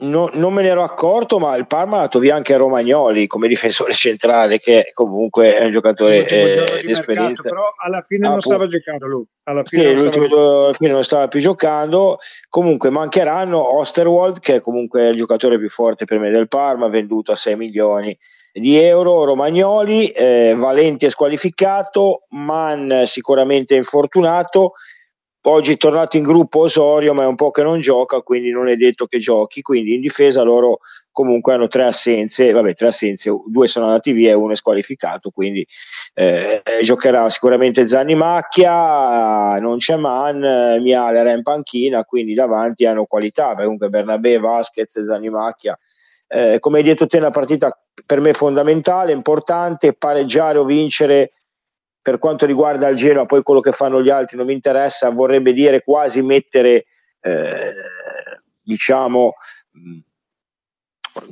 No, 0.02 0.32
non 0.34 0.52
me 0.52 0.64
ne 0.64 0.70
ero 0.70 0.82
accorto, 0.82 1.38
ma 1.38 1.56
il 1.56 1.68
Parma 1.68 1.98
ha 1.98 2.02
dato 2.02 2.18
via 2.18 2.36
anche 2.36 2.58
Romagnoli 2.58 3.28
come 3.28 3.48
difensore 3.48 3.94
centrale, 3.94 4.58
che 4.58 4.92
comunque 4.94 5.56
è 5.56 5.66
un 5.66 5.72
giocatore 5.72 6.26
eh, 6.26 6.82
di 6.84 6.92
esperienza. 6.92 7.44
Però 7.44 7.62
alla 7.78 8.02
fine 8.02 8.26
ah, 8.26 8.32
non 8.32 8.42
stava 8.42 8.66
giocando 8.66 9.06
lui. 9.06 9.26
Alla 9.44 9.64
fine, 9.64 9.96
sì, 9.96 10.02
non 10.02 10.12
stava... 10.12 10.26
alla 10.26 10.74
fine 10.74 10.92
non 10.92 11.04
stava 11.04 11.28
più 11.28 11.40
giocando. 11.40 12.18
Comunque 12.50 12.90
mancheranno 12.90 13.78
Osterwald, 13.78 14.40
che 14.40 14.56
è 14.56 14.62
comunque 14.62 15.10
il 15.10 15.18
giocatore 15.18 15.60
più 15.60 15.70
forte 15.70 16.06
per 16.06 16.18
me 16.18 16.32
del 16.32 16.48
Parma, 16.48 16.88
venduto 16.88 17.32
a 17.32 17.36
6 17.36 17.56
milioni 17.56 18.18
di 18.52 18.80
euro. 18.80 19.24
Romagnoli, 19.24 20.10
eh, 20.10 20.56
Valenti 20.58 21.06
è 21.06 21.10
squalificato, 21.10 22.24
Man 22.30 23.04
sicuramente 23.06 23.76
infortunato 23.76 24.74
Oggi 25.44 25.74
è 25.74 25.78
tornato 25.78 26.18
in 26.18 26.24
gruppo 26.24 26.60
Osorio, 26.60 27.16
ma 27.16 27.24
è 27.24 27.26
un 27.26 27.36
po' 27.36 27.50
che 27.50 27.64
non 27.64 27.80
gioca, 27.80 28.22
quindi 28.22 28.52
non 28.52 28.70
è 28.70 28.76
detto 28.76 29.08
che 29.08 29.18
giochi. 29.18 29.64
Quindi 29.64 29.96
in 29.96 30.02
difesa 30.02 30.44
loro 30.44 30.80
comunque 31.12 31.54
hanno 31.54 31.68
tre 31.68 31.86
assenze, 31.86 32.52
vabbè, 32.52 32.76
tre 32.76 32.88
assenze, 32.88 33.32
due 33.48 33.68
sono 33.68 33.88
andati 33.88 34.12
via 34.12 34.30
e 34.30 34.34
uno 34.34 34.54
è 34.54 34.56
squalificato, 34.56 35.32
quindi 35.32 35.66
eh, 36.14 36.62
giocherà 36.84 37.28
sicuramente 37.30 37.88
Zanni 37.88 38.16
Macchia, 38.16 39.58
non 39.60 39.78
c'è 39.78 39.96
Man, 39.96 40.80
Miale 40.82 41.20
era 41.20 41.32
in 41.32 41.42
panchina, 41.42 42.06
quindi 42.06 42.34
davanti 42.34 42.86
hanno 42.86 43.06
qualità, 43.06 43.56
comunque 43.56 43.90
Bernabé, 43.90 44.38
Vasquez 44.38 45.02
Zanni 45.02 45.30
Macchia. 45.30 45.78
Eh, 46.28 46.60
come 46.60 46.78
hai 46.78 46.84
detto 46.84 47.08
te, 47.08 47.18
una 47.18 47.32
partita 47.32 47.78
per 48.06 48.22
me 48.22 48.34
fondamentale, 48.34 49.12
importante, 49.12 49.94
pareggiare 49.94 50.60
o 50.60 50.64
vincere 50.64 51.34
per 52.02 52.18
quanto 52.18 52.46
riguarda 52.46 52.88
il 52.88 52.96
Genoa, 52.96 53.26
poi 53.26 53.44
quello 53.44 53.60
che 53.60 53.72
fanno 53.72 54.02
gli 54.02 54.10
altri 54.10 54.38
non 54.38 54.48
mi 54.48 54.54
interessa, 54.54 55.10
vorrebbe 55.10 55.54
dire 55.54 55.84
quasi 55.84 56.22
mettere, 56.22 56.86
eh, 57.22 57.74
diciamo, 58.62 59.34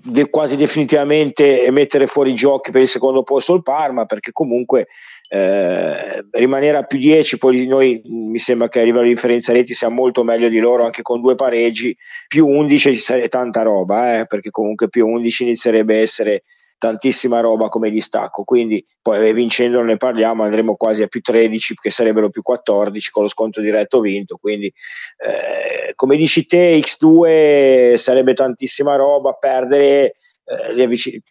de- 0.03 0.29
quasi 0.29 0.55
definitivamente 0.55 1.69
mettere 1.71 2.05
fuori 2.07 2.31
i 2.31 2.35
giochi 2.35 2.71
per 2.71 2.81
il 2.81 2.87
secondo 2.87 3.23
posto 3.23 3.55
il 3.55 3.63
Parma, 3.63 4.05
perché 4.05 4.31
comunque 4.31 4.87
eh, 5.29 6.25
rimanere 6.31 6.77
a 6.77 6.83
più 6.83 6.97
10, 6.97 7.37
poi 7.37 7.65
noi 7.65 8.01
mi 8.05 8.39
sembra 8.39 8.67
che 8.67 8.81
a 8.81 8.83
livello 8.83 9.07
di 9.07 9.13
differenza 9.13 9.53
reti 9.53 9.73
sia 9.73 9.89
molto 9.89 10.23
meglio 10.23 10.49
di 10.49 10.59
loro 10.59 10.85
anche 10.85 11.01
con 11.01 11.21
due 11.21 11.35
pareggi, 11.35 11.95
più 12.27 12.47
11 12.47 12.95
ci 12.95 13.01
sarebbe 13.01 13.29
tanta 13.29 13.61
roba, 13.61 14.19
eh, 14.19 14.25
perché 14.27 14.49
comunque 14.49 14.89
più 14.89 15.07
11 15.07 15.43
inizierebbe 15.43 15.97
a 15.97 16.01
essere 16.01 16.43
tantissima 16.79 17.41
roba 17.41 17.69
come 17.69 17.91
distacco, 17.91 18.43
quindi 18.43 18.83
poi 19.01 19.27
eh, 19.27 19.33
vincendo 19.33 19.83
ne 19.83 19.97
parliamo, 19.97 20.43
andremo 20.43 20.75
quasi 20.75 21.03
a 21.03 21.07
più 21.07 21.21
13 21.21 21.75
che 21.75 21.91
sarebbero 21.91 22.29
più 22.29 22.41
14 22.41 23.11
con 23.11 23.23
lo 23.23 23.29
sconto 23.29 23.61
diretto 23.61 23.99
vinto, 23.99 24.37
quindi 24.37 24.67
eh, 24.67 25.93
come 25.93 26.15
dici 26.15 26.45
te 26.45 26.79
X2 26.79 27.95
sarebbe 27.95 28.33
tantissima 28.33 28.95
roba, 28.95 29.33
perdere 29.33 30.15
eh, 30.45 30.73
li 30.73 30.81
avvic- 30.81 31.21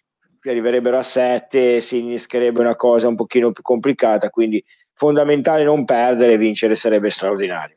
arriverebbero 0.44 0.98
a 0.98 1.02
7, 1.02 1.80
si 1.80 1.98
innescherebbe 1.98 2.60
una 2.60 2.76
cosa 2.76 3.08
un 3.08 3.16
pochino 3.16 3.50
più 3.50 3.62
complicata, 3.62 4.30
quindi 4.30 4.62
fondamentale 4.92 5.64
non 5.64 5.84
perdere, 5.84 6.36
vincere 6.36 6.74
sarebbe 6.74 7.10
straordinario. 7.10 7.76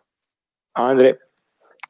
Andre? 0.74 1.32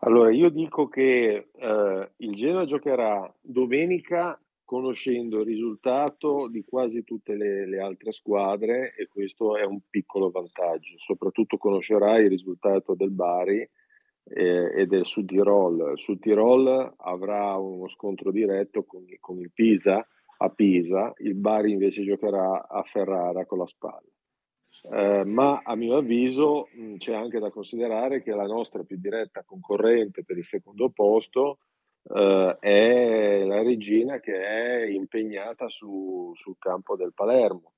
Allora, 0.03 0.31
io 0.31 0.49
dico 0.49 0.87
che 0.87 1.49
eh, 1.53 2.11
il 2.17 2.31
Genoa 2.31 2.65
giocherà 2.65 3.31
domenica 3.39 4.40
conoscendo 4.71 5.39
il 5.39 5.45
risultato 5.45 6.47
di 6.47 6.63
quasi 6.63 7.03
tutte 7.03 7.35
le, 7.35 7.67
le, 7.67 7.81
altre 7.81 8.13
squadre 8.13 8.95
e 8.95 9.09
questo 9.09 9.57
è 9.57 9.65
un 9.65 9.81
piccolo 9.89 10.31
vantaggio. 10.31 10.97
Soprattutto 10.97 11.57
conoscerai 11.57 12.23
il 12.23 12.29
risultato 12.29 12.95
del 12.95 13.11
Bari 13.11 13.69
eh, 14.23 14.71
e 14.73 14.85
del 14.85 15.03
Sud 15.03 15.27
Tirol. 15.27 15.97
Sud 15.97 16.19
Tirol 16.19 16.93
avrà 16.99 17.57
uno 17.57 17.89
scontro 17.89 18.31
diretto 18.31 18.85
con, 18.85 19.03
con 19.19 19.39
il 19.39 19.51
Pisa 19.53 20.07
a 20.37 20.49
Pisa, 20.49 21.11
il 21.17 21.35
Bari 21.35 21.73
invece 21.73 22.05
giocherà 22.05 22.65
a 22.69 22.81
Ferrara 22.83 23.45
con 23.45 23.57
la 23.57 23.67
spalla. 23.67 24.07
Eh, 24.89 25.25
ma 25.25 25.59
a 25.65 25.75
mio 25.75 25.97
avviso 25.97 26.69
mh, 26.71 26.95
c'è 26.95 27.13
anche 27.13 27.39
da 27.39 27.51
considerare 27.51 28.23
che 28.23 28.31
la 28.31 28.47
nostra 28.47 28.83
più 28.83 28.97
diretta 28.97 29.43
concorrente 29.43 30.23
per 30.23 30.37
il 30.37 30.45
secondo 30.45 30.89
posto 30.91 31.57
eh, 32.03 32.57
è 32.59 33.43
la 33.45 33.61
Regina 33.61 34.19
che 34.19 34.33
è 34.33 34.85
impegnata 34.87 35.69
su, 35.69 36.31
sul 36.35 36.55
campo 36.57 36.95
del 36.95 37.13
Palermo. 37.13 37.73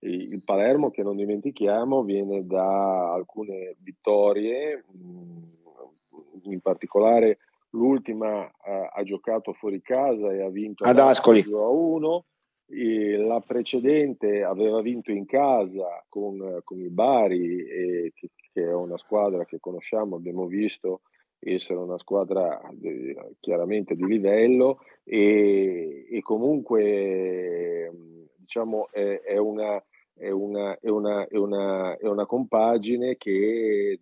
Il, 0.00 0.42
Palermo, 0.44 0.90
che 0.90 1.02
non 1.02 1.16
dimentichiamo, 1.16 2.04
viene 2.04 2.46
da 2.46 3.12
alcune 3.12 3.74
vittorie, 3.80 4.84
mh, 4.86 6.50
in 6.50 6.60
particolare 6.60 7.38
l'ultima 7.70 8.46
eh, 8.46 8.90
ha 8.92 9.02
giocato 9.02 9.52
fuori 9.52 9.82
casa 9.82 10.32
e 10.32 10.42
ha 10.42 10.48
vinto 10.48 10.84
ad 10.84 10.98
Ascoli 10.98 11.42
2 11.42 11.60
a 11.60 11.68
1 11.68 12.24
la 12.70 13.40
precedente 13.40 14.42
aveva 14.42 14.82
vinto 14.82 15.10
in 15.10 15.24
casa 15.24 16.04
con, 16.08 16.60
con 16.64 16.78
il 16.78 16.90
Bari, 16.90 17.64
e, 17.64 18.12
che, 18.14 18.30
che, 18.52 18.62
è 18.62 18.74
una 18.74 18.98
squadra 18.98 19.44
che 19.46 19.58
conosciamo, 19.58 20.16
abbiamo 20.16 20.46
visto 20.46 21.02
essere 21.40 21.78
una 21.78 21.98
squadra 21.98 22.60
di, 22.72 23.14
chiaramente 23.40 23.94
di 23.94 24.04
livello 24.04 24.80
e, 25.04 26.06
e 26.10 26.20
comunque 26.20 27.90
diciamo 28.36 28.88
è, 28.90 29.20
è, 29.20 29.36
una, 29.36 29.82
è, 30.14 30.30
una, 30.30 30.78
è, 30.78 30.88
una, 30.88 31.26
è, 31.26 31.36
una, 31.36 31.96
è 31.96 32.06
una 32.06 32.26
compagine 32.26 33.16
che 33.16 34.00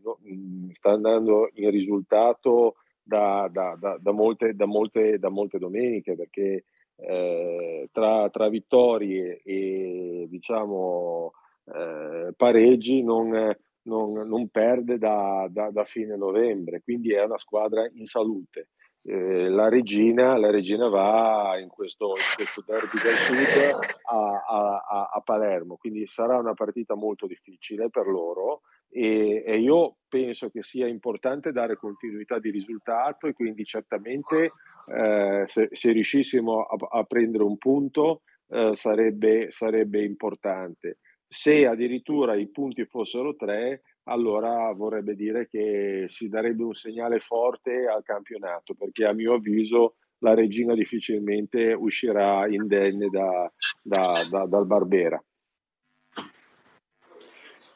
sta 0.72 0.90
andando 0.90 1.50
in 1.54 1.70
risultato 1.70 2.76
da, 3.02 3.48
da, 3.52 3.76
da, 3.78 3.98
da 4.00 4.12
molte, 4.12 4.54
molte, 4.64 5.18
molte 5.28 5.58
domeniche 5.58 6.16
perché 6.16 6.64
eh, 6.96 7.88
tra, 7.92 8.28
tra, 8.30 8.48
vittorie 8.48 9.40
e 9.44 10.26
diciamo 10.28 11.32
eh, 11.66 12.32
pareggi 12.34 13.02
non, 13.02 13.54
non, 13.86 14.28
non 14.28 14.48
perde 14.48 14.98
da, 14.98 15.46
da, 15.50 15.70
da, 15.70 15.84
fine 15.84 16.16
novembre, 16.16 16.82
quindi 16.82 17.12
è 17.12 17.24
una 17.24 17.38
squadra 17.38 17.88
in 17.94 18.04
salute. 18.04 18.68
Eh, 19.02 19.48
la, 19.48 19.68
regina, 19.68 20.36
la, 20.36 20.50
regina, 20.50 20.88
va 20.88 21.56
in 21.60 21.68
questo, 21.68 22.08
in 22.08 22.34
questo 22.34 22.64
derby 22.66 23.00
del 23.00 23.14
sud 23.14 23.78
a, 24.10 24.44
a, 24.48 25.10
a, 25.12 25.20
Palermo, 25.20 25.76
quindi 25.76 26.08
sarà 26.08 26.36
una 26.38 26.54
partita 26.54 26.96
molto 26.96 27.28
difficile 27.28 27.88
per 27.88 28.08
loro 28.08 28.62
e, 28.90 29.44
e, 29.46 29.58
io 29.58 29.98
penso 30.08 30.50
che 30.50 30.64
sia 30.64 30.88
importante 30.88 31.52
dare 31.52 31.76
continuità 31.76 32.40
di 32.40 32.50
risultato 32.50 33.28
e 33.28 33.32
quindi 33.32 33.64
certamente 33.64 34.52
eh, 34.86 35.44
se, 35.46 35.68
se, 35.70 35.92
riuscissimo 35.92 36.62
a, 36.62 36.98
a, 36.98 37.04
prendere 37.04 37.44
un 37.44 37.58
punto 37.58 38.22
eh, 38.48 38.72
sarebbe, 38.74 39.52
sarebbe 39.52 40.02
importante. 40.02 40.98
Se 41.28 41.66
addirittura 41.66 42.34
i 42.36 42.48
punti 42.48 42.84
fossero 42.86 43.34
tre, 43.34 43.82
allora 44.04 44.72
vorrebbe 44.72 45.14
dire 45.14 45.48
che 45.48 46.04
si 46.08 46.28
darebbe 46.28 46.62
un 46.62 46.74
segnale 46.74 47.18
forte 47.18 47.86
al 47.86 48.02
campionato, 48.04 48.74
perché 48.74 49.04
a 49.04 49.12
mio 49.12 49.34
avviso 49.34 49.96
la 50.18 50.34
regina 50.34 50.74
difficilmente 50.74 51.72
uscirà 51.72 52.46
indenne 52.48 53.08
da, 53.08 53.50
da, 53.82 54.12
da, 54.30 54.46
dal 54.46 54.66
Barbera. 54.66 55.22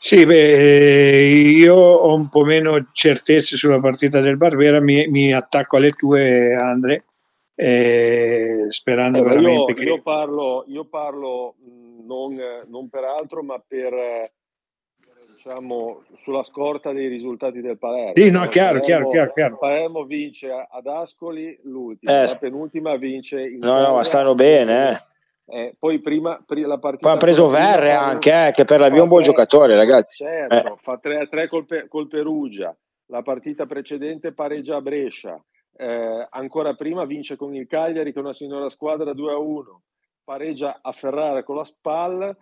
Sì, 0.03 0.25
beh, 0.25 1.27
io 1.27 1.75
ho 1.75 2.15
un 2.15 2.31
po' 2.31 2.43
meno 2.43 2.89
certezze 2.93 3.57
sulla 3.57 3.81
partita 3.81 4.21
del 4.21 4.39
Barbera, 4.39 4.81
mi, 4.81 5.07
mi 5.09 5.35
attacco 5.35 5.77
alle 5.77 5.91
tue, 5.91 6.55
Andre, 6.55 7.05
eh, 7.63 8.65
sperando 8.71 9.19
eh, 9.19 9.23
veramente 9.23 9.73
io, 9.73 9.77
che... 9.77 9.83
Io 9.83 10.01
parlo, 10.01 10.65
io 10.69 10.87
parlo 10.87 11.57
non, 12.07 12.41
non, 12.67 12.89
per 12.89 13.05
altro, 13.05 13.43
ma 13.43 13.63
per, 13.65 14.33
diciamo, 15.35 16.05
sulla 16.17 16.43
scorta 16.43 16.93
dei 16.93 17.09
risultati 17.09 17.61
del 17.61 17.77
Palermo. 17.77 18.15
Sì, 18.15 18.31
no, 18.31 18.47
chiaro, 18.47 18.81
Palermo, 18.81 18.85
chiaro, 18.85 19.11
chiaro, 19.11 19.33
chiaro. 19.33 19.59
Palermo 19.59 20.05
vince 20.05 20.51
ad 20.51 20.87
Ascoli 20.87 21.59
l'ultima, 21.65 22.23
eh, 22.23 22.27
la 22.29 22.37
penultima 22.37 22.97
vince 22.97 23.43
in 23.43 23.59
No, 23.59 23.79
no, 23.79 23.95
ma 23.95 24.05
stanno 24.05 24.35
bene, 24.35 24.91
eh. 24.91 25.09
Eh, 25.53 25.75
poi 25.79 26.01
prima, 26.01 26.43
prima, 26.47 26.69
la 26.69 26.79
partita. 26.79 27.09
Poi 27.09 27.17
ha 27.17 27.21
preso 27.21 27.49
Verre 27.49 27.93
anche, 27.93 28.47
eh, 28.47 28.53
che 28.53 28.65
per 28.65 28.81
la 28.81 28.87
è 28.87 29.01
un 29.01 29.09
buon 29.09 29.23
giocatore, 29.23 29.75
ragazzi. 29.75 30.25
Certo, 30.25 30.55
eh. 30.55 30.77
fa 30.81 30.97
3 30.97 31.19
a 31.19 31.27
3 31.27 31.49
col, 31.49 31.67
col, 31.89 32.07
Perugia. 32.07 32.75
La 33.07 33.23
partita 33.23 33.67
precedente 33.67 34.33
pareggia 34.33 34.77
a 34.77 34.81
Brescia. 34.81 35.39
Eh, 35.81 36.27
ancora 36.31 36.75
prima 36.75 37.05
vince 37.07 37.37
con 37.37 37.55
il 37.55 37.67
Cagliari, 37.67 38.13
che 38.13 38.19
è 38.19 38.23
una 38.23 38.33
signora 38.33 38.69
squadra 38.69 39.13
2 39.15 39.33
a 39.33 39.39
1. 39.39 39.83
Pareggia 40.23 40.81
a 40.83 40.93
Ferrara 40.93 41.43
con 41.43 41.57
la 41.57 41.65
SPAL, 41.65 42.37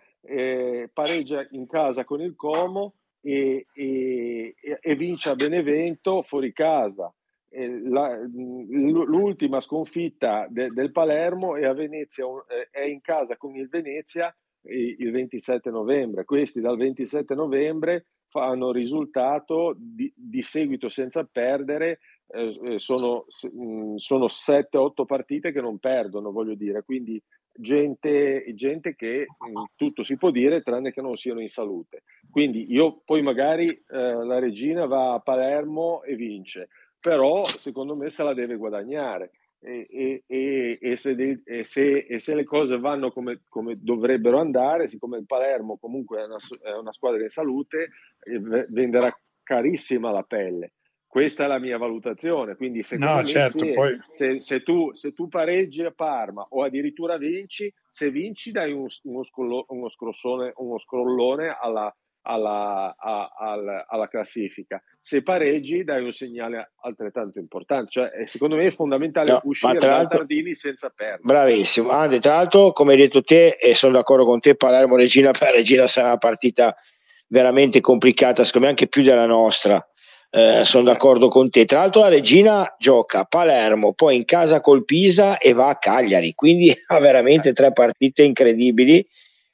pareggia 0.93 1.47
in 1.51 1.65
casa 1.65 2.03
con 2.03 2.21
il 2.21 2.35
Como 2.35 2.95
e, 3.21 3.65
e, 3.73 4.55
e 4.79 4.95
vince 4.95 5.29
a 5.29 5.35
Benevento 5.35 6.21
fuori 6.21 6.51
casa 6.51 7.11
la, 7.51 8.19
l'ultima 8.27 9.59
sconfitta 9.59 10.47
de, 10.49 10.69
del 10.69 10.91
Palermo 10.91 11.55
è 11.55 11.65
a 11.65 11.73
Venezia, 11.73 12.25
è 12.69 12.81
in 12.81 13.01
casa 13.01 13.37
con 13.37 13.55
il 13.55 13.67
Venezia 13.67 14.33
il 14.63 15.11
27 15.11 15.69
novembre. 15.69 16.25
Questi 16.25 16.59
dal 16.59 16.77
27 16.77 17.33
novembre 17.33 18.05
fanno 18.27 18.71
risultato 18.71 19.75
di, 19.77 20.11
di 20.15 20.41
seguito 20.41 20.89
senza 20.89 21.23
perdere, 21.23 21.99
eh, 22.31 22.59
eh 22.63 22.79
sono, 22.79 23.25
sono 23.27 24.25
7-8 24.25 25.05
partite 25.05 25.51
che 25.51 25.61
non 25.61 25.79
perdono, 25.79 26.31
voglio 26.31 26.55
dire, 26.55 26.83
quindi 26.83 27.21
gente, 27.51 28.45
gente 28.53 28.95
che 28.95 29.27
tutto 29.75 30.03
si 30.03 30.17
può 30.17 30.31
dire 30.31 30.61
tranne 30.61 30.91
che 30.91 31.01
non 31.01 31.15
siano 31.15 31.41
in 31.41 31.49
salute. 31.49 32.03
Quindi 32.29 32.71
io 32.71 33.01
poi 33.03 33.21
magari 33.21 33.67
eh, 33.67 33.83
la 33.89 34.39
regina 34.39 34.85
va 34.85 35.13
a 35.13 35.19
Palermo 35.19 36.03
e 36.03 36.15
vince 36.15 36.69
però 36.99 37.45
secondo 37.45 37.95
me 37.95 38.09
se 38.09 38.23
la 38.23 38.33
deve 38.33 38.57
guadagnare. 38.57 39.31
E, 39.61 39.87
e, 39.89 40.23
e, 40.25 40.79
e 40.81 40.95
se, 40.95 41.15
de, 41.15 41.41
se, 41.63 42.05
se, 42.17 42.33
le 42.33 42.45
cose 42.45 42.79
vanno 42.79 43.11
come, 43.11 43.41
come, 43.49 43.77
dovrebbero 43.77 44.39
andare, 44.39 44.87
siccome 44.87 45.17
il 45.17 45.25
Palermo 45.25 45.77
comunque 45.77 46.21
è 46.21 46.23
una, 46.23 46.37
è 46.61 46.77
una 46.77 46.93
squadra 46.93 47.21
in 47.21 47.27
salute, 47.27 47.89
eh, 48.19 48.39
venderà 48.69 49.11
carissima 49.43 50.11
la 50.11 50.23
pelle. 50.23 50.75
Questa 51.09 51.45
è 51.45 51.47
la 51.47 51.57
mia 51.57 51.79
valutazione. 51.79 52.55
Quindi, 52.55 52.83
secondo 52.83 53.13
no, 53.13 53.21
me, 53.23 53.27
certo, 53.27 53.57
se, 53.57 53.73
poi... 53.73 53.99
se, 54.11 54.39
se, 54.41 54.61
tu, 54.61 54.93
se, 54.93 55.11
tu, 55.13 55.27
pareggi 55.27 55.83
a 55.83 55.91
Parma 55.91 56.45
o 56.51 56.63
addirittura 56.63 57.17
vinci, 57.17 57.73
se 57.89 58.11
vinci 58.11 58.51
dai 58.51 58.71
un, 58.71 58.85
uno, 59.03 59.23
scollo, 59.23 59.65
uno, 59.69 59.89
uno 60.57 60.77
scrollone 60.77 61.57
alla, 61.59 61.91
alla, 62.21 62.95
a, 62.95 63.33
alla, 63.35 63.87
alla, 63.87 64.07
classifica. 64.07 64.79
Se 65.01 65.23
pareggi 65.23 65.83
dai 65.83 66.03
un 66.03 66.11
segnale 66.11 66.73
altrettanto 66.81 67.39
importante, 67.39 67.89
cioè 67.89 68.27
secondo 68.27 68.55
me 68.55 68.67
è 68.67 68.71
fondamentale 68.71 69.31
no, 69.31 69.41
uscire 69.45 69.79
da 69.79 70.05
Tardini 70.05 70.53
senza 70.53 70.91
perdere. 70.95 71.23
Bravissimo, 71.23 71.89
Ande, 71.89 72.19
tra 72.19 72.35
l'altro 72.35 72.71
come 72.71 72.91
hai 72.91 72.99
detto 72.99 73.23
te 73.23 73.57
e 73.59 73.73
sono 73.73 73.93
d'accordo 73.93 74.25
con 74.25 74.39
te, 74.39 74.53
Palermo 74.53 74.95
Regina 74.95 75.31
per 75.37 75.53
Regina 75.53 75.87
sarà 75.87 76.09
una 76.09 76.17
partita 76.17 76.75
veramente 77.29 77.81
complicata, 77.81 78.43
secondo 78.43 78.67
me 78.67 78.73
anche 78.73 78.87
più 78.87 79.01
della 79.01 79.25
nostra. 79.25 79.83
Eh, 80.31 80.63
sono 80.63 80.83
d'accordo 80.83 81.27
con 81.27 81.49
te. 81.49 81.65
Tra 81.65 81.79
l'altro, 81.79 82.01
la 82.01 82.09
Regina 82.09 82.75
gioca 82.77 83.21
a 83.21 83.25
Palermo, 83.25 83.93
poi 83.93 84.15
in 84.15 84.25
casa 84.25 84.61
col 84.61 84.85
Pisa 84.85 85.37
e 85.37 85.53
va 85.53 85.69
a 85.69 85.77
Cagliari, 85.77 86.35
quindi 86.35 86.71
ha 86.87 86.99
veramente 86.99 87.51
tre 87.53 87.73
partite 87.73 88.23
incredibili 88.23 89.03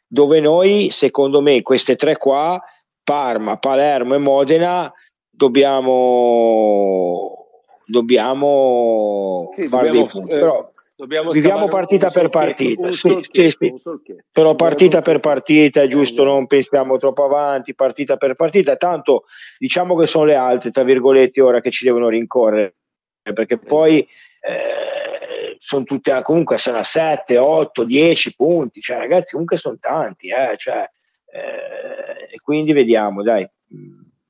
dove 0.07 0.39
noi, 0.39 0.89
secondo 0.91 1.41
me, 1.41 1.61
queste 1.61 1.95
tre 1.95 2.17
qua, 2.17 2.61
Parma, 3.03 3.57
Palermo 3.57 4.15
e 4.15 4.17
Modena, 4.17 4.91
dobbiamo, 5.29 6.27
dobbiamo 7.85 9.51
sì, 9.55 9.67
fare 9.67 9.87
dobbiamo, 9.87 10.07
dei 10.07 10.21
punti. 10.21 10.33
Eh, 10.33 10.39
Però 10.39 10.71
viviamo 11.31 11.67
partita 11.67 12.09
per 12.09 12.29
partita. 12.29 12.91
Sì, 12.91 13.19
sì, 13.29 13.49
sì. 13.49 13.73
Però 14.31 14.55
partita 14.55 15.01
per 15.01 15.19
partita 15.19 15.81
è 15.81 15.87
giusto, 15.87 16.23
non 16.23 16.47
pensiamo 16.47 16.97
troppo 16.97 17.25
avanti, 17.25 17.75
partita 17.75 18.17
per 18.17 18.35
partita. 18.35 18.75
Tanto 18.75 19.25
diciamo 19.57 19.95
che 19.95 20.05
sono 20.05 20.25
le 20.25 20.35
altre, 20.35 20.71
tra 20.71 20.83
virgolette, 20.83 21.41
ora 21.41 21.59
che 21.59 21.71
ci 21.71 21.85
devono 21.85 22.07
rincorrere, 22.07 22.75
perché 23.33 23.57
poi 23.57 23.99
eh, 23.99 25.57
sono 25.59 25.83
tutte 25.83 26.21
comunque 26.21 26.57
sono 26.57 26.77
a 26.77 26.83
7, 26.83 27.37
8, 27.37 27.83
10 27.83 28.35
punti, 28.35 28.79
cioè 28.79 28.97
ragazzi 28.97 29.31
comunque 29.31 29.57
sono 29.57 29.77
tanti, 29.79 30.27
eh, 30.29 30.55
cioè, 30.57 30.87
eh, 31.31 32.33
e 32.33 32.39
quindi 32.41 32.71
vediamo, 32.71 33.23
dai, 33.23 33.47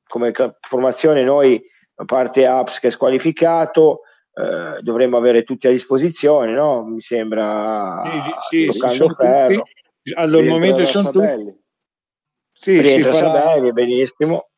come 0.07 0.32
formazione 0.61 1.24
noi, 1.24 1.61
a 1.95 2.05
parte 2.05 2.45
Apps 2.45 2.80
che 2.80 2.88
è 2.88 2.91
squalificato, 2.91 4.01
eh, 4.38 4.81
dovremmo 4.81 5.15
avere 5.17 5.43
tutti 5.43 5.67
a 5.67 5.71
disposizione, 5.71 6.53
no? 6.53 6.83
Mi 6.83 7.01
sembra 7.01 8.01
sì, 8.49 8.67
sì, 8.69 8.79
sì 8.79 9.07
ferro. 9.15 9.63
Tutti, 9.63 10.13
allora, 10.13 10.43
al 10.43 10.49
momento 10.49 10.86
sono 10.86 11.09
tutti. 11.09 11.63
Sì, 12.51 12.83
si 12.83 13.01
farà, 13.01 13.31
Sabelli, 13.31 13.71
benissimo. 13.71 14.49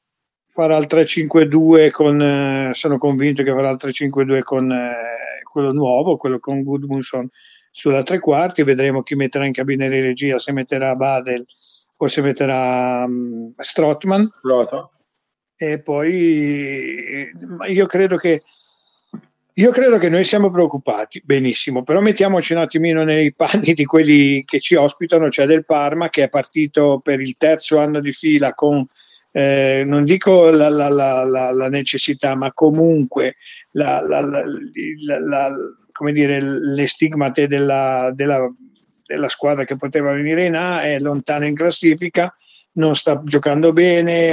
Farà 0.48 0.78
il 0.78 0.88
3-5-2 0.90 1.92
con, 1.92 2.22
eh, 2.22 2.74
sono 2.74 2.98
convinto 2.98 3.44
che 3.44 3.52
farà 3.52 3.70
il 3.70 3.78
3-5-2 3.80 4.42
con 4.42 4.72
eh, 4.72 5.42
quello 5.44 5.72
nuovo, 5.72 6.18
quello 6.18 6.40
con 6.40 6.64
Goodmunson 6.64 7.28
sulla 7.70 8.02
tre 8.02 8.20
quarti, 8.20 8.64
vedremo 8.64 9.04
chi 9.04 9.14
metterà 9.14 9.46
in 9.46 9.54
cabina 9.54 9.88
di 9.88 10.02
regia, 10.02 10.40
se 10.40 10.52
metterà 10.52 10.96
Badel 10.96 11.46
o 11.98 12.08
se 12.08 12.22
metterà 12.22 13.04
um, 13.06 13.52
Strotman. 13.56 14.28
E 15.56 15.80
poi 15.82 17.30
io 17.68 17.86
credo 17.86 18.18
che 18.18 18.42
io 19.60 19.72
credo 19.72 19.98
che 19.98 20.10
noi 20.10 20.24
siamo 20.24 20.52
preoccupati, 20.52 21.20
benissimo, 21.26 21.82
però 21.82 22.00
mettiamoci 22.00 22.54
un 22.54 22.60
attimino 22.60 23.04
nei 23.04 23.34
panni 23.34 23.74
di 23.74 23.86
quelli 23.86 24.46
che 24.46 24.60
ci 24.60 24.76
ospitano, 24.76 25.32
cioè 25.32 25.48
del 25.48 25.66
Parma 25.66 26.10
che 26.10 26.24
è 26.24 26.30
partito 26.30 27.00
per 27.04 27.20
il 27.20 27.38
terzo 27.38 27.80
anno 27.80 28.00
di 28.00 28.12
fila 28.12 28.54
con, 28.54 28.86
eh, 29.32 29.84
non 29.84 30.04
dico 30.04 30.52
la, 30.52 30.70
la, 30.70 30.90
la, 30.90 31.52
la, 31.52 31.70
necessità, 31.70 32.36
ma 32.36 32.54
comunque 32.54 33.38
dire, 36.12 36.40
le 36.40 36.88
stigmate 36.88 37.48
della, 37.48 38.12
della, 38.14 38.48
della 39.08 39.30
squadra 39.30 39.66
che 39.66 39.76
poteva 39.76 40.12
venire 40.12 40.46
in 40.46 40.54
A, 40.54 40.84
è 40.84 41.00
lontano 41.00 41.48
in 41.48 41.56
classifica, 41.56 42.32
non 42.74 42.94
sta 42.94 43.24
giocando 43.26 43.74
bene, 43.74 44.32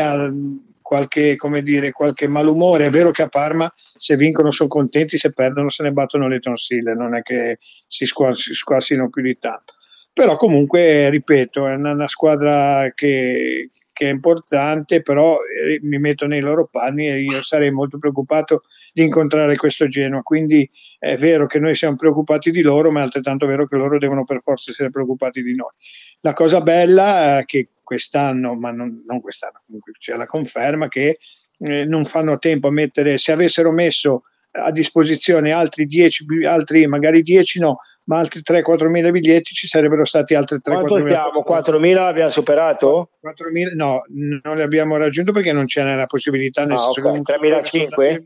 qualche, 0.84 1.38
dire, 1.62 1.92
qualche 1.92 2.28
malumore. 2.28 2.86
È 2.86 2.90
vero 2.90 3.10
che 3.10 3.22
a 3.22 3.28
Parma 3.28 3.72
se 3.74 4.16
vincono 4.16 4.50
sono 4.50 4.68
contenti, 4.68 5.16
se 5.16 5.32
perdono 5.32 5.70
se 5.70 5.82
ne 5.82 5.92
battono 5.92 6.28
le 6.28 6.40
tonsille, 6.40 6.94
non 6.94 7.16
è 7.16 7.22
che 7.22 7.56
si, 7.86 8.04
squassino 8.04 9.08
più 9.08 9.22
di 9.22 9.38
tanto. 9.38 9.72
Però 10.12 10.36
comunque, 10.36 11.08
ripeto, 11.08 11.66
è 11.66 11.74
una, 11.74 11.92
una 11.92 12.06
squadra 12.06 12.92
che, 12.94 13.70
che 13.94 14.06
è 14.06 14.10
importante, 14.10 15.00
però 15.00 15.38
eh, 15.38 15.78
mi 15.82 15.98
metto 15.98 16.26
nei 16.26 16.40
loro 16.40 16.68
panni 16.70 17.08
e 17.08 17.20
io 17.22 17.42
sarei 17.42 17.70
molto 17.70 17.96
preoccupato 17.96 18.60
di 18.92 19.02
incontrare 19.02 19.56
questo 19.56 19.88
Genoa. 19.88 20.20
Quindi 20.20 20.70
è 20.98 21.16
vero 21.16 21.46
che 21.46 21.58
noi 21.58 21.74
siamo 21.74 21.96
preoccupati 21.96 22.50
di 22.50 22.60
loro, 22.60 22.90
ma 22.90 23.00
è 23.00 23.04
altrettanto 23.04 23.46
vero 23.46 23.66
che 23.66 23.76
loro 23.76 23.98
devono 23.98 24.24
per 24.24 24.42
forza 24.42 24.70
essere 24.70 24.90
preoccupati 24.90 25.42
di 25.42 25.54
noi. 25.54 25.72
La 26.20 26.34
cosa 26.34 26.60
bella 26.60 27.38
è 27.38 27.44
che 27.46 27.70
quest'anno, 27.84 28.54
ma 28.54 28.72
non, 28.72 29.04
non 29.06 29.20
quest'anno, 29.20 29.62
comunque 29.64 29.92
c'è 29.98 30.16
la 30.16 30.26
conferma 30.26 30.88
che 30.88 31.18
eh, 31.58 31.84
non 31.84 32.04
fanno 32.04 32.38
tempo 32.38 32.68
a 32.68 32.72
mettere, 32.72 33.18
se 33.18 33.30
avessero 33.30 33.70
messo 33.70 34.22
a 34.56 34.70
disposizione 34.70 35.50
altri 35.50 35.86
10, 35.86 36.44
altri 36.44 36.86
magari 36.86 37.22
10 37.22 37.60
no, 37.60 37.78
ma 38.04 38.18
altri 38.18 38.40
3-4 38.40 38.86
mila 38.88 39.10
biglietti 39.10 39.52
ci 39.52 39.66
sarebbero 39.66 40.04
stati 40.04 40.34
altri 40.34 40.60
3 40.60 40.74
4 40.74 41.02
mila. 41.02 41.30
4 41.44 41.78
mila 41.78 42.04
l'abbiamo 42.04 42.30
superato? 42.30 43.10
4 43.20 43.50
mila, 43.50 43.70
no, 43.74 44.02
non 44.42 44.56
li 44.56 44.62
abbiamo 44.62 44.96
raggiunto 44.96 45.32
perché 45.32 45.52
non 45.52 45.66
c'è 45.66 45.82
la 45.82 46.06
possibilità. 46.06 46.64
Nel 46.64 46.76
ah, 46.76 46.88
okay. 46.88 47.20
3.500? 47.20 48.22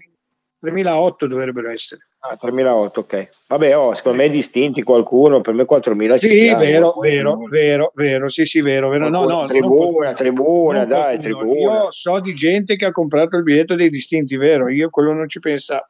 3.008 0.65 1.25
dovrebbero 1.27 1.71
essere. 1.71 2.08
Ah, 2.21 2.37
3.008, 2.41 2.99
ok. 2.99 3.29
Vabbè, 3.47 3.77
oh, 3.77 3.95
secondo 3.95 4.19
me 4.19 4.29
distinti 4.29 4.83
qualcuno, 4.83 5.41
per 5.41 5.55
me 5.55 5.65
4.000 5.65 6.15
Sì, 6.17 6.53
vero, 6.53 6.95
vero, 7.01 7.39
vero, 7.49 7.93
vero, 7.95 8.29
sì, 8.29 8.45
sì, 8.45 8.61
vero, 8.61 8.89
vero. 8.89 9.09
No, 9.09 9.25
no, 9.25 9.45
tribuna, 9.47 10.15
tribuna, 10.15 10.85
dai, 10.85 11.19
tribuna. 11.19 11.85
Io 11.85 11.91
so 11.91 12.19
di 12.19 12.35
gente 12.35 12.75
che 12.75 12.87
ha 12.87 12.91
comprato 12.91 13.37
il 13.37 13.45
biglietto 13.45 13.77
dei 13.77 13.89
distinti, 13.89 14.35
vero, 14.35 14.69
io 14.69 14.91
quello 14.91 15.13
non 15.13 15.29
ci 15.29 15.39
pensa. 15.39 15.87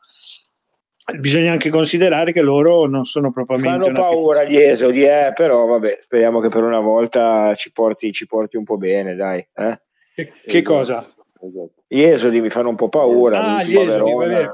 Bisogna 1.18 1.52
anche 1.52 1.70
considerare 1.70 2.32
che 2.32 2.42
loro 2.42 2.84
non 2.84 3.04
sono 3.04 3.32
propriamente... 3.32 3.86
Fanno 3.90 3.98
paura 3.98 4.44
gli 4.44 4.58
esodi, 4.58 5.04
eh, 5.04 5.32
però 5.34 5.64
vabbè, 5.64 6.00
speriamo 6.02 6.40
che 6.40 6.48
per 6.48 6.62
una 6.62 6.80
volta 6.80 7.54
ci 7.54 7.72
porti, 7.72 8.12
ci 8.12 8.26
porti 8.26 8.58
un 8.58 8.64
po' 8.64 8.76
bene, 8.76 9.14
dai. 9.14 9.38
Eh? 9.54 9.80
Che, 10.14 10.32
che 10.44 10.58
esatto. 10.58 10.74
cosa? 10.74 11.14
Esatto. 11.40 11.72
Gli 11.86 12.02
esodi 12.02 12.42
mi 12.42 12.50
fanno 12.50 12.68
un 12.68 12.76
po' 12.76 12.90
paura. 12.90 13.56
Ah, 13.56 13.62
gli 13.62 13.74
esodi, 13.74 14.46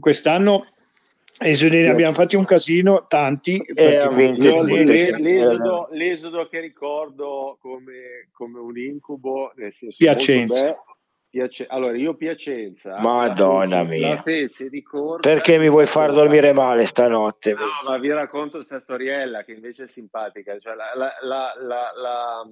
Quest'anno 0.00 0.64
esodi 1.38 1.80
ne 1.80 1.88
abbiamo 1.88 2.12
fatti 2.12 2.36
un 2.36 2.44
casino, 2.44 3.06
tanti. 3.08 3.56
Eh, 3.56 4.08
l'esodo, 5.18 5.88
l'esodo, 5.92 6.48
che 6.48 6.60
ricordo 6.60 7.58
come, 7.60 8.28
come 8.32 8.58
un 8.58 8.76
incubo, 8.76 9.52
nel 9.56 9.72
senso 9.72 9.96
Piacenza. 9.98 10.76
Piace... 11.38 11.66
Allora, 11.68 11.96
io 11.96 12.14
Piacenza. 12.14 12.98
Madonna 12.98 13.84
mia. 13.84 14.20
Corsa, 14.82 15.20
Perché 15.20 15.56
mi 15.58 15.68
vuoi 15.68 15.86
far 15.86 16.12
dormire 16.12 16.52
male 16.52 16.84
stanotte? 16.84 17.52
No, 17.52 17.66
ma 17.86 17.96
vi 17.98 18.10
racconto 18.10 18.56
questa 18.56 18.80
storiella 18.80 19.44
che 19.44 19.52
invece 19.52 19.84
è 19.84 19.86
simpatica. 19.86 20.58
Cioè, 20.58 20.74
la, 20.74 20.90
la, 20.96 21.52
la, 21.62 22.42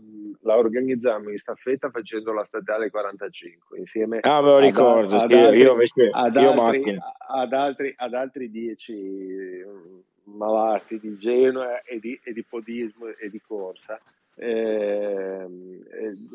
la, 0.40 0.56
organizzammo 0.56 1.30
in 1.30 1.36
staffetta 1.36 1.90
facendo 1.90 2.32
la 2.32 2.44
statale 2.44 2.88
45 2.88 3.78
insieme 3.78 4.20
ah, 4.20 4.40
me 4.40 4.50
lo 4.50 4.58
ricordo. 4.58 5.16
Ad, 5.16 5.32
ad 5.32 5.32
altri, 5.32 5.58
io 5.58 5.72
invece 5.72 6.08
ad 6.12 6.34
io 6.36 6.50
altri, 6.52 6.98
ad, 7.28 7.52
altri, 7.52 7.94
ad 7.96 8.14
altri 8.14 8.50
dieci 8.50 8.94
mm, 8.94 9.98
malati 10.36 11.00
di 11.00 11.16
Genoa 11.16 11.82
e 11.82 11.98
di, 11.98 12.18
e 12.22 12.32
di 12.32 12.44
podismo 12.44 13.08
e 13.08 13.28
di 13.28 13.40
corsa 13.40 14.00
eh, 14.38 15.46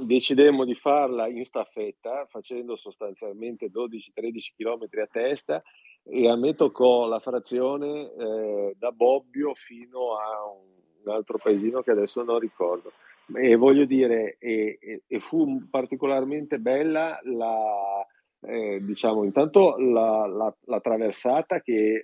decidemmo 0.06 0.66
di 0.66 0.74
farla 0.74 1.28
in 1.28 1.46
staffetta 1.46 2.26
facendo 2.28 2.76
sostanzialmente 2.76 3.70
12-13 3.72 4.54
km 4.58 5.02
a 5.02 5.08
testa 5.08 5.64
e 6.04 6.28
a 6.28 6.36
me 6.36 6.56
toccò 6.56 7.08
la 7.08 7.20
frazione 7.20 8.12
eh, 8.12 8.76
da 8.78 8.92
Bobbio 8.92 9.54
fino 9.54 10.18
a 10.18 10.44
un 10.50 11.12
altro 11.12 11.38
paesino 11.38 11.82
che 11.82 11.92
adesso 11.92 12.24
non 12.24 12.40
ricordo. 12.40 12.92
E 13.34 13.56
voglio 13.56 13.86
dire 13.86 14.36
e, 14.40 14.78
e, 14.82 15.04
e 15.08 15.20
fu 15.20 15.70
particolarmente 15.70 16.58
bella 16.58 17.20
la, 17.24 18.06
eh, 18.42 18.80
diciamo 18.82 19.24
intanto 19.24 19.78
la, 19.78 20.26
la, 20.26 20.54
la 20.66 20.80
traversata 20.82 21.62
che 21.62 21.74
eh, 21.74 22.04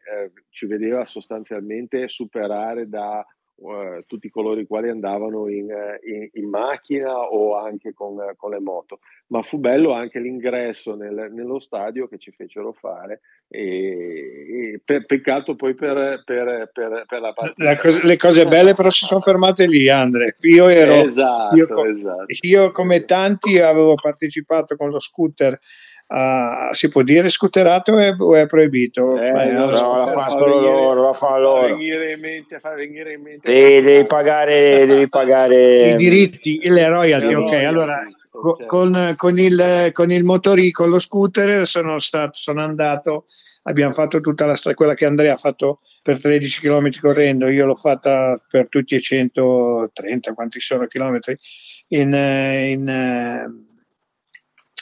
ci 0.50 0.68
vedeva 0.68 1.04
sostanzialmente 1.06 2.08
superare 2.08 2.88
da 2.88 3.26
uh, 3.58 4.04
tutti 4.06 4.30
coloro 4.30 4.60
i 4.60 4.68
quali 4.68 4.90
andavano 4.90 5.48
in, 5.50 5.70
eh, 5.70 6.00
in, 6.04 6.30
in 6.34 6.50
macchina 6.50 7.14
o 7.14 7.56
anche 7.58 7.94
con, 7.94 8.18
con, 8.36 8.52
le 8.52 8.60
moto, 8.60 9.00
ma 9.28 9.42
fu 9.42 9.58
bello 9.58 9.94
anche 9.94 10.20
l'ingresso 10.20 10.96
nel, 10.96 11.30
nello 11.32 11.60
stadio 11.60 12.08
che 12.08 12.18
ci 12.18 12.32
fecero 12.32 12.74
fare 12.74 13.22
e, 13.48 14.74
e 14.74 14.82
per, 14.84 15.06
peccato 15.06 15.56
poi 15.56 15.74
per, 15.74 16.24
per, 16.26 16.70
per, 16.74 17.06
per 17.08 17.22
la 17.22 17.34
partita. 17.34 17.78
Cosa, 17.78 18.06
le 18.06 18.18
cose 18.18 18.46
belle 18.46 18.74
però 18.74 18.90
si 18.90 19.06
sono 19.06 19.22
fermate 19.22 19.66
lì 19.66 19.90
Andre, 19.90 20.36
io 20.42 20.68
ero 20.68 21.04
esatto, 21.04 21.56
io, 21.56 21.86
esatto. 21.86 22.26
io 22.42 22.72
come 22.72 23.06
tanti 23.06 23.60
avevo 23.60 23.96
partecipato 23.96 24.76
con 24.76 24.90
lo 24.90 25.00
scooter 25.00 25.60
Uh, 26.10 26.74
si 26.74 26.88
può 26.88 27.02
dire 27.02 27.28
scooterato 27.28 27.92
o 27.92 28.36
è 28.36 28.46
proibito? 28.46 29.20
Eh, 29.22 29.52
no, 29.52 29.66
no, 29.66 30.06
la 30.06 30.12
fa 30.14 30.30
solo 30.30 30.62
loro, 30.62 31.04
la 31.04 31.14
fa 31.14 31.38
loro. 31.38 31.68
venire 31.68 32.14
in 32.14 32.22
mente, 32.22 32.60
fa 32.62 32.74
venire 32.76 33.12
in 33.12 33.22
mente. 33.22 33.52
Sì, 33.52 33.82
devi 33.82 34.06
pagare, 34.06 34.86
devi 34.86 35.10
pagare 35.10 35.92
i 35.92 35.96
diritti, 35.98 36.62
le 36.64 36.88
royalty. 36.88 37.34
ok, 37.34 37.52
allora 37.52 38.02
certo. 38.32 38.66
con, 38.66 39.16
con, 39.18 39.38
il, 39.38 39.90
con 39.92 40.10
il 40.10 40.24
motori, 40.24 40.72
con 40.72 40.90
lo 40.90 40.98
scooter 40.98 41.68
sono, 41.68 42.00
stato, 42.00 42.38
sono 42.38 42.64
andato, 42.64 43.26
abbiamo 43.64 43.94
fatto 43.94 44.22
tutta 44.22 44.46
la 44.46 44.56
strada, 44.56 44.78
quella 44.78 44.94
che 44.94 45.06
Andrea 45.06 45.34
ha 45.34 45.38
fatto 45.38 45.80
per 46.02 46.22
13 46.22 46.62
km 46.62 46.90
correndo, 47.02 47.50
io 47.50 47.66
l'ho 47.66 47.76
fatta 47.76 48.34
per 48.50 48.70
tutti 48.70 48.96
i 48.96 49.02
130, 49.02 50.34
quanti 50.34 50.62
sono 50.62 50.88
chilometri, 50.88 51.38
in, 51.90 52.14
in 52.14 53.66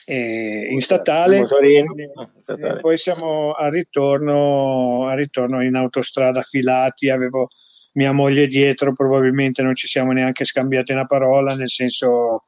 eh, 0.05 0.67
in 0.71 0.79
statale, 0.79 1.39
e 1.39 2.79
poi 2.79 2.97
siamo 2.97 3.53
al 3.53 3.71
ritorno, 3.71 5.05
al 5.07 5.17
ritorno 5.17 5.63
in 5.63 5.75
autostrada 5.75 6.41
filati, 6.41 7.09
avevo 7.09 7.47
mia 7.93 8.11
moglie 8.11 8.47
dietro, 8.47 8.93
probabilmente 8.93 9.61
non 9.61 9.75
ci 9.75 9.87
siamo 9.87 10.11
neanche 10.11 10.45
scambiati 10.45 10.91
una 10.91 11.05
parola, 11.05 11.55
nel 11.55 11.69
senso 11.69 12.45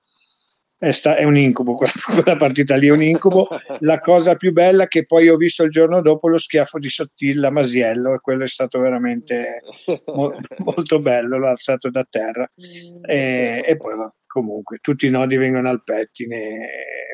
è, 0.79 0.91
sta- 0.91 1.15
è 1.15 1.23
un 1.23 1.37
incubo, 1.37 1.73
quella, 1.73 1.91
quella, 2.21 2.35
partita 2.35 2.75
lì 2.75 2.87
è 2.87 2.91
un 2.91 3.01
incubo. 3.01 3.47
La 3.79 3.99
cosa 3.99 4.35
più 4.35 4.51
bella 4.51 4.87
che 4.87 5.05
poi 5.05 5.29
ho 5.29 5.35
visto 5.35 5.63
il 5.63 5.71
giorno 5.71 6.01
dopo 6.01 6.27
lo 6.27 6.37
schiaffo 6.37 6.77
di 6.77 6.89
Sottilla 6.89 7.49
Masiello 7.49 8.13
e 8.13 8.19
quello 8.19 8.43
è 8.43 8.47
stato 8.47 8.79
veramente 8.79 9.61
mo- 10.13 10.37
molto 10.57 10.99
bello, 10.99 11.37
l'ho 11.37 11.47
alzato 11.47 11.89
da 11.89 12.05
terra. 12.07 12.49
E, 13.01 13.63
e 13.65 13.77
poi 13.77 13.95
comunque 14.37 14.77
tutti 14.81 15.07
i 15.07 15.09
nodi 15.09 15.35
vengono 15.35 15.67
al 15.67 15.83
pettine. 15.83 16.67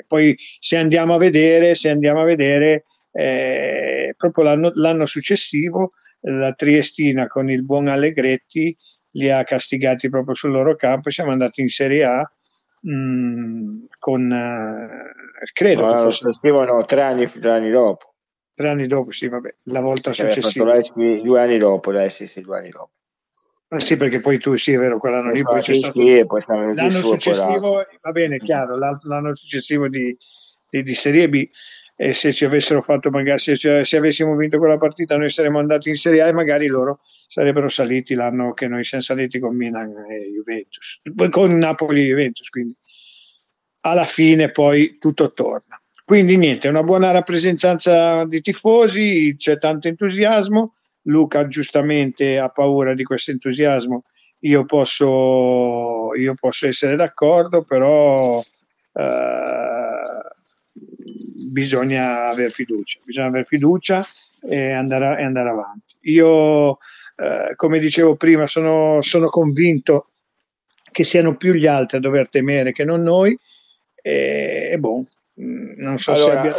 Poi 0.06 0.36
se 0.60 0.76
andiamo 0.76 1.14
a 1.14 1.18
vedere, 1.18 1.74
se 1.74 1.90
andiamo 1.90 2.22
a 2.22 2.26
vedere 2.26 2.84
eh, 3.14 4.14
proprio 4.18 4.44
l'anno, 4.44 4.72
l'anno, 4.74 5.06
successivo 5.06 5.94
la 6.26 6.52
Triestina 6.52 7.28
con 7.28 7.50
il 7.50 7.64
buon 7.64 7.88
Allegretti 7.88 8.76
li 9.12 9.30
ha 9.30 9.44
castigati 9.44 10.10
proprio 10.10 10.36
sul 10.36 10.52
loro 10.52 10.76
campo 10.76 11.10
e 11.10 11.12
siamo 11.12 11.32
andati 11.32 11.62
in 11.62 11.70
Serie 11.70 12.04
A 12.04 12.32
mh, 12.82 12.92
mm, 12.92 13.84
con 14.00 14.22
uh, 14.22 15.48
credo 15.54 15.86
no, 15.86 15.92
l'anno 15.92 16.10
successivo 16.10 16.64
no, 16.64 16.86
tre 16.86 17.02
anni, 17.04 17.32
tre 17.32 17.52
anni 17.52 17.70
dopo. 17.70 18.14
Tre 18.56 18.70
anni 18.70 18.88
dopo 18.88 19.12
sì 19.12 19.28
vabbè 19.28 19.52
la 19.64 19.82
volta 19.82 20.12
eh, 20.12 20.14
successiva. 20.14 20.80
due 20.94 21.42
anni 21.42 21.58
dopo 21.58 21.92
dai 21.92 22.10
sì 22.10 22.28
sì 22.28 22.42
due 22.42 22.58
anni 22.58 22.70
dopo 22.70 22.92
Ah, 23.74 23.80
sì, 23.80 23.98
perché 23.98 24.20
poi 24.20 24.38
tu 24.38 24.56
sì, 24.56 24.74
è 24.74 24.78
vero, 24.78 25.00
quell'anno 25.00 25.32
lì 25.32 25.42
poi 25.42 25.60
c'è 25.60 25.74
stato... 25.74 26.00
Sì, 26.00 26.24
poi 26.28 26.44
l'anno 26.46 27.02
successivo, 27.02 27.84
va 28.02 28.12
bene, 28.12 28.38
chiaro, 28.38 28.78
l'anno 28.78 29.34
successivo 29.34 29.88
di, 29.88 30.16
di, 30.70 30.84
di 30.84 30.94
Serie 30.94 31.28
B 31.28 31.50
e 31.96 32.14
se 32.14 32.32
ci 32.34 32.46
avessero 32.46 32.82
fatto 32.82 33.10
magari 33.10 33.40
se, 33.40 33.56
se, 33.56 33.98
avessimo 33.98 34.36
vinto 34.36 34.60
quella 34.60 34.78
partita 34.78 35.18
noi 35.18 35.30
saremmo 35.30 35.58
andati 35.58 35.90
in 35.90 35.96
Serie 35.96 36.22
A 36.22 36.28
e 36.28 36.34
magari 36.34 36.68
loro 36.68 37.00
sarebbero 37.28 37.68
saliti 37.68 38.14
l'anno 38.14 38.54
che 38.54 38.68
noi 38.68 38.84
siamo 38.84 39.04
saliti 39.04 39.40
con 39.40 39.56
Milan 39.56 39.92
e 40.08 40.30
Juventus 40.32 41.02
con 41.30 41.58
Napoli 41.58 42.02
e 42.02 42.08
Juventus 42.10 42.50
quindi. 42.50 42.76
Alla 43.86 44.06
fine 44.06 44.52
poi 44.52 44.98
tutto 45.00 45.34
torna. 45.34 45.82
Quindi 46.06 46.38
niente 46.38 46.68
una 46.68 46.84
buona 46.84 47.10
rappresentanza 47.10 48.24
di 48.26 48.40
tifosi 48.40 49.34
c'è 49.36 49.58
tanto 49.58 49.88
entusiasmo 49.88 50.74
Luca 51.04 51.48
giustamente 51.48 52.38
ha 52.38 52.50
paura 52.50 52.94
di 52.94 53.04
questo 53.04 53.32
entusiasmo 53.32 54.04
io 54.44 54.66
posso, 54.66 56.14
io 56.16 56.34
posso 56.36 56.68
essere 56.68 56.96
d'accordo 56.96 57.64
però 57.64 58.42
eh, 58.94 60.02
bisogna 60.74 62.28
aver 62.28 62.52
fiducia, 62.52 63.00
bisogna 63.04 63.28
aver 63.28 63.46
fiducia 63.46 64.06
e 64.42 64.72
andare, 64.72 65.22
e 65.22 65.24
andare 65.24 65.50
avanti. 65.50 65.96
Io, 66.02 66.78
eh, 67.16 67.54
come 67.56 67.80
dicevo 67.80 68.16
prima, 68.16 68.48
sono, 68.48 69.02
sono, 69.02 69.28
convinto 69.28 70.10
che 70.92 71.04
siano 71.04 71.38
più 71.38 71.54
gli 71.54 71.68
altri 71.68 71.98
a 71.98 72.02
dover 72.02 72.30
temere 72.30 72.72
che 72.72 72.84
non 72.84 73.02
noi 73.02 73.38
e, 73.96 74.70
e 74.74 74.78
boh, 74.78 75.06
mm, 75.42 75.74
non 75.78 75.98
so 75.98 76.12
allora, 76.12 76.32
se 76.32 76.38
abbia... 76.38 76.56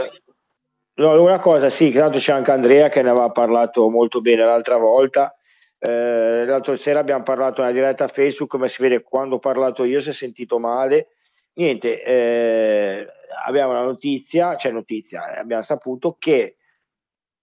No, 0.97 1.21
una 1.21 1.41
cosa, 1.41 1.71
sì, 1.71 1.91
tanto 1.91 2.19
c'è 2.19 2.33
anche 2.33 2.53
Andrea 2.53 2.89
che 2.89 3.03
ne 3.03 3.11
aveva 3.11 3.31
parlato 3.31 3.89
molto 3.91 4.21
bene 4.21 4.45
l'altra 4.45 4.77
volta. 4.77 5.35
Eh, 5.79 6.45
l'altra 6.47 6.77
sera 6.77 7.01
abbiamo 7.01 7.25
parlato 7.25 7.61
nella 7.61 7.75
diretta 7.75 8.09
Facebook, 8.09 8.51
come 8.51 8.69
si 8.69 8.81
vede 8.81 9.03
quando 9.03 9.37
ho 9.37 9.39
parlato 9.39 9.85
io 9.85 10.01
si 10.01 10.11
è 10.11 10.13
sentito 10.13 10.59
male 10.59 11.09
niente, 11.55 12.03
eh, 12.03 13.07
abbiamo 13.47 13.73
la 13.73 13.83
notizia, 13.83 14.57
cioè 14.57 14.73
notizia, 14.73 15.37
abbiamo 15.39 15.63
saputo 15.63 16.17
che 16.19 16.57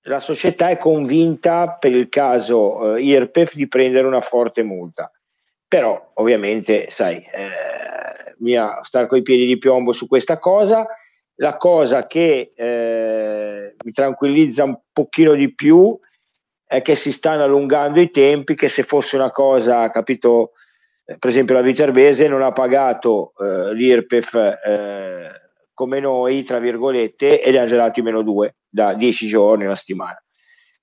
la 0.05 0.19
società 0.19 0.69
è 0.69 0.77
convinta 0.77 1.77
per 1.79 1.91
il 1.91 2.09
caso 2.09 2.95
eh, 2.95 3.03
IRPEF 3.03 3.53
di 3.53 3.67
prendere 3.67 4.07
una 4.07 4.21
forte 4.21 4.63
multa. 4.63 5.11
Però 5.67 6.11
ovviamente, 6.15 6.89
sai, 6.89 7.17
eh, 7.17 8.35
mia 8.39 8.79
stare 8.81 9.07
coi 9.07 9.21
piedi 9.21 9.45
di 9.45 9.57
piombo 9.57 9.93
su 9.93 10.07
questa 10.07 10.37
cosa. 10.37 10.85
La 11.35 11.57
cosa 11.57 12.05
che 12.07 12.53
eh, 12.55 13.75
mi 13.83 13.91
tranquillizza 13.91 14.63
un 14.63 14.79
pochino 14.91 15.33
di 15.33 15.53
più 15.53 15.97
è 16.65 16.81
che 16.81 16.95
si 16.95 17.11
stanno 17.11 17.43
allungando 17.43 17.99
i 17.99 18.11
tempi, 18.11 18.55
che 18.55 18.69
se 18.69 18.83
fosse 18.83 19.15
una 19.15 19.31
cosa, 19.31 19.89
capito, 19.89 20.51
eh, 21.05 21.17
per 21.17 21.29
esempio 21.29 21.55
la 21.55 21.61
Viterbese 21.61 22.27
non 22.27 22.41
ha 22.41 22.51
pagato 22.51 23.33
eh, 23.37 23.73
l'IRPEF 23.73 24.33
eh, 24.35 25.31
come 25.73 25.99
noi, 25.99 26.43
tra 26.43 26.59
virgolette, 26.59 27.41
ed 27.41 27.55
è 27.55 27.65
gelati 27.65 28.01
meno 28.01 28.21
due 28.21 28.55
da 28.69 28.93
dieci 28.93 29.27
giorni, 29.27 29.65
una 29.65 29.75
settimana. 29.75 30.21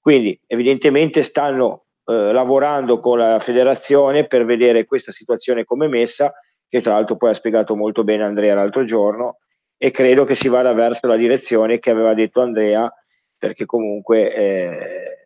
Quindi 0.01 0.39
evidentemente 0.47 1.23
stanno 1.23 1.85
eh, 2.05 2.33
lavorando 2.33 2.99
con 2.99 3.19
la 3.19 3.39
federazione 3.41 4.27
per 4.27 4.45
vedere 4.45 4.87
questa 4.87 5.13
situazione 5.13 5.65
come 5.65 5.89
messa, 5.89 6.33
che 6.69 6.81
tra 6.81 6.95
l'altro 6.95 7.17
poi 7.17 7.31
ha 7.31 7.35
spiegato 7.35 7.77
molto 7.77 8.05
bene 8.05 8.25
Andrea 8.25 8.55
l'altro 8.55 8.85
giorno, 8.85 9.39
e 9.79 9.91
credo 9.93 10.25
che 10.25 10.35
si 10.35 10.49
vada 10.49 10.73
verso 10.73 11.07
la 11.07 11.17
direzione 11.17 11.79
che 11.79 11.91
aveva 11.91 12.13
detto 12.13 12.41
Andrea, 12.41 12.93
perché 13.39 13.65
comunque 13.65 14.35
eh, 14.35 15.19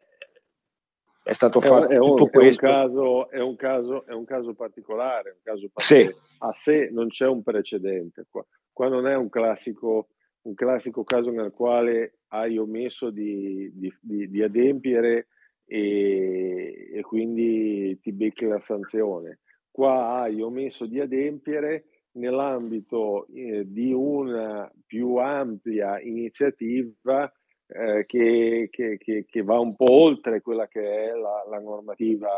è 1.24 1.32
stato 1.32 1.61
fatto 1.61 1.88
è, 1.88 1.96
tutto 1.96 2.24
un, 2.24 2.30
questo. 2.30 2.66
È 2.66 2.68
un, 2.68 2.74
caso, 2.74 3.30
è, 3.30 3.40
un 3.40 3.57
caso, 3.57 4.07
è 4.07 4.12
un 4.12 4.24
caso 4.24 4.55
particolare, 4.55 5.30
un 5.30 5.40
caso 5.42 5.70
particolare. 5.72 6.12
Sì. 6.12 6.36
a 6.38 6.53
sé 6.53 6.90
non 6.92 7.09
c'è 7.09 7.26
un 7.26 7.42
precedente. 7.42 8.26
Qua, 8.28 8.44
qua 8.70 8.88
non 8.88 9.07
è 9.07 9.16
un 9.16 9.30
classico, 9.30 10.09
un 10.42 10.55
classico, 10.55 11.03
caso 11.03 11.30
nel 11.30 11.53
quale 11.53 12.18
hai 12.28 12.59
omesso 12.59 13.09
di, 13.09 13.70
di, 13.72 13.94
di, 14.00 14.28
di 14.28 14.42
adempiere 14.42 15.28
e, 15.64 16.90
e, 16.92 17.00
quindi 17.03 17.98
ti 18.00 18.12
becchi 18.12 18.44
la 18.44 18.61
sanzione. 18.61 19.38
Qua 19.70 20.20
hai 20.20 20.42
omesso 20.42 20.84
di 20.84 21.00
adempiere 21.00 21.84
nell'ambito 22.13 23.27
eh, 23.29 23.65
di 23.67 23.93
una 23.93 24.71
più 24.87 25.17
ampia 25.17 26.01
iniziativa 26.01 27.33
eh, 27.67 28.05
che, 28.07 28.69
che, 28.71 28.99
che, 28.99 29.25
che, 29.29 29.43
va 29.43 29.59
un 29.59 29.75
po' 29.75 29.93
oltre 29.93 30.43
quella 30.43 30.69
che 30.69 30.81
è 30.81 31.13
la, 31.13 31.45
la 31.49 31.59
normativa 31.59 32.29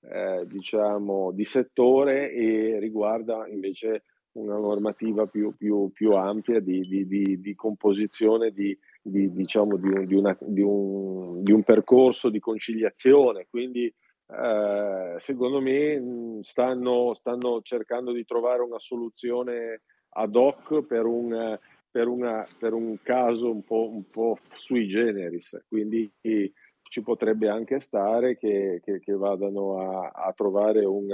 eh, 0.00 0.46
diciamo 0.46 1.32
di 1.32 1.44
settore 1.44 2.32
e 2.32 2.78
riguarda 2.78 3.46
invece 3.48 4.04
una 4.32 4.56
normativa 4.56 5.26
più, 5.26 5.54
più, 5.56 5.90
più 5.92 6.12
ampia 6.12 6.60
di, 6.60 6.80
di, 6.80 7.06
di, 7.06 7.40
di, 7.40 7.54
composizione 7.54 8.52
di, 8.52 8.78
diciamo, 9.02 9.74
un, 9.74 10.06
una, 10.10 10.36
un, 10.40 11.42
un, 11.44 11.62
percorso 11.64 12.28
di 12.30 12.38
conciliazione. 12.38 13.46
Quindi 13.50 13.92
eh, 14.28 15.16
secondo 15.18 15.60
me 15.60 16.40
stanno, 16.42 17.14
stanno 17.14 17.60
cercando 17.62 18.12
di 18.12 18.24
trovare 18.24 18.62
una 18.62 18.78
soluzione 18.78 19.82
ad 20.10 20.34
hoc 20.36 20.82
per 20.86 21.06
un 21.06 21.58
per, 21.90 22.06
una, 22.06 22.46
per 22.58 22.74
un 22.74 23.00
caso 23.02 23.50
un 23.50 23.64
po', 23.64 23.90
un 23.90 24.08
po', 24.10 24.38
sui 24.54 24.86
generis, 24.86 25.58
quindi 25.66 26.10
ci 26.20 27.02
potrebbe 27.02 27.48
anche 27.48 27.80
stare 27.80 28.36
che, 28.36 28.80
che, 28.84 29.00
che 29.00 29.12
vadano 29.14 29.78
a, 29.78 30.10
a 30.14 30.32
trovare 30.32 30.84
un, 30.84 31.06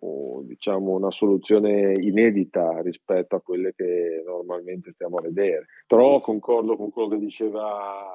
un, 0.00 0.46
diciamo 0.46 0.92
una 0.92 1.10
soluzione 1.10 1.94
inedita 2.00 2.80
rispetto 2.80 3.36
a 3.36 3.40
quelle 3.40 3.74
che 3.74 4.22
normalmente 4.24 4.90
stiamo 4.90 5.16
a 5.16 5.22
vedere. 5.22 5.66
Però 5.86 6.20
concordo 6.20 6.76
con 6.76 6.90
quello 6.90 7.08
che 7.08 7.18
diceva 7.18 8.06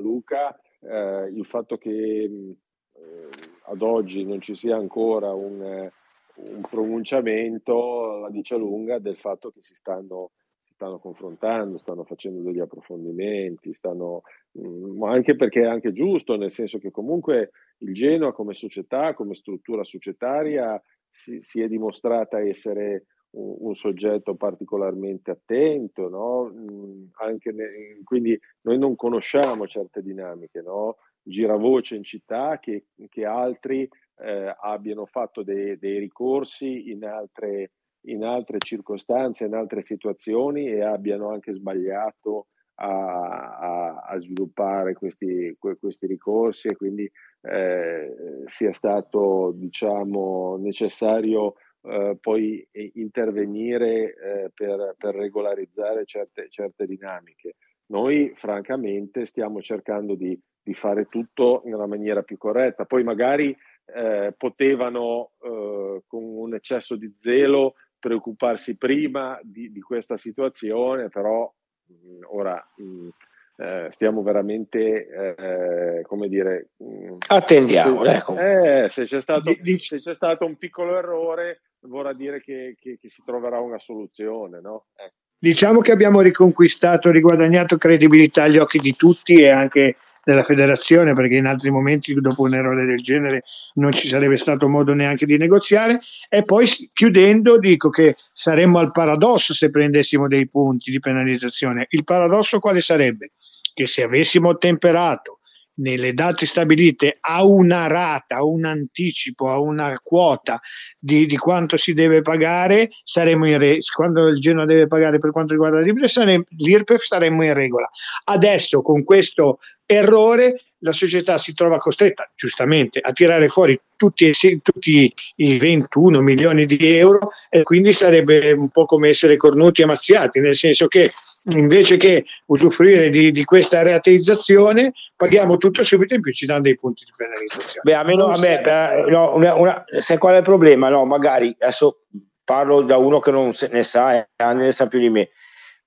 Luca, 0.00 0.58
eh, 0.80 1.30
il 1.32 1.44
fatto 1.44 1.76
che 1.76 2.56
eh, 2.98 3.28
ad 3.70 3.82
oggi 3.82 4.24
non 4.24 4.40
ci 4.40 4.54
sia 4.54 4.76
ancora 4.76 5.32
un, 5.32 5.90
un 6.34 6.60
pronunciamento 6.68 8.18
la 8.18 8.30
dice 8.30 8.56
lunga 8.56 8.98
del 8.98 9.16
fatto 9.16 9.50
che 9.50 9.62
si 9.62 9.74
stanno 9.74 10.30
stanno 10.78 11.00
confrontando, 11.00 11.76
stanno 11.78 12.04
facendo 12.04 12.40
degli 12.40 12.60
approfondimenti, 12.60 13.72
stanno, 13.72 14.22
mh, 14.52 14.68
mm, 14.68 15.02
anche 15.02 15.34
perché 15.34 15.62
è 15.62 15.66
anche 15.66 15.92
giusto, 15.92 16.36
nel 16.36 16.52
senso 16.52 16.78
che 16.78 16.92
comunque 16.92 17.50
il 17.78 17.92
Genoa 17.92 18.32
come 18.32 18.54
società, 18.54 19.12
come 19.12 19.34
struttura 19.34 19.82
societaria, 19.82 20.80
si, 21.10 21.40
si 21.40 21.60
è 21.60 21.66
dimostrata 21.66 22.38
essere 22.40 23.06
un, 23.30 23.56
un, 23.58 23.74
soggetto 23.74 24.36
particolarmente 24.36 25.32
attento, 25.32 26.08
no? 26.08 26.44
mh, 26.44 26.72
mm, 26.72 27.56
ne, 27.56 28.00
quindi 28.04 28.38
noi 28.60 28.78
non 28.78 28.94
conosciamo 28.94 29.66
certe 29.66 30.00
dinamiche, 30.00 30.62
no? 30.62 30.98
Gira 31.28 31.56
voce 31.56 31.94
in 31.96 32.02
città 32.02 32.58
che, 32.58 32.86
che 33.08 33.24
altri 33.24 33.88
eh, 34.20 34.54
abbiano 34.60 35.06
fatto 35.06 35.42
dei, 35.42 35.78
dei 35.78 35.98
ricorsi 35.98 36.90
in 36.90 37.04
altre 37.04 37.72
in 38.02 38.24
altre 38.24 38.58
circostanze, 38.58 39.44
in 39.44 39.54
altre 39.54 39.82
situazioni 39.82 40.66
e 40.66 40.82
abbiano 40.82 41.30
anche 41.30 41.52
sbagliato 41.52 42.46
a, 42.80 43.56
a, 43.58 43.96
a 44.08 44.18
sviluppare 44.18 44.94
questi, 44.94 45.54
questi, 45.58 46.06
ricorsi 46.06 46.68
e 46.68 46.76
quindi 46.76 47.10
eh, 47.42 48.14
sia 48.46 48.72
stato 48.72 49.52
diciamo, 49.54 50.56
necessario 50.58 51.54
eh, 51.82 52.16
poi 52.20 52.66
intervenire 52.94 54.14
eh, 54.14 54.50
per, 54.54 54.94
per, 54.96 55.14
regolarizzare 55.14 56.04
certe, 56.04 56.48
certe, 56.50 56.86
dinamiche. 56.86 57.56
Noi 57.88 58.32
francamente 58.36 59.24
stiamo 59.24 59.60
cercando 59.60 60.14
di, 60.14 60.38
di, 60.62 60.74
fare 60.74 61.06
tutto 61.08 61.62
nella 61.64 61.86
maniera 61.86 62.22
più 62.22 62.36
corretta, 62.36 62.84
poi 62.84 63.02
magari 63.02 63.56
eh, 63.94 64.34
potevano 64.36 65.30
eh, 65.40 66.02
con 66.06 66.22
un 66.22 66.54
eccesso 66.54 66.96
di 66.96 67.10
zelo 67.20 67.74
preoccuparsi 67.98 68.76
prima 68.76 69.38
di, 69.42 69.72
di 69.72 69.80
questa 69.80 70.16
situazione, 70.16 71.08
però 71.08 71.50
mh, 71.86 71.94
mm, 71.94 72.20
ora 72.26 72.72
mh, 72.76 72.84
mm, 72.84 73.08
eh, 73.56 73.88
stiamo 73.90 74.22
veramente, 74.22 75.08
eh, 75.08 76.02
come 76.02 76.28
dire... 76.28 76.70
Mh, 76.76 77.12
mm, 77.12 77.16
Attendiamo, 77.26 78.04
se, 78.04 78.14
ecco. 78.14 78.38
eh, 78.38 78.88
se, 78.90 79.04
c'è 79.04 79.20
stato, 79.20 79.52
se, 79.80 79.98
c'è 79.98 80.14
stato, 80.14 80.44
un 80.44 80.56
piccolo 80.56 80.96
errore, 80.96 81.62
vorrà 81.80 82.12
dire 82.12 82.40
che, 82.40 82.76
che, 82.78 82.98
che 82.98 83.08
si 83.08 83.22
troverà 83.24 83.58
una 83.60 83.78
soluzione, 83.78 84.60
no? 84.60 84.86
Ecco. 84.94 85.27
Diciamo 85.40 85.80
che 85.80 85.92
abbiamo 85.92 86.20
riconquistato, 86.20 87.12
riguadagnato 87.12 87.76
credibilità 87.76 88.42
agli 88.42 88.58
occhi 88.58 88.78
di 88.78 88.96
tutti 88.96 89.34
e 89.34 89.50
anche 89.50 89.96
della 90.24 90.42
federazione, 90.42 91.14
perché 91.14 91.36
in 91.36 91.46
altri 91.46 91.70
momenti, 91.70 92.12
dopo 92.14 92.42
un 92.42 92.54
errore 92.54 92.84
del 92.84 92.98
genere, 92.98 93.44
non 93.74 93.92
ci 93.92 94.08
sarebbe 94.08 94.36
stato 94.36 94.68
modo 94.68 94.94
neanche 94.94 95.26
di 95.26 95.36
negoziare. 95.36 96.00
E 96.28 96.42
poi 96.42 96.66
chiudendo, 96.92 97.56
dico 97.58 97.88
che 97.88 98.16
saremmo 98.32 98.78
al 98.78 98.90
paradosso 98.90 99.54
se 99.54 99.70
prendessimo 99.70 100.26
dei 100.26 100.48
punti 100.48 100.90
di 100.90 100.98
penalizzazione. 100.98 101.86
Il 101.90 102.02
paradosso 102.02 102.58
quale 102.58 102.80
sarebbe? 102.80 103.30
Che 103.72 103.86
se 103.86 104.02
avessimo 104.02 104.58
temperato 104.58 105.37
nelle 105.78 106.14
date 106.14 106.46
stabilite 106.46 107.18
a 107.20 107.44
una 107.44 107.86
rata, 107.86 108.36
a 108.36 108.44
un 108.44 108.64
anticipo, 108.64 109.50
a 109.50 109.58
una 109.58 109.98
quota 110.02 110.60
di, 110.98 111.26
di 111.26 111.36
quanto 111.36 111.76
si 111.76 111.92
deve 111.92 112.20
pagare, 112.22 112.90
saremo 113.02 113.46
in 113.46 113.58
re- 113.58 113.78
quando 113.94 114.28
il 114.28 114.38
Genoa 114.38 114.64
deve 114.64 114.86
pagare 114.86 115.18
per 115.18 115.30
quanto 115.30 115.52
riguarda 115.52 115.80
l'IRPEF 115.80 117.00
saremmo 117.00 117.44
in 117.44 117.54
regola. 117.54 117.88
Adesso 118.24 118.80
con 118.80 119.02
questo 119.04 119.58
errore 119.90 120.60
la 120.80 120.92
società 120.92 121.38
si 121.38 121.54
trova 121.54 121.78
costretta, 121.78 122.30
giustamente, 122.34 123.00
a 123.02 123.12
tirare 123.12 123.48
fuori 123.48 123.80
tutti, 123.96 124.30
tutti, 124.62 125.12
i 125.36 125.58
21 125.58 126.20
milioni 126.20 126.66
di 126.66 126.96
euro 126.96 127.30
e 127.48 127.62
quindi 127.62 127.92
sarebbe 127.92 128.52
un 128.52 128.68
po' 128.68 128.84
come 128.84 129.08
essere 129.08 129.36
cornuti 129.36 129.82
e 129.82 129.86
mazziati, 129.86 130.38
nel 130.40 130.54
senso 130.54 130.86
che 130.86 131.10
invece 131.50 131.96
che 131.96 132.26
usufruire 132.46 133.10
di, 133.10 133.32
di 133.32 133.44
questa 133.44 133.82
rateizzazione 133.82 134.92
paghiamo 135.16 135.56
tutto 135.56 135.82
subito 135.82 136.14
in 136.14 136.20
più 136.20 136.32
ci 136.32 136.46
danno 136.46 136.60
dei 136.60 136.76
punti 136.76 137.04
di 137.04 137.12
penalizzazione. 137.16 137.80
Beh, 137.82 137.94
a 137.94 138.04
me, 138.04 138.14
no, 138.14 138.26
a 138.26 138.38
me 138.38 138.60
beh, 138.60 139.10
no, 139.10 139.34
una, 139.34 139.54
una, 139.54 139.84
sai 139.98 140.18
qual 140.18 140.34
è 140.34 140.38
il 140.38 140.42
problema? 140.42 140.90
No, 140.90 141.04
magari 141.06 141.56
adesso 141.58 142.02
parlo 142.44 142.82
da 142.82 142.98
uno 142.98 143.18
che 143.18 143.30
non 143.30 143.52
ne 143.70 143.84
sa 143.84 144.16
e 144.16 144.28
ne 144.54 144.70
sa 144.70 144.86
più 144.86 145.00
di 145.00 145.10
me 145.10 145.30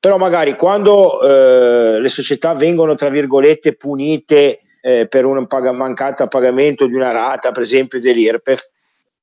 però 0.01 0.17
magari 0.17 0.55
quando 0.55 1.21
eh, 1.21 1.99
le 1.99 2.09
società 2.09 2.55
vengono 2.55 2.95
tra 2.95 3.09
virgolette 3.09 3.75
punite 3.75 4.61
eh, 4.81 5.05
per 5.07 5.25
un 5.25 5.45
pag- 5.45 5.69
mancato 5.69 6.27
pagamento 6.27 6.87
di 6.87 6.95
una 6.95 7.11
rata 7.11 7.51
per 7.51 7.61
esempio 7.61 8.01
dell'IRPEF 8.01 8.67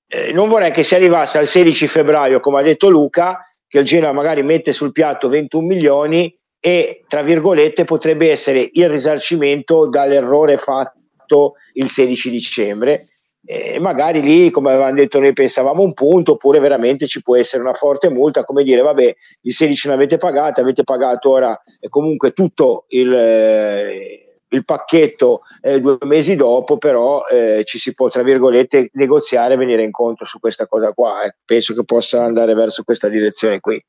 eh, 0.07 0.33
non 0.33 0.49
vorrei 0.49 0.71
che 0.71 0.85
si 0.85 0.95
arrivasse 0.95 1.37
al 1.37 1.49
16 1.49 1.89
febbraio 1.89 2.39
come 2.39 2.61
ha 2.61 2.63
detto 2.63 2.89
Luca 2.89 3.45
che 3.67 3.81
il 3.81 3.85
Genoa 3.85 4.13
magari 4.13 4.45
mette 4.45 4.71
sul 4.71 4.93
piatto 4.93 5.29
21 5.29 5.67
milioni 5.67 6.33
e 6.61 7.03
tra 7.09 7.23
virgolette 7.23 7.85
potrebbe 7.85 8.31
essere 8.31 8.71
il 8.73 8.89
risarcimento 8.89 9.89
dall'errore 9.89 10.59
fatto 10.59 11.55
il 11.73 11.91
16 11.91 12.31
dicembre 12.31 13.09
e 13.51 13.79
magari 13.79 14.21
lì, 14.21 14.51
come 14.51 14.69
avevamo 14.69 14.93
detto, 14.93 15.19
noi 15.19 15.33
pensavamo 15.33 15.83
un 15.83 15.95
punto, 15.95 16.33
oppure 16.33 16.59
veramente 16.59 17.07
ci 17.07 17.23
può 17.23 17.35
essere 17.35 17.63
una 17.63 17.73
forte 17.73 18.11
multa, 18.11 18.45
come 18.45 18.63
dire, 18.63 18.83
vabbè, 18.83 19.17
il 19.41 19.53
16 19.55 19.87
non 19.87 19.97
avete 19.97 20.19
pagato, 20.19 20.61
avete 20.61 20.85
pagato 20.85 21.31
ora 21.31 21.59
e 21.81 21.89
comunque 21.89 22.33
tutto 22.33 22.85
il, 22.89 23.11
eh, 23.11 24.43
il 24.47 24.65
pacchetto 24.67 25.41
eh, 25.63 25.81
due 25.81 25.97
mesi 26.03 26.37
dopo, 26.37 26.77
però 26.77 27.25
eh, 27.25 27.63
ci 27.65 27.79
si 27.79 27.95
può, 27.95 28.11
tra 28.11 28.23
virgolette, 28.23 28.91
negoziare 28.93 29.55
e 29.55 29.57
venire 29.57 29.83
incontro 29.83 30.27
su 30.27 30.39
questa 30.41 30.67
cosa 30.67 30.93
qua. 30.93 31.23
Eh. 31.23 31.37
Penso 31.43 31.73
che 31.73 31.85
possa 31.85 32.23
andare 32.23 32.53
verso 32.53 32.83
questa 32.83 33.09
direzione 33.09 33.61
qui. 33.61 33.83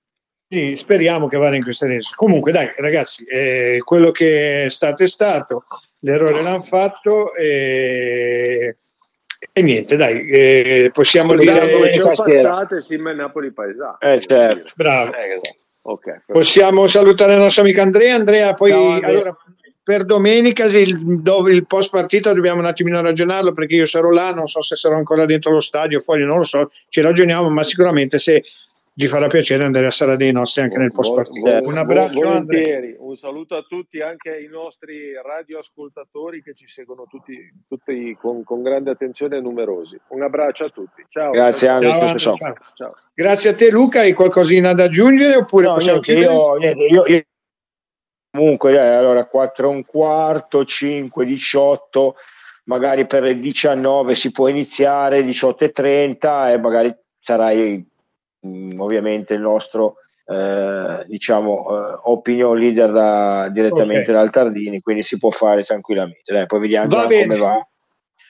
Sì, 0.48 0.74
speriamo 0.78 1.28
che 1.28 1.36
vada 1.36 1.58
in 1.58 1.64
questa 1.64 1.86
direzione. 1.86 2.16
Comunque, 2.16 2.54
dai, 2.54 2.72
ragazzi, 2.78 3.26
eh, 3.26 3.80
quello 3.84 4.12
che 4.12 4.64
è 4.64 4.70
stato 4.70 5.04
è 5.04 5.08
stato, 5.08 5.66
l'errore 6.00 6.42
l'hanno 6.42 6.62
fatto 6.62 7.36
e 7.36 8.78
e 9.60 9.62
niente, 9.62 9.98
dai, 9.98 10.26
eh, 10.26 10.90
possiamo 10.94 11.34
Quindi 11.34 11.52
dire... 11.52 11.92
Ci 11.92 12.00
passate, 12.00 12.82
Sim 12.82 13.10
Napoli 13.10 13.52
Paesà. 13.52 13.98
Eh, 14.00 14.20
certo. 14.22 14.72
Bravo. 14.76 15.14
Eh, 15.14 15.42
okay, 15.82 16.22
possiamo 16.26 16.88
salutare 16.88 17.34
il 17.34 17.40
nostro 17.40 17.64
amico 17.64 17.82
Andrea. 17.82 18.16
Andrea, 18.16 18.54
poi 18.54 18.72
Ciao, 18.72 19.00
allora, 19.02 19.38
per 19.84 20.06
domenica 20.06 20.64
il, 20.66 21.24
il, 21.48 21.66
post 21.68 21.90
partita 21.90 22.32
dobbiamo 22.32 22.60
un 22.60 22.68
attimino 22.68 23.02
ragionarlo 23.02 23.52
perché 23.52 23.76
io 23.76 23.86
sarò 23.86 24.12
là, 24.12 24.32
non 24.34 24.48
so 24.48 24.62
se 24.62 24.76
sarò 24.76 24.96
ancora 24.96 25.26
dentro 25.26 25.52
lo 25.52 25.60
stadio, 25.60 26.00
fuori, 26.00 26.24
non 26.24 26.38
lo 26.38 26.44
so, 26.44 26.70
ci 26.88 27.02
ragioniamo, 27.02 27.50
ma 27.50 27.64
sicuramente 27.64 28.18
se 28.18 28.42
gli 29.00 29.08
farà 29.08 29.28
piacere 29.28 29.64
andare 29.64 29.86
a 29.86 29.92
Sala 29.92 30.18
dei 30.18 30.34
nostri 30.34 30.62
anche 30.62 30.78
nel 30.78 30.92
post 30.92 31.16
partita. 31.16 31.62
Un 31.62 31.78
abbraccio, 31.78 32.20
volentieri. 32.20 32.98
Un 33.00 33.16
saluto 33.16 33.56
a 33.56 33.62
tutti, 33.62 34.02
anche 34.02 34.30
ai 34.30 34.48
nostri 34.48 35.14
radioascoltatori 35.14 36.44
che 36.44 36.54
ci 36.54 36.68
seguono 36.68 37.06
tutti, 37.06 37.34
tutti 37.66 38.18
con, 38.20 38.44
con, 38.44 38.62
grande 38.62 38.92
attenzione 38.92 39.38
e 39.38 39.40
numerosi. 39.40 39.98
Un 40.10 40.22
abbraccio 40.22 40.66
a 40.66 40.70
tutti. 40.70 41.06
Ciao. 41.08 41.32
Grazie, 41.32 41.68
ciao, 41.70 41.82
ciao, 41.82 42.00
ciao, 42.00 42.18
ciao. 42.18 42.36
ciao. 42.36 42.56
ciao. 42.74 42.96
Grazie 43.14 43.50
a 43.52 43.56
te, 43.56 43.72
Luca. 43.72 44.02
Hai 44.02 44.12
qualcosina 44.12 44.74
da 44.74 44.84
aggiungere? 44.84 45.38
Oppure 45.38 45.68
no, 45.68 45.74
possiamo 45.76 46.02
niente, 46.06 46.22
io, 46.22 46.54
niente, 46.56 46.84
io, 46.84 47.06
io, 47.06 47.24
comunque, 48.32 48.74
dai, 48.74 48.98
allora 48.98 49.26
4 49.26 49.66
e 49.66 49.74
un 49.74 49.86
quarto, 49.86 50.66
5, 50.66 51.26
18, 51.26 52.16
magari 52.66 53.08
per 53.08 53.24
le 53.24 53.40
19 53.40 54.14
si 54.14 54.30
può 54.32 54.50
iniziare, 54.50 55.24
18 55.24 55.64
e 55.64 55.72
30 55.72 56.52
e 56.52 56.58
magari 56.58 56.94
sarai 57.18 57.89
mh, 58.42 58.74
mm, 58.74 58.80
ovviamente 58.80 59.34
il 59.34 59.42
nostro 59.42 59.96
eh, 60.26 61.06
diciamo 61.08 61.68
eh, 61.70 62.00
opinion 62.04 62.58
leader 62.58 62.92
da, 62.92 63.50
direttamente 63.50 64.12
okay. 64.12 64.14
dal 64.14 64.30
Tardini 64.30 64.80
quindi 64.82 65.04
si 65.04 65.18
può 65.18 65.32
fare 65.32 65.64
tranquillamente 65.64 66.34
Dai, 66.34 66.46
poi 66.46 66.60
vediamo 66.60 66.88
va 66.88 67.04
come 67.04 67.26
va 67.26 67.68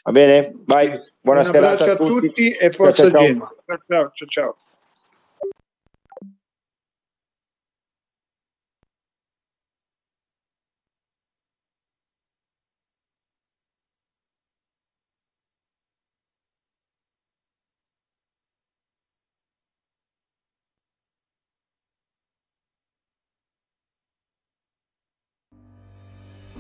va 0.03 0.12
bene? 0.12 0.53
vai 0.66 0.97
buona 1.20 1.43
serata 1.43 1.91
a 1.91 1.95
tutti. 1.95 2.26
a 2.26 2.30
tutti, 2.30 2.51
e 2.51 2.70
forza 2.72 3.10
ciao, 3.10 3.22
ciao. 3.22 4.12
ciao 4.14 4.28
ciao 4.28 4.57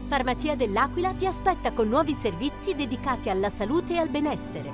Farmacia 0.09 0.55
dell'Aquila 0.55 1.13
ti 1.13 1.27
aspetta 1.27 1.71
con 1.71 1.87
nuovi 1.87 2.15
servizi 2.15 2.73
dedicati 2.73 3.29
alla 3.29 3.49
salute 3.49 3.93
e 3.93 3.97
al 3.97 4.09
benessere. 4.09 4.71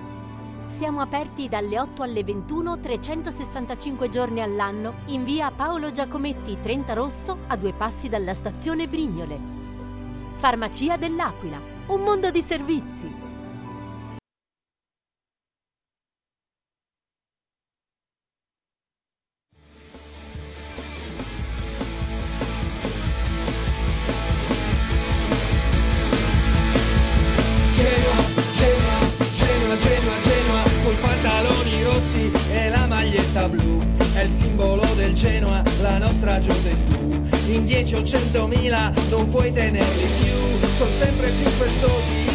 Siamo 0.67 1.01
aperti 1.01 1.49
dalle 1.49 1.77
8 1.77 2.03
alle 2.03 2.23
21 2.23 2.79
365 2.79 4.07
giorni 4.07 4.41
all'anno 4.41 4.93
in 5.07 5.25
via 5.25 5.51
Paolo 5.51 5.91
Giacometti 5.91 6.57
30 6.61 6.93
Rosso 6.93 7.37
a 7.47 7.57
due 7.57 7.73
passi 7.73 8.07
dalla 8.07 8.33
stazione 8.33 8.87
Brignole. 8.87 9.37
Farmacia 10.35 10.95
dell'Aquila, 10.95 11.59
un 11.87 11.99
mondo 12.01 12.31
di 12.31 12.41
servizi. 12.41 13.24
Il 34.25 34.31
simbolo 34.31 34.83
del 34.95 35.13
Genoa, 35.13 35.61
la 35.81 35.99
nostra 35.99 36.39
gioventù. 36.39 37.21
In 37.47 37.63
10 37.63 37.95
o 37.95 38.03
100 38.03 38.47
mila 38.47 38.91
non 39.09 39.29
puoi 39.29 39.51
tenerli 39.53 40.07
più, 40.19 40.67
sono 40.77 40.91
sempre 40.97 41.31
più 41.31 41.45
festosi 41.45 42.34